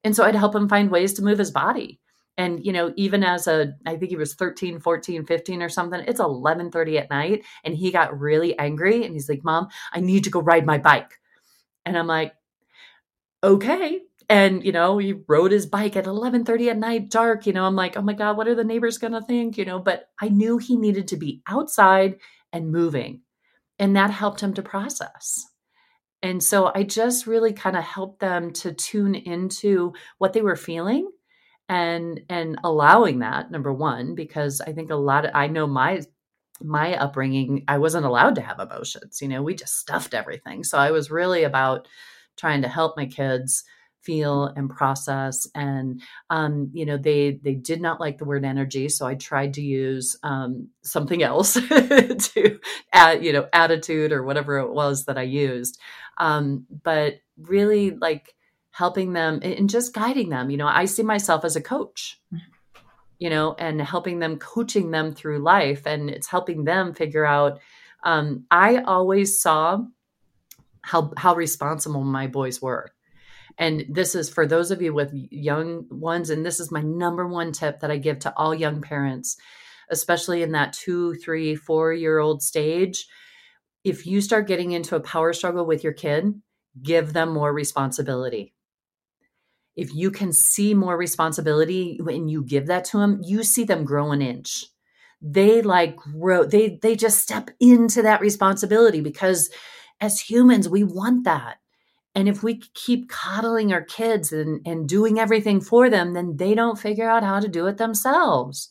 And 0.03 0.15
so 0.15 0.23
I'd 0.25 0.35
help 0.35 0.55
him 0.55 0.69
find 0.69 0.91
ways 0.91 1.13
to 1.15 1.23
move 1.23 1.39
his 1.39 1.51
body. 1.51 1.99
And, 2.37 2.65
you 2.65 2.73
know, 2.73 2.93
even 2.97 3.23
as 3.23 3.47
a, 3.47 3.73
I 3.85 3.97
think 3.97 4.11
he 4.11 4.17
was 4.17 4.35
13, 4.35 4.79
14, 4.79 5.25
15 5.25 5.61
or 5.63 5.69
something, 5.69 6.01
it's 6.07 6.21
1130 6.21 6.97
at 6.99 7.09
night. 7.11 7.43
And 7.65 7.75
he 7.75 7.91
got 7.91 8.19
really 8.19 8.57
angry 8.59 9.03
and 9.05 9.13
he's 9.13 9.29
like, 9.29 9.43
mom, 9.43 9.67
I 9.93 10.01
need 10.01 10.23
to 10.25 10.31
go 10.31 10.41
ride 10.41 10.65
my 10.65 10.77
bike. 10.79 11.13
And 11.85 11.97
I'm 11.97 12.07
like, 12.07 12.33
okay. 13.43 14.01
And, 14.27 14.65
you 14.65 14.71
know, 14.71 14.97
he 14.97 15.13
rode 15.27 15.51
his 15.51 15.67
bike 15.67 15.95
at 15.95 16.07
1130 16.07 16.69
at 16.71 16.77
night, 16.77 17.09
dark, 17.09 17.45
you 17.45 17.53
know, 17.53 17.65
I'm 17.65 17.75
like, 17.75 17.95
oh 17.95 18.01
my 18.01 18.13
God, 18.13 18.37
what 18.37 18.47
are 18.47 18.55
the 18.55 18.63
neighbors 18.63 18.97
to 18.97 19.21
think? 19.21 19.57
You 19.57 19.65
know, 19.65 19.79
but 19.79 20.09
I 20.19 20.29
knew 20.29 20.57
he 20.57 20.75
needed 20.75 21.07
to 21.09 21.17
be 21.17 21.43
outside 21.47 22.17
and 22.51 22.71
moving. 22.71 23.21
And 23.77 23.95
that 23.95 24.09
helped 24.09 24.41
him 24.41 24.53
to 24.55 24.63
process. 24.63 25.45
And 26.23 26.41
so 26.41 26.71
I 26.73 26.83
just 26.83 27.27
really 27.27 27.53
kind 27.53 27.77
of 27.77 27.83
helped 27.83 28.19
them 28.19 28.51
to 28.53 28.73
tune 28.73 29.13
into 29.13 29.93
what 30.17 30.33
they 30.33 30.41
were 30.41 30.55
feeling 30.55 31.11
and 31.69 32.21
and 32.29 32.59
allowing 32.63 33.19
that 33.19 33.51
number 33.51 33.73
1 33.73 34.15
because 34.15 34.61
I 34.61 34.71
think 34.71 34.91
a 34.91 34.95
lot 34.95 35.25
of 35.25 35.31
I 35.35 35.47
know 35.47 35.67
my 35.67 36.01
my 36.61 36.95
upbringing 36.95 37.63
I 37.67 37.77
wasn't 37.77 38.05
allowed 38.05 38.35
to 38.35 38.41
have 38.41 38.59
emotions. 38.59 39.21
You 39.21 39.27
know, 39.27 39.43
we 39.43 39.55
just 39.55 39.77
stuffed 39.77 40.13
everything. 40.13 40.63
So 40.63 40.77
I 40.77 40.91
was 40.91 41.11
really 41.11 41.43
about 41.43 41.87
trying 42.37 42.61
to 42.61 42.67
help 42.67 42.97
my 42.97 43.05
kids 43.05 43.63
feel 44.05 44.45
and 44.55 44.69
process 44.69 45.47
and 45.55 46.01
um, 46.29 46.69
you 46.73 46.85
know 46.85 46.95
they 46.95 47.39
they 47.43 47.55
did 47.55 47.81
not 47.81 47.99
like 47.99 48.19
the 48.19 48.25
word 48.25 48.45
energy 48.45 48.87
so 48.87 49.07
i 49.07 49.15
tried 49.15 49.55
to 49.55 49.61
use 49.61 50.15
um, 50.21 50.67
something 50.83 51.23
else 51.23 51.53
to 51.69 52.59
add 52.93 53.25
you 53.25 53.33
know 53.33 53.47
attitude 53.51 54.11
or 54.11 54.23
whatever 54.23 54.59
it 54.59 54.71
was 54.71 55.05
that 55.05 55.17
i 55.17 55.23
used 55.23 55.79
um, 56.19 56.65
but 56.83 57.15
really 57.41 57.91
like 57.91 58.35
helping 58.69 59.13
them 59.13 59.39
and 59.41 59.69
just 59.69 59.93
guiding 59.93 60.29
them 60.29 60.51
you 60.51 60.57
know 60.57 60.67
i 60.67 60.85
see 60.85 61.03
myself 61.03 61.43
as 61.43 61.55
a 61.55 61.61
coach 61.61 62.21
mm-hmm. 62.31 62.54
You 63.19 63.29
know 63.29 63.55
and 63.59 63.81
helping 63.81 64.19
them 64.19 64.37
coaching 64.37 64.91
them 64.91 65.13
through 65.13 65.39
life 65.39 65.85
and 65.85 66.09
it's 66.09 66.27
helping 66.27 66.63
them 66.63 66.93
figure 66.93 67.25
out 67.25 67.59
um, 68.03 68.45
i 68.51 68.77
always 68.77 69.39
saw 69.39 69.79
how 70.81 71.11
how 71.17 71.35
responsible 71.35 72.03
my 72.03 72.27
boys 72.27 72.61
were 72.61 72.91
and 73.57 73.85
this 73.89 74.15
is 74.15 74.29
for 74.29 74.45
those 74.45 74.71
of 74.71 74.81
you 74.81 74.93
with 74.93 75.11
young 75.13 75.85
ones. 75.89 76.29
And 76.29 76.45
this 76.45 76.59
is 76.59 76.71
my 76.71 76.81
number 76.81 77.27
one 77.27 77.51
tip 77.51 77.79
that 77.79 77.91
I 77.91 77.97
give 77.97 78.19
to 78.19 78.33
all 78.35 78.53
young 78.53 78.81
parents, 78.81 79.37
especially 79.89 80.43
in 80.43 80.51
that 80.51 80.73
two, 80.73 81.15
three, 81.15 81.55
four 81.55 81.93
year 81.93 82.19
old 82.19 82.41
stage. 82.41 83.07
If 83.83 84.05
you 84.05 84.19
start 84.19 84.47
getting 84.47 84.71
into 84.71 84.95
a 84.95 85.01
power 85.01 85.31
struggle 85.31 85.65
with 85.65 85.83
your 85.83 85.93
kid, 85.93 86.41
give 86.81 87.13
them 87.13 87.29
more 87.29 87.53
responsibility. 87.53 88.54
If 89.75 89.93
you 89.93 90.11
can 90.11 90.31
see 90.31 90.73
more 90.73 90.97
responsibility 90.97 91.99
when 92.01 92.27
you 92.27 92.43
give 92.43 92.67
that 92.67 92.85
to 92.85 92.97
them, 92.99 93.19
you 93.23 93.43
see 93.43 93.63
them 93.65 93.83
grow 93.85 94.11
an 94.11 94.21
inch. 94.21 94.65
They 95.21 95.61
like 95.61 95.95
grow, 95.95 96.45
they 96.45 96.79
they 96.81 96.95
just 96.95 97.19
step 97.19 97.49
into 97.59 98.01
that 98.03 98.21
responsibility 98.21 99.01
because 99.01 99.49
as 100.01 100.19
humans, 100.19 100.69
we 100.69 100.83
want 100.83 101.23
that 101.25 101.57
and 102.15 102.29
if 102.29 102.41
we 102.43 102.61
keep 102.73 103.09
coddling 103.09 103.73
our 103.73 103.81
kids 103.83 104.31
and, 104.31 104.61
and 104.65 104.87
doing 104.87 105.19
everything 105.19 105.59
for 105.59 105.89
them, 105.89 106.13
then 106.13 106.37
they 106.37 106.55
don't 106.55 106.79
figure 106.79 107.09
out 107.09 107.23
how 107.23 107.39
to 107.41 107.47
do 107.49 107.67
it 107.67 107.77
themselves. 107.77 108.69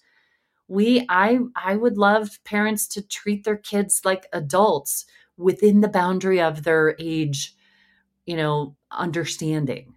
We 0.68 1.06
I 1.08 1.40
I 1.56 1.76
would 1.76 1.98
love 1.98 2.40
parents 2.44 2.88
to 2.88 3.02
treat 3.02 3.44
their 3.44 3.56
kids 3.58 4.02
like 4.04 4.26
adults 4.32 5.06
within 5.36 5.80
the 5.82 5.88
boundary 5.88 6.40
of 6.40 6.64
their 6.64 6.96
age, 6.98 7.54
you 8.26 8.36
know, 8.36 8.76
understanding. 8.92 9.93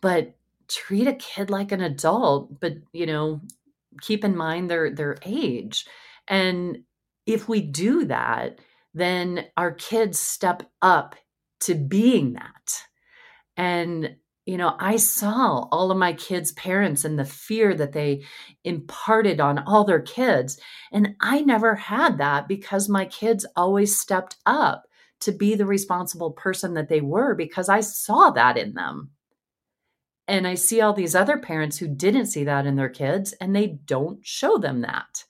But 0.00 0.34
treat 0.68 1.08
a 1.08 1.14
kid 1.14 1.50
like 1.50 1.72
an 1.72 1.80
adult, 1.80 2.60
but 2.60 2.74
you 2.92 3.06
know, 3.06 3.40
keep 4.00 4.24
in 4.24 4.36
mind 4.36 4.70
their 4.70 4.90
their 4.90 5.16
age. 5.24 5.86
And 6.28 6.84
if 7.26 7.48
we 7.48 7.60
do 7.60 8.04
that, 8.06 8.58
then 8.94 9.46
our 9.56 9.72
kids 9.72 10.18
step 10.18 10.62
up 10.82 11.14
to 11.60 11.74
being 11.74 12.34
that. 12.34 12.82
And, 13.56 14.16
you 14.46 14.56
know, 14.56 14.76
I 14.78 14.96
saw 14.96 15.68
all 15.70 15.90
of 15.90 15.98
my 15.98 16.12
kids' 16.12 16.52
parents 16.52 17.04
and 17.04 17.18
the 17.18 17.24
fear 17.24 17.74
that 17.74 17.92
they 17.92 18.24
imparted 18.64 19.40
on 19.40 19.58
all 19.58 19.84
their 19.84 20.00
kids. 20.00 20.58
And 20.92 21.16
I 21.20 21.40
never 21.42 21.74
had 21.74 22.18
that 22.18 22.48
because 22.48 22.88
my 22.88 23.04
kids 23.04 23.44
always 23.56 23.98
stepped 23.98 24.36
up 24.46 24.84
to 25.20 25.32
be 25.32 25.54
the 25.54 25.66
responsible 25.66 26.30
person 26.30 26.74
that 26.74 26.88
they 26.88 27.00
were 27.00 27.34
because 27.34 27.68
I 27.68 27.80
saw 27.80 28.30
that 28.30 28.56
in 28.56 28.74
them. 28.74 29.10
And 30.28 30.46
I 30.46 30.54
see 30.54 30.80
all 30.82 30.92
these 30.92 31.14
other 31.14 31.38
parents 31.38 31.78
who 31.78 31.88
didn't 31.88 32.26
see 32.26 32.44
that 32.44 32.66
in 32.66 32.76
their 32.76 32.90
kids 32.90 33.32
and 33.40 33.56
they 33.56 33.78
don't 33.86 34.24
show 34.24 34.58
them 34.58 34.82
that 34.82 35.24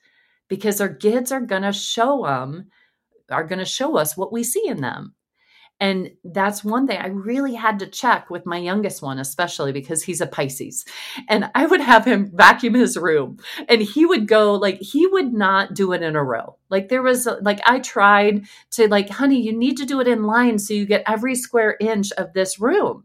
because 0.48 0.78
their 0.78 0.92
kids 0.92 1.30
are 1.30 1.40
going 1.40 1.62
to 1.62 1.72
show 1.72 2.24
them 2.24 2.66
are 3.30 3.44
going 3.44 3.58
to 3.58 3.64
show 3.64 3.96
us 3.96 4.16
what 4.16 4.32
we 4.32 4.42
see 4.42 4.66
in 4.66 4.80
them. 4.80 5.14
And 5.80 6.10
that's 6.24 6.64
one 6.64 6.88
thing 6.88 6.98
I 6.98 7.06
really 7.06 7.54
had 7.54 7.78
to 7.78 7.86
check 7.86 8.30
with 8.30 8.44
my 8.46 8.58
youngest 8.58 9.00
one, 9.00 9.20
especially 9.20 9.70
because 9.70 10.02
he's 10.02 10.20
a 10.20 10.26
Pisces. 10.26 10.84
And 11.28 11.50
I 11.54 11.66
would 11.66 11.80
have 11.80 12.04
him 12.04 12.32
vacuum 12.34 12.74
his 12.74 12.96
room 12.96 13.38
and 13.68 13.80
he 13.80 14.04
would 14.04 14.26
go, 14.26 14.54
like, 14.54 14.80
he 14.80 15.06
would 15.06 15.32
not 15.32 15.74
do 15.74 15.92
it 15.92 16.02
in 16.02 16.16
a 16.16 16.24
row. 16.24 16.56
Like, 16.68 16.88
there 16.88 17.02
was, 17.02 17.28
like, 17.42 17.60
I 17.64 17.78
tried 17.78 18.46
to, 18.72 18.88
like, 18.88 19.08
honey, 19.08 19.40
you 19.40 19.56
need 19.56 19.76
to 19.76 19.86
do 19.86 20.00
it 20.00 20.08
in 20.08 20.24
line 20.24 20.58
so 20.58 20.74
you 20.74 20.84
get 20.84 21.04
every 21.06 21.36
square 21.36 21.76
inch 21.78 22.10
of 22.12 22.32
this 22.32 22.58
room. 22.58 23.04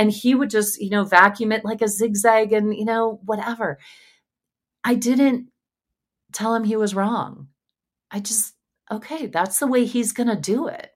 And 0.00 0.10
he 0.10 0.34
would 0.34 0.48
just, 0.48 0.80
you 0.80 0.88
know, 0.88 1.04
vacuum 1.04 1.52
it 1.52 1.64
like 1.64 1.82
a 1.82 1.88
zigzag 1.88 2.52
and, 2.52 2.74
you 2.74 2.86
know, 2.86 3.20
whatever. 3.24 3.78
I 4.82 4.94
didn't 4.94 5.48
tell 6.32 6.54
him 6.54 6.64
he 6.64 6.76
was 6.76 6.94
wrong. 6.94 7.48
I 8.10 8.20
just, 8.20 8.54
okay, 8.90 9.26
that's 9.26 9.58
the 9.58 9.66
way 9.66 9.84
he's 9.84 10.12
going 10.12 10.28
to 10.28 10.36
do 10.36 10.68
it. 10.68 10.90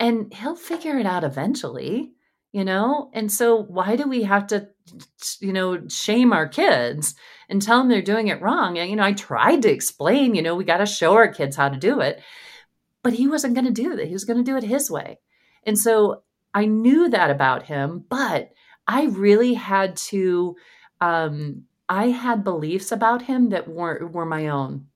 And 0.00 0.32
he'll 0.32 0.56
figure 0.56 0.98
it 0.98 1.06
out 1.06 1.24
eventually 1.24 2.12
you 2.52 2.64
know? 2.64 3.10
And 3.12 3.32
so 3.32 3.64
why 3.64 3.96
do 3.96 4.08
we 4.08 4.22
have 4.22 4.46
to 4.46 4.68
you 5.40 5.52
know 5.52 5.88
shame 5.88 6.32
our 6.32 6.46
kids 6.46 7.16
and 7.48 7.60
tell 7.60 7.78
them 7.78 7.88
they're 7.88 8.00
doing 8.00 8.28
it 8.28 8.40
wrong? 8.40 8.78
And 8.78 8.88
you 8.88 8.94
know 8.94 9.02
i 9.02 9.12
tried 9.12 9.62
to 9.62 9.72
explain 9.72 10.36
you 10.36 10.42
know 10.42 10.54
we 10.54 10.62
got 10.62 10.76
to 10.76 10.86
show 10.86 11.14
our 11.14 11.26
kids 11.26 11.56
how 11.56 11.68
to 11.68 11.76
do 11.76 11.98
it 11.98 12.22
but 13.04 13.12
he 13.12 13.28
wasn't 13.28 13.54
going 13.54 13.66
to 13.66 13.70
do 13.70 13.94
that. 13.94 14.06
He 14.06 14.14
was 14.14 14.24
going 14.24 14.38
to 14.38 14.50
do 14.50 14.56
it 14.56 14.64
his 14.64 14.90
way. 14.90 15.18
And 15.64 15.78
so 15.78 16.22
i 16.54 16.64
knew 16.64 17.08
that 17.08 17.30
about 17.30 17.64
him 17.64 18.04
but 18.08 18.50
i 18.86 19.04
really 19.04 19.54
had 19.54 19.96
to 19.96 20.56
um 21.00 21.62
i 21.88 22.08
had 22.08 22.44
beliefs 22.44 22.92
about 22.92 23.22
him 23.22 23.50
that 23.50 23.68
weren't 23.68 24.12
were 24.12 24.24
my 24.24 24.48
own. 24.48 24.86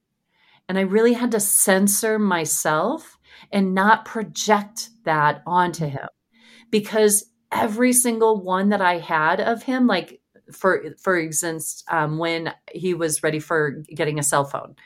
And 0.69 0.79
i 0.79 0.83
really 0.83 1.13
had 1.13 1.33
to 1.33 1.41
censor 1.41 2.19
myself 2.19 3.19
and 3.53 3.75
not 3.75 4.05
project 4.05 4.91
that 5.05 5.43
onto 5.47 5.87
him. 5.87 6.09
Because 6.71 7.25
every 7.53 7.93
single 7.93 8.43
one 8.43 8.69
that 8.71 8.83
I 8.83 8.99
had 8.99 9.41
of 9.41 9.63
him, 9.63 9.87
like 9.87 10.21
for 10.53 10.85
for 10.99 11.19
instance, 11.19 11.85
um, 11.91 12.19
when 12.19 12.53
he 12.73 12.95
was 12.95 13.23
ready 13.23 13.39
for 13.39 13.83
getting 13.95 14.19
a 14.19 14.23
cell 14.23 14.45
phone, 14.45 14.77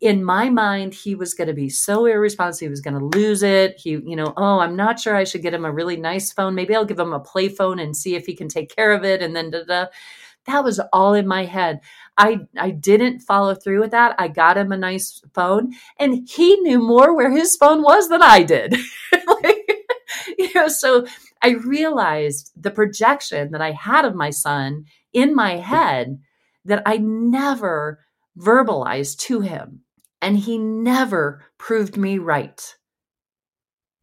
in 0.00 0.22
my 0.22 0.48
mind, 0.48 0.94
he 0.94 1.14
was 1.14 1.34
going 1.34 1.48
to 1.48 1.54
be 1.54 1.68
so 1.68 2.06
irresponsible. 2.06 2.66
He 2.66 2.70
was 2.70 2.80
going 2.80 2.98
to 2.98 3.18
lose 3.18 3.42
it. 3.42 3.78
He, 3.78 3.90
you 3.90 4.14
know, 4.14 4.32
oh, 4.36 4.60
I'm 4.60 4.76
not 4.76 5.00
sure 5.00 5.16
I 5.16 5.24
should 5.24 5.42
get 5.42 5.54
him 5.54 5.64
a 5.64 5.72
really 5.72 5.96
nice 5.96 6.32
phone. 6.32 6.54
Maybe 6.54 6.74
I'll 6.74 6.84
give 6.84 7.00
him 7.00 7.12
a 7.12 7.20
play 7.20 7.48
phone 7.48 7.80
and 7.80 7.96
see 7.96 8.14
if 8.14 8.24
he 8.24 8.34
can 8.34 8.48
take 8.48 8.74
care 8.74 8.92
of 8.92 9.04
it. 9.04 9.22
And 9.22 9.34
then 9.34 9.50
da 9.50 9.64
da. 9.64 9.86
That 10.46 10.64
was 10.64 10.80
all 10.92 11.14
in 11.14 11.26
my 11.26 11.44
head. 11.44 11.80
I 12.16 12.40
I 12.56 12.70
didn't 12.70 13.20
follow 13.20 13.54
through 13.54 13.80
with 13.80 13.90
that. 13.90 14.14
I 14.18 14.28
got 14.28 14.56
him 14.56 14.72
a 14.72 14.78
nice 14.78 15.20
phone 15.34 15.74
and 15.98 16.26
he 16.28 16.56
knew 16.60 16.78
more 16.78 17.14
where 17.14 17.30
his 17.30 17.56
phone 17.56 17.82
was 17.82 18.08
than 18.08 18.22
I 18.22 18.44
did. 18.44 18.74
like, 19.42 19.86
you 20.38 20.48
know, 20.54 20.68
so 20.68 21.06
I 21.42 21.50
realized 21.50 22.52
the 22.56 22.70
projection 22.70 23.50
that 23.50 23.60
I 23.60 23.72
had 23.72 24.04
of 24.04 24.14
my 24.14 24.30
son 24.30 24.86
in 25.12 25.34
my 25.34 25.56
head 25.56 26.18
that 26.64 26.82
I 26.86 26.96
never 26.96 28.00
verbalized 28.38 29.18
to 29.18 29.40
him. 29.40 29.82
And 30.20 30.38
he 30.38 30.58
never 30.58 31.44
proved 31.58 31.96
me 31.96 32.18
right. 32.18 32.76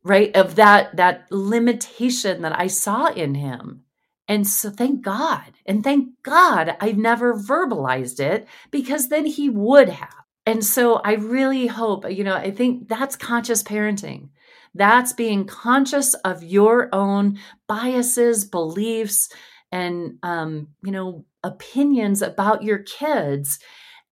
Right? 0.03 0.35
Of 0.35 0.55
that 0.55 0.95
that 0.97 1.27
limitation 1.31 2.41
that 2.43 2.57
I 2.57 2.67
saw 2.67 3.07
in 3.07 3.35
him. 3.35 3.81
And 4.27 4.47
so 4.47 4.69
thank 4.69 5.03
God. 5.03 5.53
And 5.65 5.83
thank 5.83 6.09
God 6.23 6.75
I 6.79 6.91
never 6.93 7.35
verbalized 7.35 8.19
it 8.19 8.47
because 8.71 9.09
then 9.09 9.25
he 9.25 9.49
would 9.49 9.89
have. 9.89 10.13
And 10.45 10.63
so 10.63 10.95
I 10.97 11.13
really 11.13 11.67
hope, 11.67 12.09
you 12.09 12.23
know, 12.23 12.35
I 12.35 12.51
think 12.51 12.87
that's 12.87 13.15
conscious 13.15 13.63
parenting. 13.63 14.29
That's 14.75 15.13
being 15.13 15.45
conscious 15.45 16.13
of 16.15 16.43
your 16.43 16.89
own 16.93 17.39
biases, 17.67 18.45
beliefs, 18.45 19.29
and, 19.71 20.19
um, 20.21 20.67
you 20.83 20.91
know, 20.91 21.25
opinions 21.43 22.21
about 22.21 22.63
your 22.63 22.79
kids. 22.79 23.59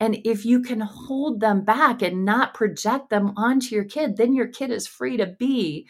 And 0.04 0.20
if 0.26 0.46
you 0.46 0.62
can 0.62 0.82
hold 0.82 1.40
them 1.40 1.64
back 1.64 2.02
and 2.02 2.26
not 2.26 2.54
project 2.54 3.10
them 3.10 3.32
onto 3.38 3.74
your 3.74 3.86
kid, 3.86 4.18
then 4.18 4.34
your 4.34 4.50
kid 4.50 4.70
is 4.70 4.86
free 4.86 5.16
to 5.16 5.26
be 5.26 5.88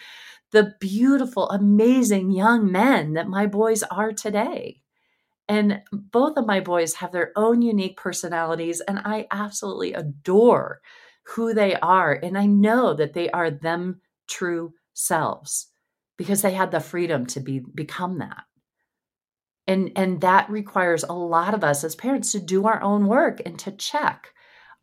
the 0.51 0.75
beautiful, 0.79 1.49
amazing 1.49 2.29
young 2.29 2.71
men 2.71 3.13
that 3.13 3.27
my 3.27 3.47
boys 3.47 3.81
are 3.81 4.11
today. 4.11 4.83
And 5.47 5.81
both 5.91 6.37
of 6.37 6.45
my 6.45 6.59
boys 6.59 6.93
have 6.93 7.11
their 7.11 7.31
own 7.35 7.63
unique 7.63 7.97
personalities, 7.97 8.81
and 8.81 8.99
I 8.99 9.25
absolutely 9.31 9.93
adore 9.93 10.81
who 11.23 11.55
they 11.55 11.73
are. 11.77 12.13
And 12.13 12.37
I 12.37 12.45
know 12.45 12.93
that 12.93 13.13
they 13.13 13.31
are 13.31 13.49
them 13.49 13.99
true 14.27 14.75
selves 14.93 15.71
because 16.17 16.43
they 16.43 16.53
had 16.53 16.69
the 16.69 16.79
freedom 16.79 17.25
to 17.25 17.39
be 17.39 17.61
become 17.73 18.19
that. 18.19 18.43
And 19.67 19.91
and 19.95 20.21
that 20.21 20.49
requires 20.49 21.03
a 21.03 21.13
lot 21.13 21.53
of 21.53 21.63
us 21.63 21.83
as 21.83 21.95
parents 21.95 22.31
to 22.33 22.39
do 22.39 22.67
our 22.67 22.81
own 22.81 23.07
work 23.07 23.41
and 23.45 23.57
to 23.59 23.71
check 23.71 24.33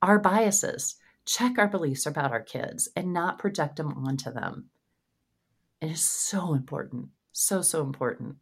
our 0.00 0.18
biases, 0.18 0.96
check 1.26 1.58
our 1.58 1.68
beliefs 1.68 2.06
about 2.06 2.32
our 2.32 2.40
kids 2.40 2.88
and 2.96 3.12
not 3.12 3.38
project 3.38 3.76
them 3.76 3.92
onto 3.92 4.32
them. 4.32 4.70
It 5.80 5.90
is 5.90 6.02
so 6.02 6.54
important. 6.54 7.08
So 7.32 7.62
so 7.62 7.82
important. 7.82 8.36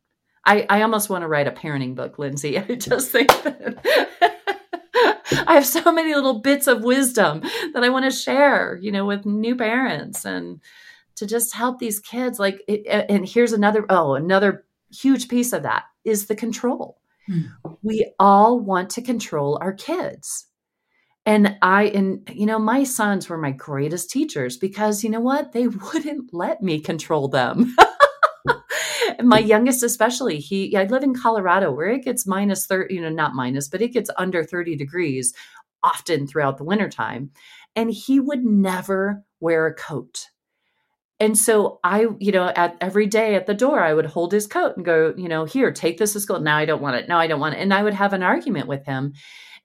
I, 0.45 0.65
I 0.71 0.83
almost 0.83 1.11
want 1.11 1.23
to 1.23 1.29
write 1.29 1.47
a 1.47 1.53
parenting 1.53 1.95
book, 1.95 2.19
Lindsey. 2.19 2.59
I 2.59 2.75
just 2.77 3.11
think 3.11 3.29
that 3.43 3.85
I 5.47 5.55
have 5.55 5.67
so 5.67 5.93
many 5.93 6.15
little 6.15 6.41
bits 6.41 6.67
of 6.67 6.85
wisdom 6.85 7.43
that 7.75 7.85
I 7.85 7.91
want 7.91 8.07
to 8.07 8.11
share, 8.11 8.79
you 8.81 8.91
know, 8.91 9.05
with 9.05 9.27
new 9.27 9.57
parents 9.57 10.25
and 10.25 10.61
to 11.17 11.27
just 11.27 11.55
help 11.55 11.79
these 11.79 12.01
kids. 12.01 12.39
Like, 12.39 12.63
it, 12.67 12.87
and 13.11 13.29
here's 13.29 13.53
another, 13.53 13.85
oh, 13.91 14.15
another 14.15 14.65
huge 14.91 15.29
piece 15.29 15.53
of 15.53 15.65
that 15.65 15.85
is 16.09 16.27
the 16.27 16.37
control. 16.37 17.01
Hmm. 17.27 17.43
We 17.83 18.13
all 18.19 18.59
want 18.59 18.91
to 18.91 19.03
control 19.03 19.59
our 19.61 19.73
kids. 19.73 20.47
And 21.27 21.59
I, 21.61 21.85
and 21.85 22.29
you 22.33 22.47
know, 22.47 22.59
my 22.59 22.85
sons 22.85 23.29
were 23.29 23.37
my 23.37 23.51
greatest 23.51 24.11
teachers 24.11 24.57
because 24.57 25.05
you 25.05 25.11
know 25.11 25.21
what? 25.21 25.53
They 25.53 25.69
wouldn't 25.93 26.33
let 26.33 26.63
me 26.63 26.81
control 26.81 27.29
them. 27.29 27.77
my 29.23 29.39
youngest 29.39 29.83
especially 29.83 30.39
he 30.39 30.77
i 30.77 30.85
live 30.85 31.03
in 31.03 31.15
colorado 31.15 31.73
where 31.73 31.89
it 31.89 32.05
gets 32.05 32.27
minus 32.27 32.67
30 32.67 32.95
you 32.95 33.01
know 33.01 33.09
not 33.09 33.35
minus 33.35 33.69
but 33.69 33.83
it 33.83 33.93
gets 33.93 34.11
under 34.17 34.45
30 34.45 34.77
degrees 34.77 35.35
often 35.83 36.27
throughout 36.27 36.57
the 36.57 36.65
wintertime 36.65 37.31
and 37.75 37.91
he 37.91 38.21
would 38.21 38.45
never 38.45 39.25
wear 39.41 39.67
a 39.67 39.75
coat 39.75 40.27
and 41.21 41.37
so 41.37 41.81
i 41.85 42.07
you 42.19 42.33
know 42.33 42.53
at 42.55 42.77
every 42.81 43.07
day 43.07 43.35
at 43.35 43.47
the 43.47 43.55
door 43.55 43.81
i 43.81 43.93
would 43.93 44.07
hold 44.07 44.33
his 44.33 44.47
coat 44.47 44.77
and 44.77 44.85
go 44.85 45.15
you 45.17 45.29
know 45.29 45.45
here 45.45 45.73
take 45.73 45.99
this 45.99 46.13
to 46.13 46.21
school 46.21 46.41
now 46.41 46.57
i 46.57 46.65
don't 46.65 46.83
want 46.83 46.97
it. 46.97 47.09
Now 47.09 47.19
i 47.19 47.27
don't 47.27 47.41
want 47.41 47.55
it. 47.55 47.61
And 47.61 47.75
i 47.75 47.83
would 47.83 47.95
have 47.95 48.13
an 48.13 48.23
argument 48.23 48.67
with 48.67 48.85
him. 48.85 49.15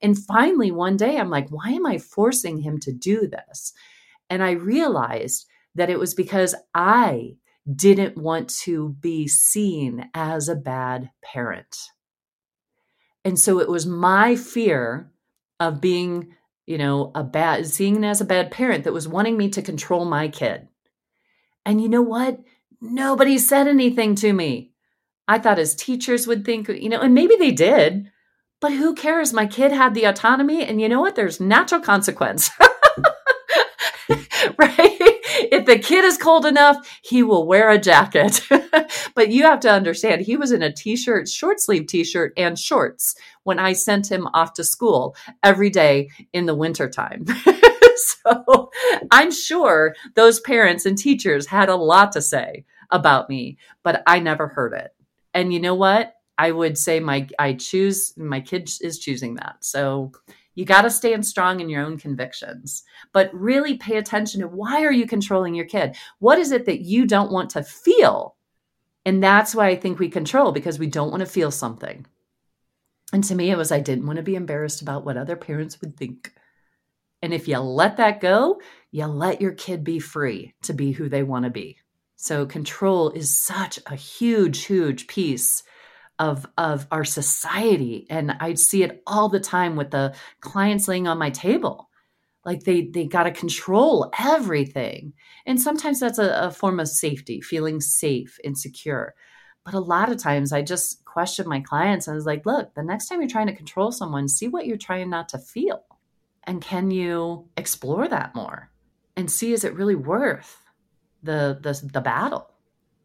And 0.02 0.18
finally 0.18 0.72
one 0.72 0.98
day 0.98 1.18
i'm 1.18 1.30
like 1.30 1.50
why 1.50 1.70
am 1.70 1.86
i 1.86 1.98
forcing 1.98 2.60
him 2.60 2.80
to 2.82 2.92
do 2.92 3.28
this? 3.28 3.74
And 4.30 4.44
i 4.44 4.52
realized 4.52 5.46
that 5.76 5.90
it 5.90 6.00
was 6.00 6.14
because 6.14 6.56
i 6.74 7.36
didn't 7.72 8.18
want 8.18 8.50
to 8.50 8.90
be 9.00 9.28
seen 9.28 10.10
as 10.14 10.50
a 10.50 10.56
bad 10.56 11.10
parent. 11.22 11.78
And 13.24 13.40
so 13.40 13.60
it 13.60 13.70
was 13.70 13.86
my 13.86 14.36
fear 14.36 15.12
of 15.60 15.80
being, 15.80 16.36
you 16.66 16.78
know, 16.78 17.12
a 17.16 17.24
bad, 17.24 17.66
seen 17.68 18.04
as 18.04 18.20
a 18.20 18.26
bad 18.26 18.52
parent 18.52 18.84
that 18.84 18.94
was 18.94 19.08
wanting 19.08 19.38
me 19.38 19.50
to 19.50 19.62
control 19.62 20.04
my 20.04 20.28
kid. 20.28 20.68
And 21.66 21.82
you 21.82 21.90
know 21.90 22.02
what? 22.02 22.40
Nobody 22.82 23.38
said 23.38 23.68
anything 23.68 24.16
to 24.16 24.34
me. 24.34 24.72
I 25.28 25.40
thought 25.40 25.58
his 25.58 25.76
teachers 25.76 26.28
would 26.28 26.44
think, 26.44 26.68
you 26.68 26.90
know, 26.90 27.00
and 27.00 27.14
maybe 27.14 27.36
they 27.38 27.52
did, 27.52 28.12
but 28.60 28.74
who 28.74 28.94
cares? 28.94 29.34
My 29.34 29.46
kid 29.46 29.72
had 29.72 29.94
the 29.94 30.06
autonomy. 30.06 30.64
And 30.64 30.82
you 30.82 30.90
know 30.90 31.02
what? 31.02 31.16
There's 31.16 31.40
natural 31.40 31.82
consequence. 31.82 32.50
right? 34.58 35.14
if 35.52 35.66
the 35.66 35.80
kid 35.80 36.06
is 36.06 36.18
cold 36.18 36.46
enough, 36.46 36.78
he 37.02 37.24
will 37.24 37.48
wear 37.48 37.70
a 37.70 37.80
jacket. 37.80 38.42
but 39.16 39.30
you 39.30 39.44
have 39.44 39.60
to 39.62 39.72
understand, 39.72 40.22
he 40.22 40.38
was 40.38 40.52
in 40.52 40.62
a 40.62 40.72
t 40.72 40.96
shirt, 40.96 41.28
short 41.28 41.60
sleeve 41.60 41.88
t 41.88 42.04
shirt, 42.04 42.34
and 42.38 42.58
shorts 42.58 43.16
when 43.44 43.60
I 43.60 43.74
sent 43.74 44.12
him 44.12 44.28
off 44.34 44.54
to 44.54 44.64
school 44.64 45.16
every 45.44 45.70
day 45.70 46.10
in 46.32 46.46
the 46.46 46.56
wintertime. 46.56 47.26
so 48.48 48.72
I'm 49.12 49.32
sure 49.32 49.96
those 50.16 50.40
parents 50.40 50.86
and 50.86 50.98
teachers 50.98 51.48
had 51.48 51.70
a 51.70 51.76
lot 51.76 52.12
to 52.14 52.22
say 52.22 52.66
about 52.92 53.30
me, 53.30 53.58
but 53.84 54.04
I 54.08 54.20
never 54.20 54.48
heard 54.48 54.74
it. 54.74 54.92
And 55.34 55.54
you 55.54 55.60
know 55.60 55.76
what? 55.76 56.16
I 56.38 56.52
would 56.52 56.78
say 56.78 57.00
my 57.00 57.28
I 57.38 57.54
choose 57.54 58.14
my 58.18 58.42
kid 58.42 58.70
is 58.82 59.00
choosing 59.00 59.36
that. 59.36 59.58
So 59.62 60.12
you 60.56 60.66
got 60.66 60.84
to 60.84 60.90
stand 60.90 61.26
strong 61.26 61.60
in 61.60 61.70
your 61.70 61.84
own 61.84 61.98
convictions, 61.98 62.84
but 63.12 63.34
really 63.34 63.78
pay 63.78 63.98
attention 63.98 64.42
to 64.42 64.48
why 64.48 64.84
are 64.84 64.92
you 64.92 65.08
controlling 65.08 65.56
your 65.56 65.66
kid? 65.66 65.96
What 66.20 66.40
is 66.40 66.52
it 66.52 66.66
that 66.66 66.82
you 66.82 67.06
don't 67.06 67.32
want 67.32 67.52
to 67.52 67.64
feel? 67.64 68.36
And 69.06 69.22
that's 69.22 69.54
why 69.54 69.68
I 69.68 69.76
think 69.76 70.00
we 70.00 70.10
control 70.10 70.52
because 70.52 70.80
we 70.80 70.88
don't 70.88 71.12
want 71.12 71.22
to 71.22 71.28
feel 71.28 71.52
something. 71.52 72.06
And 73.12 73.24
to 73.26 73.36
me, 73.36 73.52
it 73.52 73.58
was 73.58 73.72
I 73.72 73.80
didn't 73.80 74.06
want 74.08 74.18
to 74.18 74.24
be 74.24 74.36
embarrassed 74.36 74.82
about 74.82 75.06
what 75.06 75.18
other 75.18 75.36
parents 75.36 75.82
would 75.82 75.98
think. 75.98 76.34
And 77.24 77.34
if 77.34 77.48
you 77.48 77.58
let 77.58 77.98
that 77.98 78.20
go, 78.20 78.60
you 78.92 79.06
let 79.06 79.40
your 79.40 79.54
kid 79.54 79.86
be 79.86 80.00
free 80.00 80.54
to 80.64 80.74
be 80.74 80.92
who 80.92 81.08
they 81.08 81.24
want 81.24 81.46
to 81.46 81.50
be. 81.50 81.78
So, 82.18 82.46
control 82.46 83.12
is 83.12 83.36
such 83.36 83.80
a 83.88 83.96
huge, 83.96 84.66
huge 84.66 85.08
piece 85.08 85.64
of 86.20 86.46
of 86.58 86.86
our 86.92 87.06
society. 87.06 88.06
And 88.10 88.36
i 88.40 88.54
see 88.56 88.84
it 88.84 89.02
all 89.08 89.30
the 89.30 89.40
time 89.40 89.76
with 89.78 89.92
the 89.92 90.14
clients 90.42 90.88
laying 90.88 91.08
on 91.08 91.18
my 91.18 91.30
table. 91.30 91.90
Like 92.46 92.64
they 92.66 92.90
they 92.94 93.06
got 93.06 93.24
to 93.24 93.32
control 93.32 94.12
everything. 94.20 95.14
And 95.46 95.60
sometimes 95.62 96.02
that's 96.02 96.20
a, 96.20 96.30
a, 96.48 96.52
form 96.52 96.80
of 96.80 96.90
safety 96.90 97.40
feeling 97.40 97.80
safe 97.80 98.38
and 98.44 98.58
secure. 98.58 99.16
But 99.64 99.74
a 99.74 99.80
lot 99.80 100.12
of 100.12 100.18
times 100.18 100.52
i 100.52 100.62
just 100.62 101.04
question 101.06 101.48
my 101.48 101.62
clients. 101.62 102.06
And 102.06 102.14
i 102.14 102.16
was 102.16 102.26
like 102.26 102.46
look 102.46 102.74
the 102.76 102.84
next 102.84 103.08
time 103.08 103.22
you're 103.22 103.30
trying 103.30 103.48
to 103.48 103.56
control 103.56 103.92
someone 103.94 104.28
see 104.28 104.50
what 104.50 104.68
you're 104.68 104.78
trying 104.78 105.10
not 105.10 105.30
to 105.30 105.40
feel 105.40 105.84
and 106.46 106.62
can 106.62 106.92
you 106.92 107.48
explore 107.58 108.08
that 108.08 108.36
more 108.36 108.70
and 109.16 109.30
see 109.30 109.54
is 109.54 109.64
it 109.64 109.74
really 109.74 109.96
worth 109.96 110.64
the 111.22 111.58
the, 111.62 111.90
the 111.92 112.02
battle 112.02 112.50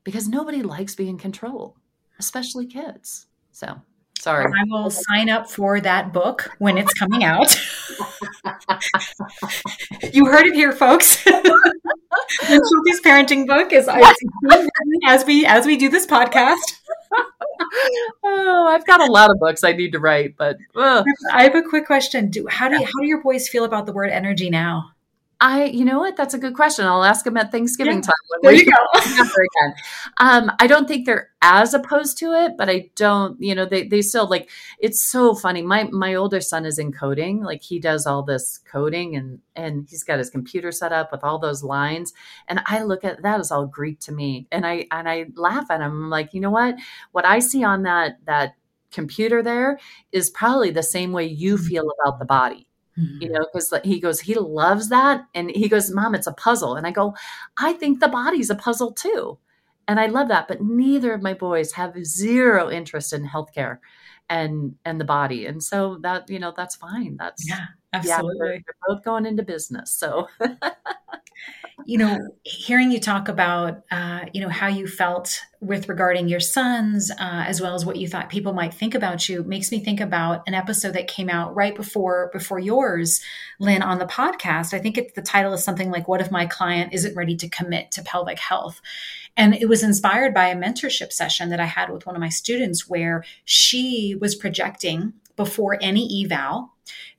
because 0.04 0.28
nobody 0.28 0.62
likes 0.62 0.94
being 0.94 1.18
controlled 1.18 1.74
especially 2.18 2.66
kids. 2.66 3.26
So 3.52 3.80
sorry. 4.18 4.44
I 4.44 4.64
will 4.68 4.90
sign 4.90 5.30
up 5.30 5.50
for 5.50 5.80
that 5.80 6.12
book 6.12 6.50
when 6.58 6.76
it's 6.78 6.92
coming 6.94 7.24
out. 7.24 7.58
you 10.12 10.26
heard 10.26 10.46
it 10.46 10.54
here, 10.54 10.72
folks. 10.72 11.16
Schulte's 12.42 13.00
parenting 13.04 13.46
book 13.46 13.72
is 13.72 13.88
as 15.06 15.24
we 15.24 15.46
as 15.46 15.66
we 15.66 15.76
do 15.76 15.88
this 15.88 16.06
podcast. 16.06 16.58
Oh, 18.24 18.66
I've 18.70 18.86
got 18.86 19.00
a 19.00 19.10
lot 19.10 19.30
of 19.30 19.38
books 19.38 19.64
I 19.64 19.72
need 19.72 19.92
to 19.92 19.98
write, 19.98 20.36
but. 20.36 20.58
I 21.32 21.42
have 21.44 21.54
a 21.54 21.62
quick 21.62 21.86
question. 21.86 22.30
Do 22.30 22.46
how 22.48 22.68
do 22.68 22.76
you, 22.78 22.84
how 22.84 23.00
do 23.00 23.06
your 23.06 23.22
boys 23.22 23.48
feel 23.48 23.64
about 23.64 23.86
the 23.86 23.92
word 23.92 24.10
energy 24.10 24.50
now? 24.50 24.92
I, 25.40 25.66
you 25.66 25.84
know 25.84 26.00
what? 26.00 26.16
That's 26.16 26.34
a 26.34 26.38
good 26.38 26.54
question. 26.54 26.84
I'll 26.84 27.04
ask 27.04 27.24
them 27.24 27.36
at 27.36 27.52
Thanksgiving 27.52 27.98
yeah, 27.98 28.00
time. 28.02 28.14
there 28.42 28.52
you 28.52 28.64
go. 28.64 29.00
again. 29.00 29.74
Um, 30.18 30.50
I 30.58 30.66
don't 30.66 30.88
think 30.88 31.06
they're 31.06 31.30
as 31.42 31.74
opposed 31.74 32.18
to 32.18 32.32
it, 32.32 32.56
but 32.58 32.68
I 32.68 32.90
don't, 32.96 33.40
you 33.40 33.54
know, 33.54 33.64
they, 33.64 33.86
they 33.86 34.02
still 34.02 34.28
like, 34.28 34.50
it's 34.80 35.00
so 35.00 35.36
funny. 35.36 35.62
My, 35.62 35.84
my 35.84 36.14
older 36.14 36.40
son 36.40 36.66
is 36.66 36.80
in 36.80 36.90
coding. 36.90 37.44
Like 37.44 37.62
he 37.62 37.78
does 37.78 38.04
all 38.04 38.24
this 38.24 38.58
coding 38.58 39.14
and, 39.14 39.38
and 39.54 39.86
he's 39.88 40.02
got 40.02 40.18
his 40.18 40.28
computer 40.28 40.72
set 40.72 40.92
up 40.92 41.12
with 41.12 41.22
all 41.22 41.38
those 41.38 41.62
lines. 41.62 42.12
And 42.48 42.60
I 42.66 42.82
look 42.82 43.04
at 43.04 43.22
that 43.22 43.38
as 43.38 43.52
all 43.52 43.66
Greek 43.66 44.00
to 44.00 44.12
me. 44.12 44.48
And 44.50 44.66
I, 44.66 44.86
and 44.90 45.08
I 45.08 45.26
laugh 45.36 45.70
at 45.70 45.80
him. 45.80 45.92
I'm 45.92 46.10
like, 46.10 46.34
you 46.34 46.40
know 46.40 46.50
what? 46.50 46.74
What 47.12 47.24
I 47.24 47.38
see 47.38 47.62
on 47.62 47.84
that, 47.84 48.18
that 48.26 48.54
computer 48.90 49.40
there 49.40 49.78
is 50.10 50.30
probably 50.30 50.70
the 50.70 50.82
same 50.82 51.12
way 51.12 51.26
you 51.26 51.54
mm-hmm. 51.54 51.66
feel 51.66 51.92
about 52.02 52.18
the 52.18 52.24
body 52.24 52.67
Mm-hmm. 52.98 53.22
You 53.22 53.28
know, 53.30 53.46
because 53.52 53.72
he 53.84 54.00
goes, 54.00 54.20
he 54.20 54.34
loves 54.34 54.88
that. 54.88 55.26
And 55.34 55.50
he 55.50 55.68
goes, 55.68 55.90
Mom, 55.90 56.14
it's 56.14 56.26
a 56.26 56.32
puzzle. 56.32 56.74
And 56.74 56.86
I 56.86 56.90
go, 56.90 57.14
I 57.56 57.72
think 57.74 58.00
the 58.00 58.08
body's 58.08 58.50
a 58.50 58.54
puzzle 58.54 58.92
too. 58.92 59.38
And 59.86 60.00
I 60.00 60.06
love 60.06 60.28
that. 60.28 60.48
But 60.48 60.62
neither 60.62 61.14
of 61.14 61.22
my 61.22 61.34
boys 61.34 61.72
have 61.72 61.94
zero 62.04 62.70
interest 62.70 63.12
in 63.12 63.26
healthcare 63.26 63.78
and 64.28 64.74
and 64.84 65.00
the 65.00 65.04
body. 65.04 65.46
And 65.46 65.62
so 65.62 65.98
that, 66.02 66.28
you 66.28 66.38
know, 66.38 66.52
that's 66.56 66.76
fine. 66.76 67.16
That's 67.18 67.48
yeah, 67.48 67.66
absolutely. 67.92 68.48
Yeah, 68.48 68.52
we're, 68.52 68.62
we're 68.88 68.94
both 68.96 69.04
going 69.04 69.26
into 69.26 69.42
business. 69.42 69.92
So 69.92 70.28
you 71.86 71.96
know, 71.96 72.18
hearing 72.42 72.90
you 72.90 73.00
talk 73.00 73.28
about, 73.28 73.82
uh, 73.90 74.26
you 74.32 74.40
know, 74.40 74.48
how 74.48 74.66
you 74.66 74.86
felt 74.86 75.40
with 75.60 75.88
regarding 75.88 76.28
your 76.28 76.40
sons, 76.40 77.10
uh, 77.10 77.44
as 77.46 77.60
well 77.60 77.74
as 77.74 77.86
what 77.86 77.96
you 77.96 78.08
thought 78.08 78.28
people 78.28 78.52
might 78.52 78.74
think 78.74 78.94
about 78.94 79.28
you, 79.28 79.42
makes 79.44 79.70
me 79.70 79.80
think 79.80 80.00
about 80.00 80.42
an 80.46 80.54
episode 80.54 80.92
that 80.92 81.08
came 81.08 81.30
out 81.30 81.54
right 81.54 81.74
before 81.74 82.30
before 82.32 82.58
yours, 82.58 83.20
Lynn, 83.58 83.82
on 83.82 83.98
the 83.98 84.06
podcast. 84.06 84.74
I 84.74 84.78
think 84.80 84.98
it, 84.98 85.14
the 85.14 85.22
title 85.22 85.52
is 85.52 85.64
something 85.64 85.90
like 85.90 86.08
"What 86.08 86.20
if 86.20 86.30
my 86.30 86.46
client 86.46 86.92
isn't 86.92 87.16
ready 87.16 87.36
to 87.36 87.48
commit 87.48 87.90
to 87.92 88.02
pelvic 88.02 88.38
health?" 88.38 88.80
And 89.36 89.54
it 89.54 89.68
was 89.68 89.82
inspired 89.82 90.34
by 90.34 90.48
a 90.48 90.56
mentorship 90.56 91.12
session 91.12 91.48
that 91.50 91.60
I 91.60 91.66
had 91.66 91.90
with 91.90 92.06
one 92.06 92.16
of 92.16 92.20
my 92.20 92.28
students, 92.28 92.88
where 92.88 93.24
she 93.44 94.16
was 94.20 94.34
projecting 94.34 95.14
before 95.36 95.78
any 95.80 96.24
eval 96.24 96.74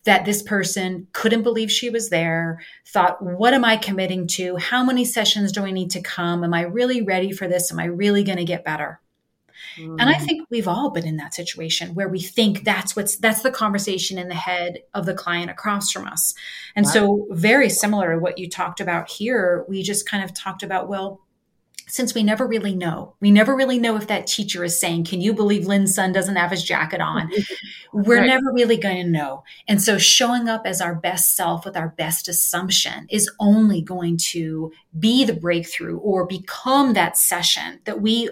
that 0.06 0.26
this 0.26 0.42
person 0.42 1.08
couldn't 1.14 1.44
believe 1.44 1.72
she 1.72 1.90
was 1.90 2.10
there, 2.10 2.62
thought, 2.88 3.22
what 3.22 3.54
am 3.54 3.66
I 3.66 3.78
committing 3.78 4.28
to? 4.28 4.56
How 4.58 4.84
many 4.84 5.06
sessions 5.06 5.52
do 5.52 5.64
I 5.64 5.72
need 5.72 5.92
to 5.92 6.02
come? 6.02 6.44
Am 6.44 6.54
I 6.54 6.62
really 6.62 7.02
ready 7.02 7.32
for 7.32 7.48
this? 7.48 7.72
Am 7.72 7.80
I 7.80 7.86
really 7.86 8.24
going 8.24 8.38
to 8.38 8.46
get 8.46 8.66
better? 8.66 9.00
Mm. 9.78 9.98
And 10.00 10.10
I 10.10 10.16
mm. 10.16 10.26
think 10.26 10.48
we've 10.50 10.68
all 10.68 10.90
been 10.90 11.06
in 11.06 11.18
that 11.18 11.34
situation 11.34 11.94
where 11.94 12.08
we 12.08 12.20
think 12.20 12.64
that's 12.64 12.96
what's 12.96 13.18
that's 13.18 13.42
the 13.42 13.52
conversation 13.52 14.18
in 14.18 14.28
the 14.28 14.36
head 14.36 14.80
of 14.94 15.06
the 15.06 15.14
client 15.14 15.52
across 15.52 15.92
from 15.92 16.08
us. 16.08 16.34
And 16.76 16.86
wow. 16.86 16.92
so 16.92 17.28
very 17.32 17.70
similar 17.70 18.14
to 18.14 18.20
what 18.20 18.38
you 18.38 18.50
talked 18.50 18.80
about 18.80 19.10
here, 19.10 19.66
we 19.68 19.84
just 19.84 20.08
kind 20.08 20.24
of 20.24 20.34
talked 20.34 20.64
about 20.64 20.88
well, 20.88 21.22
since 21.90 22.14
we 22.14 22.24
never 22.24 22.48
really 22.48 22.76
know. 22.76 23.16
We 23.20 23.32
never 23.32 23.56
really 23.56 23.80
know 23.80 23.96
if 23.96 24.08
that 24.08 24.28
teacher 24.28 24.64
is 24.64 24.80
saying, 24.80 25.06
Can 25.06 25.22
you 25.22 25.34
believe 25.34 25.66
Lynn's 25.66 25.96
son 25.96 26.12
doesn't 26.12 26.36
have 26.36 26.52
his 26.52 26.64
jacket 26.64 27.02
on? 27.02 27.32
We're 27.94 28.20
right. 28.20 28.28
never 28.28 28.52
really 28.54 28.78
going 28.78 29.04
to 29.04 29.10
know. 29.10 29.44
And 29.68 29.82
so 29.82 29.98
showing 29.98 30.48
up 30.48 30.66
as 30.66 30.82
our 30.82 30.96
best 30.96 31.36
self 31.36 31.66
with 31.66 31.76
our 31.76 31.90
best 31.90 32.28
assumption 32.28 33.08
is 33.10 33.30
only 33.40 33.82
going 33.82 34.18
to 34.18 34.72
be 34.98 35.26
the 35.26 35.34
breakthrough 35.34 35.98
or 35.98 36.26
become 36.26 36.94
that 36.94 37.18
session 37.18 37.80
that 37.86 38.02
we 38.02 38.30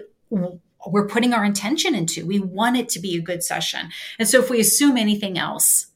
we're 0.86 1.08
putting 1.08 1.34
our 1.34 1.44
intention 1.44 1.94
into. 1.94 2.24
We 2.24 2.38
want 2.38 2.76
it 2.76 2.88
to 2.90 3.00
be 3.00 3.16
a 3.16 3.20
good 3.20 3.42
session. 3.42 3.90
And 4.18 4.28
so 4.28 4.40
if 4.40 4.48
we 4.48 4.60
assume 4.60 4.96
anything 4.96 5.36
else, 5.36 5.86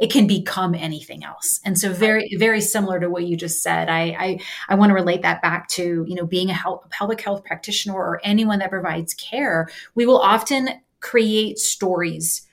it 0.00 0.10
can 0.10 0.26
become 0.26 0.74
anything 0.74 1.22
else. 1.22 1.60
And 1.64 1.78
so 1.78 1.92
very, 1.92 2.34
very 2.38 2.62
similar 2.62 2.98
to 2.98 3.10
what 3.10 3.26
you 3.26 3.36
just 3.36 3.62
said. 3.62 3.90
I, 3.90 4.00
I, 4.18 4.40
I 4.70 4.74
want 4.76 4.90
to 4.90 4.94
relate 4.94 5.22
that 5.22 5.42
back 5.42 5.68
to, 5.68 6.04
you 6.08 6.14
know, 6.14 6.26
being 6.26 6.48
a, 6.48 6.54
health, 6.54 6.88
pelvic 6.88 7.20
health 7.20 7.44
practitioner 7.44 7.94
or 7.94 8.20
anyone 8.24 8.60
that 8.60 8.70
provides 8.70 9.12
care. 9.12 9.68
We 9.94 10.06
will 10.06 10.18
often 10.18 10.70
create 11.00 11.58
stories 11.58 12.46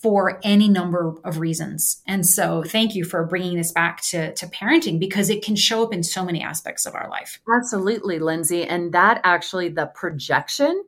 for 0.00 0.40
any 0.42 0.66
number 0.66 1.14
of 1.24 1.38
reasons. 1.38 2.00
And 2.06 2.26
so 2.26 2.62
thank 2.62 2.94
you 2.94 3.04
for 3.04 3.26
bringing 3.26 3.58
this 3.58 3.72
back 3.72 4.00
to, 4.04 4.32
to 4.32 4.46
parenting 4.46 4.98
because 4.98 5.28
it 5.28 5.44
can 5.44 5.56
show 5.56 5.82
up 5.82 5.92
in 5.92 6.02
so 6.02 6.24
many 6.24 6.42
aspects 6.42 6.86
of 6.86 6.94
our 6.94 7.10
life. 7.10 7.38
Absolutely, 7.54 8.18
Lindsey. 8.18 8.64
And 8.64 8.92
that 8.92 9.20
actually, 9.22 9.68
the 9.68 9.86
projection 9.86 10.84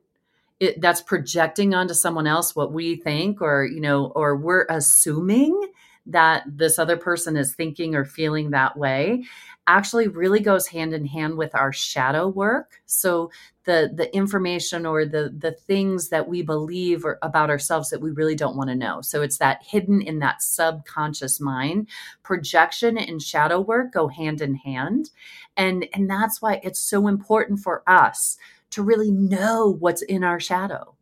it, 0.59 0.81
that's 0.81 1.01
projecting 1.01 1.75
onto 1.75 1.93
someone 1.93 2.25
else 2.25 2.55
what 2.55 2.71
we 2.71 2.95
think 2.95 3.41
or 3.41 3.65
you 3.65 3.81
know 3.81 4.11
or 4.15 4.35
we're 4.35 4.65
assuming 4.69 5.59
that 6.05 6.43
this 6.45 6.77
other 6.77 6.97
person 6.97 7.37
is 7.37 7.55
thinking 7.55 7.95
or 7.95 8.05
feeling 8.05 8.51
that 8.51 8.77
way 8.77 9.23
actually 9.67 10.07
really 10.07 10.41
goes 10.41 10.67
hand 10.67 10.93
in 10.93 11.05
hand 11.05 11.37
with 11.37 11.55
our 11.55 11.71
shadow 11.71 12.27
work. 12.27 12.81
So 12.85 13.31
the 13.63 13.91
the 13.95 14.13
information 14.13 14.85
or 14.85 15.05
the 15.05 15.33
the 15.37 15.53
things 15.53 16.09
that 16.09 16.27
we 16.27 16.41
believe 16.41 17.05
or 17.05 17.17
about 17.21 17.49
ourselves 17.49 17.89
that 17.89 18.01
we 18.01 18.11
really 18.11 18.35
don't 18.35 18.57
want 18.57 18.69
to 18.69 18.75
know. 18.75 19.01
So 19.01 19.21
it's 19.21 19.37
that 19.37 19.63
hidden 19.63 20.01
in 20.01 20.19
that 20.19 20.41
subconscious 20.41 21.39
mind. 21.39 21.87
Projection 22.23 22.97
and 22.97 23.21
shadow 23.21 23.61
work 23.61 23.93
go 23.93 24.07
hand 24.09 24.41
in 24.41 24.55
hand. 24.55 25.11
And 25.55 25.87
and 25.93 26.09
that's 26.09 26.41
why 26.41 26.59
it's 26.63 26.79
so 26.79 27.07
important 27.07 27.59
for 27.59 27.83
us 27.87 28.37
to 28.71 28.83
really 28.83 29.11
know 29.11 29.77
what's 29.79 30.01
in 30.01 30.23
our 30.23 30.39
shadow 30.39 30.92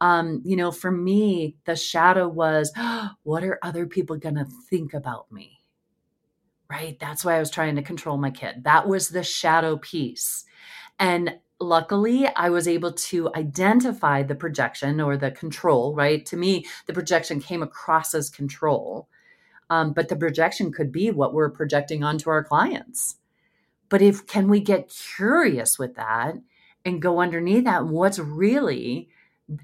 um, 0.00 0.42
you 0.44 0.56
know, 0.56 0.70
for 0.70 0.90
me, 0.90 1.56
the 1.64 1.76
shadow 1.76 2.28
was, 2.28 2.72
what 3.22 3.44
are 3.44 3.58
other 3.62 3.86
people 3.86 4.16
going 4.16 4.36
to 4.36 4.46
think 4.68 4.94
about 4.94 5.30
me? 5.32 5.60
Right. 6.70 6.98
That's 7.00 7.24
why 7.24 7.36
I 7.36 7.40
was 7.40 7.50
trying 7.50 7.76
to 7.76 7.82
control 7.82 8.18
my 8.18 8.30
kid. 8.30 8.64
That 8.64 8.86
was 8.86 9.08
the 9.08 9.24
shadow 9.24 9.78
piece. 9.78 10.44
And 10.98 11.38
luckily, 11.60 12.26
I 12.26 12.50
was 12.50 12.68
able 12.68 12.92
to 12.92 13.32
identify 13.34 14.22
the 14.22 14.34
projection 14.34 15.00
or 15.00 15.16
the 15.16 15.30
control, 15.30 15.94
right? 15.94 16.24
To 16.26 16.36
me, 16.36 16.66
the 16.86 16.92
projection 16.92 17.40
came 17.40 17.62
across 17.62 18.14
as 18.14 18.28
control. 18.28 19.08
Um, 19.70 19.92
but 19.92 20.08
the 20.08 20.16
projection 20.16 20.72
could 20.72 20.92
be 20.92 21.10
what 21.10 21.34
we're 21.34 21.50
projecting 21.50 22.04
onto 22.04 22.30
our 22.30 22.44
clients. 22.44 23.16
But 23.88 24.02
if 24.02 24.26
can 24.26 24.48
we 24.48 24.60
get 24.60 24.90
curious 24.90 25.78
with 25.78 25.94
that 25.96 26.34
and 26.84 27.02
go 27.02 27.20
underneath 27.20 27.64
that? 27.64 27.86
What's 27.86 28.18
really 28.18 29.08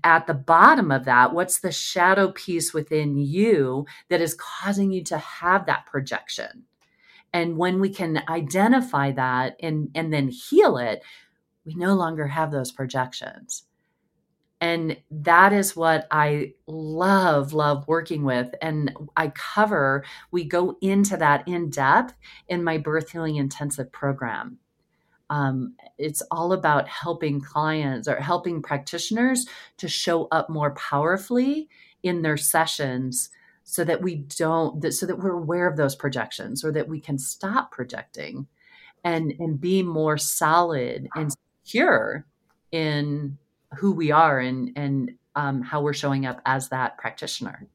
at 0.03 0.27
the 0.27 0.35
bottom 0.35 0.91
of 0.91 1.05
that, 1.05 1.35
what's 1.35 1.61
the 1.61 1.73
shadow 1.73 2.33
piece 2.33 2.73
within 2.73 3.19
you 3.19 3.87
that 4.09 4.21
is 4.21 4.35
causing 4.35 4.93
you 4.93 5.03
to 5.05 5.19
have 5.19 5.67
that 5.67 5.87
projection? 5.87 6.65
And 7.33 7.57
when 7.57 7.81
we 7.81 7.91
can 7.91 8.23
identify 8.29 9.13
that 9.13 9.57
and, 9.61 9.91
and 9.95 10.13
then 10.13 10.29
heal 10.29 10.79
it, 10.79 11.03
we 11.65 11.75
no 11.75 11.95
longer 11.95 12.29
have 12.29 12.51
those 12.51 12.73
projections. 12.73 13.65
And 14.61 14.97
that 15.11 15.53
is 15.53 15.77
what 15.77 16.07
I 16.11 16.55
love, 16.67 17.53
love 17.53 17.87
working 17.89 18.25
with. 18.25 18.55
And 18.63 18.97
I 19.17 19.29
cover, 19.29 20.05
we 20.31 20.45
go 20.45 20.79
into 20.81 21.17
that 21.17 21.47
in 21.47 21.71
depth 21.71 22.15
in 22.49 22.65
my 22.65 22.79
birth 22.79 23.11
healing 23.11 23.37
intensive 23.37 23.93
program 23.93 24.59
um, 25.31 25.75
it's 25.99 26.23
all 26.31 26.53
about 26.53 26.89
helping 26.89 27.41
clients 27.41 28.09
or 28.09 28.17
helping 28.17 28.63
practitioners 28.63 29.47
to 29.79 29.89
show 29.89 30.29
up 30.31 30.51
more 30.51 30.73
powerfully 30.73 31.69
in 32.03 32.23
their 32.23 32.37
sessions 32.37 33.31
so 33.65 33.83
that 33.85 34.03
we 34.03 34.17
don't 34.17 34.83
that, 34.83 34.93
so 34.93 35.07
that 35.07 35.19
we're 35.19 35.33
aware 35.33 35.67
of 35.67 35.77
those 35.77 35.97
projections 35.97 36.65
or 36.65 36.71
that 36.73 36.89
we 36.89 37.01
can 37.01 37.19
stop 37.19 37.73
projecting 37.73 38.47
and 39.03 39.35
and 39.39 39.61
be 39.61 39.83
more 39.83 40.19
solid 40.19 41.09
and 41.15 41.33
secure 41.65 42.27
in 42.71 43.39
who 43.79 43.93
we 43.93 44.11
are 44.11 44.39
and 44.39 44.71
and 44.77 45.13
um, 45.37 45.63
how 45.63 45.81
we're 45.81 45.95
showing 45.95 46.27
up 46.27 46.41
as 46.47 46.69
that 46.69 46.99
practitioner. 46.99 47.67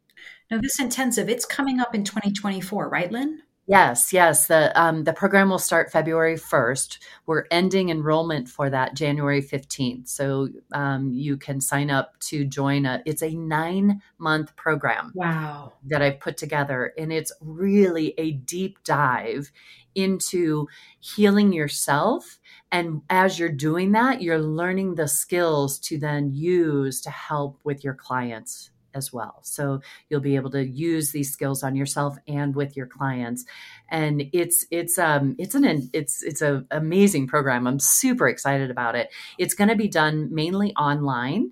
Now 0.52 0.60
this 0.62 0.80
intensive 0.80 1.28
it's 1.28 1.46
coming 1.46 1.80
up 1.80 1.96
in 1.96 2.04
2024 2.04 2.88
right 2.88 3.12
lynn 3.12 3.42
Yes, 3.70 4.12
yes. 4.12 4.48
The 4.48 4.72
um, 4.82 5.04
the 5.04 5.14
program 5.14 5.52
will 5.52 5.60
start 5.60 5.92
February 5.92 6.38
first. 6.38 6.98
We're 7.28 7.46
ending 7.52 7.90
enrollment 7.90 8.50
for 8.50 8.68
that 8.72 8.96
January 8.96 9.42
fifteenth. 9.42 10.08
So 10.08 10.50
um, 10.74 11.12
you 11.14 11.38
can 11.38 11.62
sign 11.62 11.92
up 11.92 12.20
to 12.22 12.46
join 12.46 12.88
a. 12.88 13.04
It's 13.06 13.22
a 13.22 13.36
nine 13.36 14.02
month 14.18 14.56
program. 14.56 15.12
Wow. 15.14 15.74
That 15.86 16.02
I've 16.02 16.20
put 16.20 16.36
together, 16.36 16.94
and 16.98 17.14
it's 17.14 17.32
really 17.42 18.16
a 18.18 18.32
deep 18.32 18.84
dive 18.84 19.52
into 19.94 20.68
healing 21.00 21.54
yourself. 21.54 22.40
And 22.72 23.04
as 23.08 23.38
you're 23.38 23.50
doing 23.50 23.92
that, 23.92 24.20
you're 24.20 24.42
learning 24.42 24.96
the 24.96 25.08
skills 25.08 25.78
to 25.82 26.00
then 26.00 26.34
use 26.34 27.02
to 27.02 27.12
help 27.12 27.60
with 27.64 27.84
your 27.84 27.94
clients 27.94 28.72
as 28.94 29.12
well. 29.14 29.40
So 29.44 29.82
you'll 30.10 30.22
be 30.22 30.36
able 30.36 30.52
to 30.52 30.66
use 30.66 31.12
these 31.12 31.32
skills 31.32 31.64
on 31.64 31.76
yourself 31.76 32.18
and 32.28 32.56
with 32.56 32.76
your 32.76 32.88
clients. 32.88 33.46
And 33.90 34.24
it's 34.34 34.66
it's 34.72 34.98
um 34.98 35.36
it's 35.38 35.56
an 35.56 35.90
it's 35.94 36.24
it's 36.24 36.42
an 36.42 36.68
amazing 36.72 37.28
program. 37.28 37.68
I'm 37.68 37.80
super 37.80 38.28
excited 38.28 38.72
about 38.72 38.96
it. 38.96 39.10
It's 39.38 39.54
going 39.54 39.70
to 39.70 39.76
be 39.76 39.88
done 39.88 40.34
mainly 40.34 40.74
online 40.76 41.52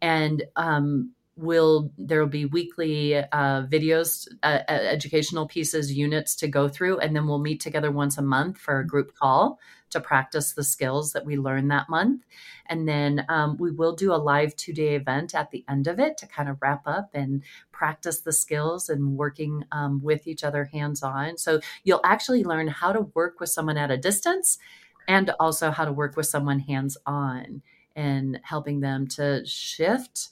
and 0.00 0.44
um 0.56 1.12
will 1.38 1.92
there 1.96 2.20
will 2.20 2.26
be 2.26 2.46
weekly 2.46 3.16
uh, 3.16 3.62
videos 3.66 4.26
uh, 4.42 4.60
educational 4.68 5.46
pieces 5.46 5.92
units 5.92 6.34
to 6.34 6.48
go 6.48 6.68
through 6.68 6.98
and 6.98 7.14
then 7.14 7.26
we'll 7.26 7.38
meet 7.38 7.60
together 7.60 7.90
once 7.90 8.18
a 8.18 8.22
month 8.22 8.58
for 8.58 8.80
a 8.80 8.86
group 8.86 9.14
call 9.14 9.58
to 9.90 10.00
practice 10.00 10.52
the 10.52 10.64
skills 10.64 11.12
that 11.12 11.24
we 11.24 11.36
learn 11.36 11.68
that 11.68 11.88
month. 11.88 12.24
And 12.66 12.86
then 12.86 13.24
um, 13.28 13.56
we 13.58 13.70
will 13.70 13.94
do 13.94 14.12
a 14.12 14.16
live 14.16 14.54
two 14.56 14.72
day 14.72 14.94
event 14.94 15.34
at 15.34 15.50
the 15.50 15.64
end 15.68 15.86
of 15.86 15.98
it 15.98 16.18
to 16.18 16.26
kind 16.26 16.48
of 16.48 16.58
wrap 16.60 16.82
up 16.86 17.10
and 17.14 17.42
practice 17.72 18.20
the 18.20 18.32
skills 18.32 18.88
and 18.88 19.16
working 19.16 19.64
um, 19.72 20.02
with 20.02 20.26
each 20.26 20.44
other 20.44 20.64
hands 20.64 21.02
on. 21.02 21.38
So 21.38 21.60
you'll 21.84 22.00
actually 22.04 22.44
learn 22.44 22.68
how 22.68 22.92
to 22.92 23.02
work 23.14 23.40
with 23.40 23.48
someone 23.48 23.78
at 23.78 23.90
a 23.90 23.96
distance 23.96 24.58
and 25.06 25.30
also 25.40 25.70
how 25.70 25.84
to 25.84 25.92
work 25.92 26.16
with 26.16 26.26
someone 26.26 26.60
hands 26.60 26.98
on 27.06 27.62
and 27.96 28.40
helping 28.42 28.80
them 28.80 29.06
to 29.06 29.44
shift 29.46 30.28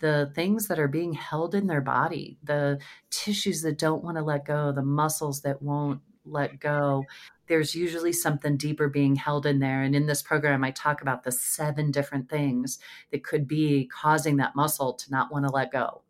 the 0.00 0.30
things 0.34 0.68
that 0.68 0.78
are 0.78 0.88
being 0.88 1.12
held 1.12 1.54
in 1.54 1.66
their 1.66 1.80
body, 1.80 2.38
the 2.42 2.78
tissues 3.10 3.62
that 3.62 3.78
don't 3.78 4.04
want 4.04 4.16
to 4.16 4.22
let 4.22 4.44
go, 4.44 4.72
the 4.72 4.82
muscles 4.82 5.40
that 5.42 5.60
won't 5.62 6.00
let 6.24 6.60
go, 6.60 7.04
there's 7.46 7.74
usually 7.74 8.12
something 8.12 8.56
deeper 8.56 8.88
being 8.88 9.16
held 9.16 9.46
in 9.46 9.58
there. 9.58 9.82
And 9.82 9.96
in 9.96 10.06
this 10.06 10.22
program, 10.22 10.62
I 10.62 10.70
talk 10.70 11.02
about 11.02 11.24
the 11.24 11.32
seven 11.32 11.90
different 11.90 12.28
things 12.28 12.78
that 13.10 13.24
could 13.24 13.48
be 13.48 13.86
causing 13.86 14.36
that 14.36 14.54
muscle 14.54 14.92
to 14.92 15.10
not 15.10 15.32
want 15.32 15.46
to 15.46 15.52
let 15.52 15.72
go 15.72 16.02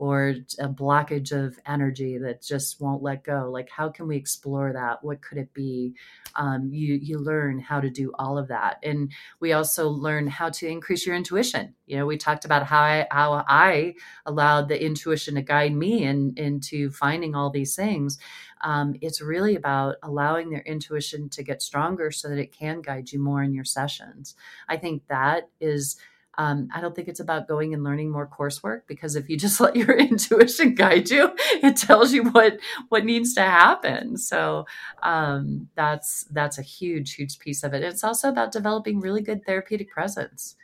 or 0.00 0.34
a 0.58 0.66
blockage 0.66 1.30
of 1.30 1.58
energy 1.66 2.16
that 2.16 2.40
just 2.40 2.80
won't 2.80 3.02
let 3.02 3.22
go 3.22 3.50
like 3.52 3.68
how 3.68 3.90
can 3.90 4.08
we 4.08 4.16
explore 4.16 4.72
that? 4.72 5.04
What 5.04 5.20
could 5.20 5.36
it 5.36 5.52
be? 5.52 5.94
Um, 6.36 6.70
you 6.72 6.94
you 6.94 7.18
learn 7.18 7.58
how 7.58 7.80
to 7.80 7.90
do 7.90 8.10
all 8.18 8.38
of 8.38 8.48
that. 8.48 8.78
And 8.82 9.12
we 9.40 9.52
also 9.52 9.90
learn 9.90 10.26
how 10.26 10.48
to 10.48 10.66
increase 10.66 11.04
your 11.06 11.14
intuition. 11.14 11.74
You 11.86 11.98
know 11.98 12.06
we 12.06 12.16
talked 12.16 12.46
about 12.46 12.64
how 12.64 12.80
i 12.80 13.06
how 13.10 13.44
i 13.46 13.94
allowed 14.24 14.68
the 14.68 14.82
intuition 14.82 15.34
to 15.34 15.42
guide 15.42 15.74
me 15.74 16.04
in, 16.04 16.32
into 16.38 16.90
finding 16.90 17.34
all 17.34 17.50
these 17.50 17.76
things. 17.76 18.18
Um, 18.62 18.94
it's 19.02 19.20
really 19.20 19.54
about 19.54 19.96
allowing 20.02 20.48
their 20.48 20.62
intuition 20.62 21.28
to 21.30 21.42
get 21.42 21.60
stronger 21.60 22.10
so 22.10 22.28
that 22.30 22.38
it 22.38 22.52
can 22.52 22.80
guide 22.80 23.12
you 23.12 23.18
more 23.18 23.42
in 23.42 23.52
your 23.52 23.64
sessions. 23.64 24.34
I 24.68 24.78
think 24.78 25.02
that 25.08 25.50
is 25.60 25.96
um, 26.38 26.68
I 26.74 26.80
don't 26.80 26.94
think 26.94 27.08
it's 27.08 27.20
about 27.20 27.48
going 27.48 27.74
and 27.74 27.84
learning 27.84 28.10
more 28.10 28.28
coursework 28.28 28.82
because 28.86 29.16
if 29.16 29.28
you 29.28 29.36
just 29.36 29.60
let 29.60 29.76
your 29.76 29.92
intuition 29.98 30.74
guide 30.74 31.10
you, 31.10 31.32
it 31.62 31.76
tells 31.76 32.12
you 32.12 32.24
what 32.24 32.58
what 32.88 33.04
needs 33.04 33.34
to 33.34 33.42
happen. 33.42 34.16
So 34.16 34.66
um, 35.02 35.68
that's 35.74 36.24
that's 36.30 36.58
a 36.58 36.62
huge 36.62 37.14
huge 37.14 37.38
piece 37.38 37.62
of 37.62 37.74
it. 37.74 37.82
It's 37.82 38.04
also 38.04 38.28
about 38.28 38.52
developing 38.52 39.00
really 39.00 39.22
good 39.22 39.44
therapeutic 39.44 39.90
presence 39.90 40.56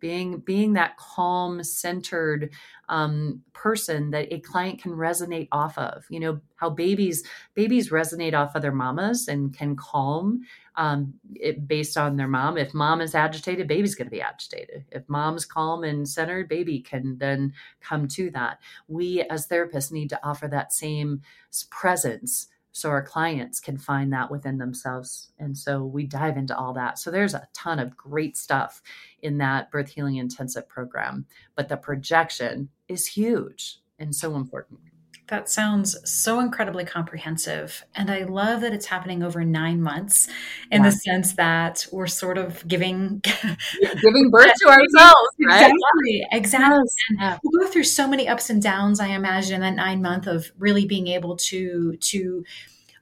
being 0.00 0.38
being 0.38 0.74
that 0.74 0.96
calm 0.96 1.62
centered 1.62 2.50
um, 2.88 3.42
person 3.52 4.10
that 4.10 4.32
a 4.32 4.40
client 4.40 4.80
can 4.80 4.92
resonate 4.92 5.48
off 5.52 5.76
of 5.78 6.04
you 6.08 6.20
know 6.20 6.40
how 6.56 6.70
babies 6.70 7.24
babies 7.54 7.90
resonate 7.90 8.34
off 8.34 8.54
of 8.54 8.62
their 8.62 8.72
mamas 8.72 9.28
and 9.28 9.56
can 9.56 9.76
calm 9.76 10.40
um, 10.76 11.12
it, 11.34 11.66
based 11.66 11.96
on 11.96 12.16
their 12.16 12.28
mom. 12.28 12.56
If 12.56 12.72
mom 12.72 13.00
is 13.00 13.14
agitated 13.14 13.66
baby's 13.66 13.96
going 13.96 14.06
to 14.06 14.12
be 14.12 14.22
agitated. 14.22 14.84
If 14.92 15.08
mom's 15.08 15.44
calm 15.44 15.84
and 15.84 16.08
centered 16.08 16.48
baby 16.48 16.80
can 16.80 17.18
then 17.18 17.52
come 17.80 18.06
to 18.08 18.30
that. 18.30 18.60
We 18.86 19.22
as 19.22 19.48
therapists 19.48 19.92
need 19.92 20.08
to 20.10 20.26
offer 20.26 20.48
that 20.48 20.72
same 20.72 21.22
presence 21.70 22.48
so 22.78 22.90
our 22.90 23.02
clients 23.02 23.60
can 23.60 23.76
find 23.76 24.12
that 24.12 24.30
within 24.30 24.58
themselves. 24.58 25.32
And 25.38 25.56
so 25.56 25.84
we 25.84 26.04
dive 26.06 26.36
into 26.36 26.56
all 26.56 26.72
that. 26.74 26.98
So 26.98 27.10
there's 27.10 27.34
a 27.34 27.48
ton 27.52 27.78
of 27.78 27.96
great 27.96 28.36
stuff 28.36 28.82
in 29.22 29.38
that 29.38 29.70
birth 29.70 29.90
healing 29.90 30.16
intensive 30.16 30.68
program, 30.68 31.26
but 31.56 31.68
the 31.68 31.76
projection 31.76 32.68
is 32.88 33.06
huge 33.06 33.80
and 33.98 34.14
so 34.14 34.36
important. 34.36 34.80
That 35.28 35.50
sounds 35.50 35.94
so 36.10 36.40
incredibly 36.40 36.86
comprehensive. 36.86 37.84
And 37.94 38.10
I 38.10 38.24
love 38.24 38.62
that 38.62 38.72
it's 38.72 38.86
happening 38.86 39.22
over 39.22 39.44
nine 39.44 39.82
months 39.82 40.26
in 40.70 40.82
yeah. 40.82 40.88
the 40.88 40.96
sense 40.96 41.34
that 41.34 41.86
we're 41.92 42.06
sort 42.06 42.38
of 42.38 42.66
giving 42.66 43.20
giving 43.22 44.30
birth 44.32 44.52
to 44.62 44.68
ourselves, 44.68 45.28
right? 45.46 45.70
Exactly. 45.70 46.26
Exactly. 46.32 46.78
Yes. 47.20 47.40
we'll 47.44 47.62
go 47.62 47.70
through 47.70 47.84
so 47.84 48.08
many 48.08 48.26
ups 48.26 48.48
and 48.48 48.62
downs, 48.62 49.00
I 49.00 49.08
imagine, 49.08 49.56
in 49.56 49.60
that 49.60 49.74
nine 49.74 50.00
month 50.00 50.26
of 50.26 50.50
really 50.58 50.86
being 50.86 51.08
able 51.08 51.36
to 51.36 51.96
to 51.96 52.44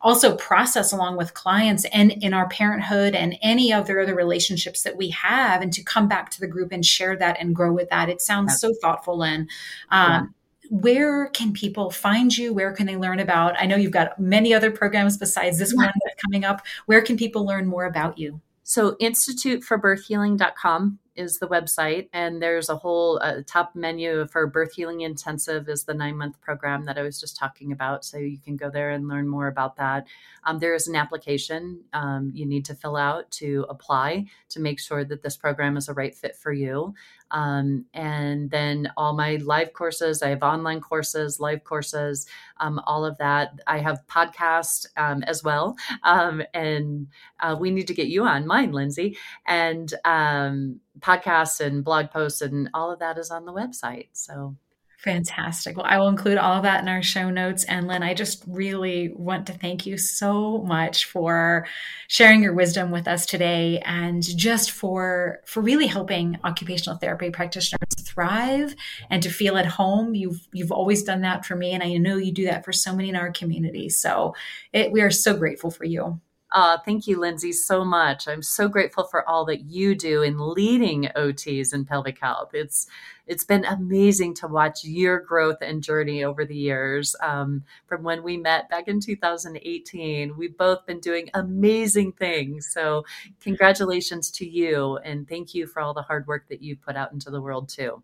also 0.01 0.37
process 0.37 0.93
along 0.93 1.17
with 1.17 1.35
clients 1.35 1.85
and 1.87 2.13
in 2.13 2.35
our 2.35 2.49
parenthood 2.49 3.15
and 3.15 3.37
any 3.43 3.73
other 3.73 4.01
other 4.01 4.15
relationships 4.15 4.83
that 4.83 4.97
we 4.97 5.11
have 5.11 5.63
and 5.63 5.73
to 5.73 5.83
come 5.83 6.07
back 6.07 6.31
to 6.31 6.41
the 6.41 6.47
group 6.47 6.71
and 6.71 6.85
share 6.85 7.17
that 7.17 7.37
and 7.41 7.57
grow 7.57 7.73
with 7.73 7.89
that 7.91 8.09
it 8.09 8.21
sounds 8.21 8.61
so 8.61 8.73
thoughtful 8.81 9.25
and 9.25 9.49
um, 9.91 10.35
where 10.71 11.29
can 11.29 11.53
people 11.53 11.91
find 11.91 12.37
you? 12.37 12.53
Where 12.53 12.73
can 12.73 12.87
they 12.87 12.97
learn 12.97 13.21
about? 13.21 13.55
I 13.59 13.67
know 13.67 13.77
you've 13.77 13.93
got 13.93 14.19
many 14.19 14.53
other 14.55 14.71
programs 14.71 15.17
besides 15.17 15.59
this 15.59 15.75
one 15.75 15.93
that's 16.05 16.23
coming 16.23 16.45
up. 16.45 16.63
Where 16.87 17.03
can 17.03 17.17
people 17.17 17.47
learn 17.47 17.67
more 17.67 17.87
about 17.87 18.19
you? 18.19 18.41
So, 18.63 18.97
instituteforbirthhealing.com 18.97 20.99
is 21.17 21.39
the 21.39 21.49
website, 21.49 22.09
and 22.13 22.41
there's 22.41 22.69
a 22.69 22.77
whole 22.77 23.21
uh, 23.23 23.43
top 23.47 23.75
menu 23.75 24.27
for 24.27 24.47
Birth 24.47 24.75
Healing 24.75 25.01
Intensive 25.01 25.69
is 25.69 25.85
the 25.85 25.95
nine 25.95 26.17
month 26.17 26.41
program 26.41 26.85
that 26.85 26.99
I 26.99 27.03
was 27.03 27.21
just 27.21 27.37
talking 27.37 27.73
about. 27.73 28.05
So 28.05 28.19
you 28.19 28.39
can 28.39 28.57
go 28.57 28.71
there 28.71 28.91
and 28.91 29.09
learn 29.09 29.29
more 29.29 29.49
about 29.49 29.77
that. 29.77 30.07
Um, 30.45 30.59
there 30.59 30.75
is 30.75 30.87
an 30.87 30.97
application 30.97 31.81
um, 31.93 32.31
you 32.35 32.47
need 32.47 32.65
to 32.67 32.75
fill 32.75 32.97
out 32.97 33.31
to 33.33 33.67
apply 33.69 34.27
to 34.51 34.61
make 34.61 34.79
sure 34.79 35.05
that 35.05 35.23
this 35.23 35.37
program 35.37 35.77
is 35.77 35.89
a 35.89 35.95
right 35.95 36.15
fit 36.15 36.37
for 36.37 36.53
you. 36.53 36.95
Um, 37.31 37.87
and 37.93 38.51
then 38.51 38.93
all 38.97 39.13
my 39.15 39.37
live 39.37 39.73
courses, 39.73 40.23
I 40.23 40.29
have 40.29 40.43
online 40.43 40.81
courses, 40.81 41.41
live 41.41 41.65
courses, 41.65 42.27
um, 42.59 42.81
all 42.87 43.05
of 43.05 43.19
that. 43.19 43.59
I 43.67 43.79
have 43.79 44.07
podcast 44.07 44.87
um, 44.97 45.23
as 45.25 45.43
well. 45.43 45.77
Um, 46.05 46.43
and 46.55 47.09
uh, 47.41 47.57
we 47.59 47.71
need 47.71 47.89
to 47.89 47.95
get 47.95 48.07
you 48.07 48.25
on 48.25 48.47
mine, 48.47 48.73
Lindsey. 48.73 49.17
And 49.47 49.93
um, 50.05 50.81
podcasts 51.01 51.61
and 51.61 51.85
blog 51.85 52.11
posts 52.11 52.41
and 52.43 52.71
all 52.75 52.91
of 52.91 52.99
that 52.99 53.19
is 53.19 53.31
on 53.31 53.45
the 53.45 53.53
website. 53.53 54.09
So 54.13 54.57
Fantastic. 54.99 55.77
Well, 55.77 55.87
I 55.87 55.99
will 55.99 56.09
include 56.09 56.39
all 56.39 56.57
of 56.57 56.63
that 56.63 56.83
in 56.83 56.89
our 56.89 57.03
show 57.03 57.29
notes. 57.29 57.65
And 57.65 57.87
Lynn, 57.87 58.03
I 58.03 58.15
just 58.15 58.43
really 58.47 59.13
want 59.15 59.47
to 59.47 59.53
thank 59.53 59.85
you 59.85 59.99
so 59.99 60.59
much 60.63 61.05
for 61.05 61.67
sharing 62.09 62.43
your 62.43 62.55
wisdom 62.55 62.91
with 62.91 63.07
us 63.07 63.27
today 63.27 63.81
and 63.85 64.23
just 64.23 64.71
for 64.71 65.43
for 65.45 65.61
really 65.61 65.87
helping 65.87 66.39
occupational 66.45 66.99
therapy 66.99 67.31
practitioners 67.31 67.79
thrive 68.01 68.75
and 69.11 69.23
to 69.23 69.29
feel 69.29 69.59
at 69.59 69.67
home. 69.67 70.15
You've 70.15 70.49
you've 70.53 70.73
always 70.73 71.03
done 71.03 71.21
that 71.21 71.45
for 71.45 71.57
me, 71.57 71.73
and 71.73 71.83
I 71.83 71.93
know 71.99 72.17
you 72.17 72.33
do 72.33 72.47
that 72.47 72.65
for 72.65 72.73
so 72.73 72.97
many 72.97 73.11
in 73.11 73.17
our 73.17 73.31
community. 73.31 73.91
So 73.91 74.35
it, 74.73 74.91
we 74.91 75.03
are 75.03 75.11
so 75.11 75.37
grateful 75.37 75.71
for 75.71 75.85
you. 75.85 76.21
Uh, 76.57 76.79
thank 76.87 77.07
you, 77.07 77.21
Lindsey, 77.21 77.53
so 77.53 77.85
much. 77.85 78.27
I'm 78.27 78.43
so 78.43 78.69
grateful 78.69 79.05
for 79.05 79.29
all 79.29 79.45
that 79.47 79.67
you 79.67 79.95
do 79.95 80.23
in 80.23 80.39
leading 80.39 81.11
OTs 81.15 81.75
in 81.75 81.85
pelvic 81.85 82.19
health. 82.21 82.53
It's 82.55 82.89
it's 83.29 83.45
been 83.45 83.67
amazing 83.67 84.35
to 84.37 84.49
watch 84.49 84.85
your 84.85 85.21
growth 85.21 85.59
and 85.63 85.83
journey 85.83 86.25
over 86.25 86.47
the 86.47 86.57
years. 86.57 87.15
Um, 87.23 87.65
from 87.87 88.05
when 88.05 88.25
we 88.25 88.39
met 88.39 88.71
back 88.71 88.89
in 88.89 89.01
2018, 89.01 90.39
we've 90.39 90.59
both 90.59 90.87
been 90.87 91.01
doing 91.01 91.31
amazing 91.35 92.13
things. 92.15 92.71
So, 92.73 93.05
congratulations 93.41 94.31
to 94.33 94.49
you, 94.49 94.99
and 95.05 95.29
thank 95.29 95.55
you 95.55 95.69
for 95.69 95.83
all 95.83 95.95
the 95.95 96.03
hard 96.03 96.27
work 96.27 96.49
that 96.51 96.63
you 96.63 96.77
put 96.77 96.97
out 96.97 97.13
into 97.13 97.31
the 97.31 97.43
world 97.43 97.69
too. 97.69 98.03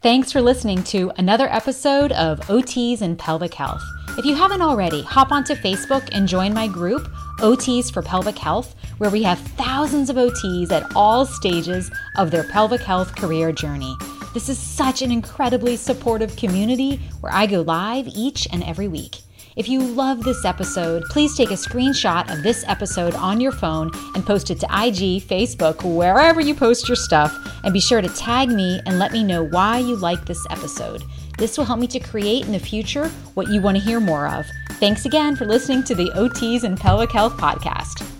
Thanks 0.00 0.30
for 0.30 0.40
listening 0.40 0.84
to 0.84 1.10
another 1.16 1.48
episode 1.52 2.12
of 2.12 2.38
OTs 2.42 3.00
and 3.00 3.18
Pelvic 3.18 3.52
Health. 3.52 3.82
If 4.16 4.24
you 4.24 4.36
haven't 4.36 4.62
already, 4.62 5.02
hop 5.02 5.32
onto 5.32 5.56
Facebook 5.56 6.08
and 6.12 6.28
join 6.28 6.54
my 6.54 6.68
group, 6.68 7.08
OTs 7.40 7.92
for 7.92 8.00
Pelvic 8.00 8.38
Health, 8.38 8.76
where 8.98 9.10
we 9.10 9.24
have 9.24 9.40
thousands 9.40 10.08
of 10.08 10.14
OTs 10.14 10.70
at 10.70 10.86
all 10.94 11.26
stages 11.26 11.90
of 12.16 12.30
their 12.30 12.44
pelvic 12.44 12.80
health 12.80 13.16
career 13.16 13.50
journey. 13.50 13.92
This 14.34 14.48
is 14.48 14.56
such 14.56 15.02
an 15.02 15.10
incredibly 15.10 15.74
supportive 15.74 16.36
community 16.36 17.00
where 17.18 17.34
I 17.34 17.46
go 17.46 17.62
live 17.62 18.06
each 18.06 18.46
and 18.52 18.62
every 18.62 18.86
week. 18.86 19.16
If 19.58 19.68
you 19.68 19.80
love 19.80 20.22
this 20.22 20.44
episode, 20.44 21.02
please 21.10 21.36
take 21.36 21.50
a 21.50 21.54
screenshot 21.54 22.32
of 22.32 22.44
this 22.44 22.64
episode 22.68 23.16
on 23.16 23.40
your 23.40 23.50
phone 23.50 23.90
and 24.14 24.24
post 24.24 24.52
it 24.52 24.60
to 24.60 24.66
IG, 24.66 25.20
Facebook, 25.20 25.82
wherever 25.82 26.40
you 26.40 26.54
post 26.54 26.88
your 26.88 26.94
stuff, 26.94 27.36
and 27.64 27.72
be 27.72 27.80
sure 27.80 28.00
to 28.00 28.08
tag 28.08 28.50
me 28.50 28.80
and 28.86 29.00
let 29.00 29.10
me 29.10 29.24
know 29.24 29.42
why 29.42 29.78
you 29.78 29.96
like 29.96 30.24
this 30.26 30.46
episode. 30.50 31.02
This 31.38 31.58
will 31.58 31.64
help 31.64 31.80
me 31.80 31.88
to 31.88 31.98
create 31.98 32.46
in 32.46 32.52
the 32.52 32.60
future 32.60 33.08
what 33.34 33.48
you 33.48 33.60
want 33.60 33.76
to 33.76 33.82
hear 33.82 33.98
more 33.98 34.28
of. 34.28 34.46
Thanks 34.78 35.06
again 35.06 35.34
for 35.34 35.44
listening 35.44 35.82
to 35.84 35.94
the 35.96 36.12
OTs 36.14 36.62
and 36.62 36.78
Pelvic 36.78 37.10
Health 37.10 37.36
Podcast. 37.36 38.17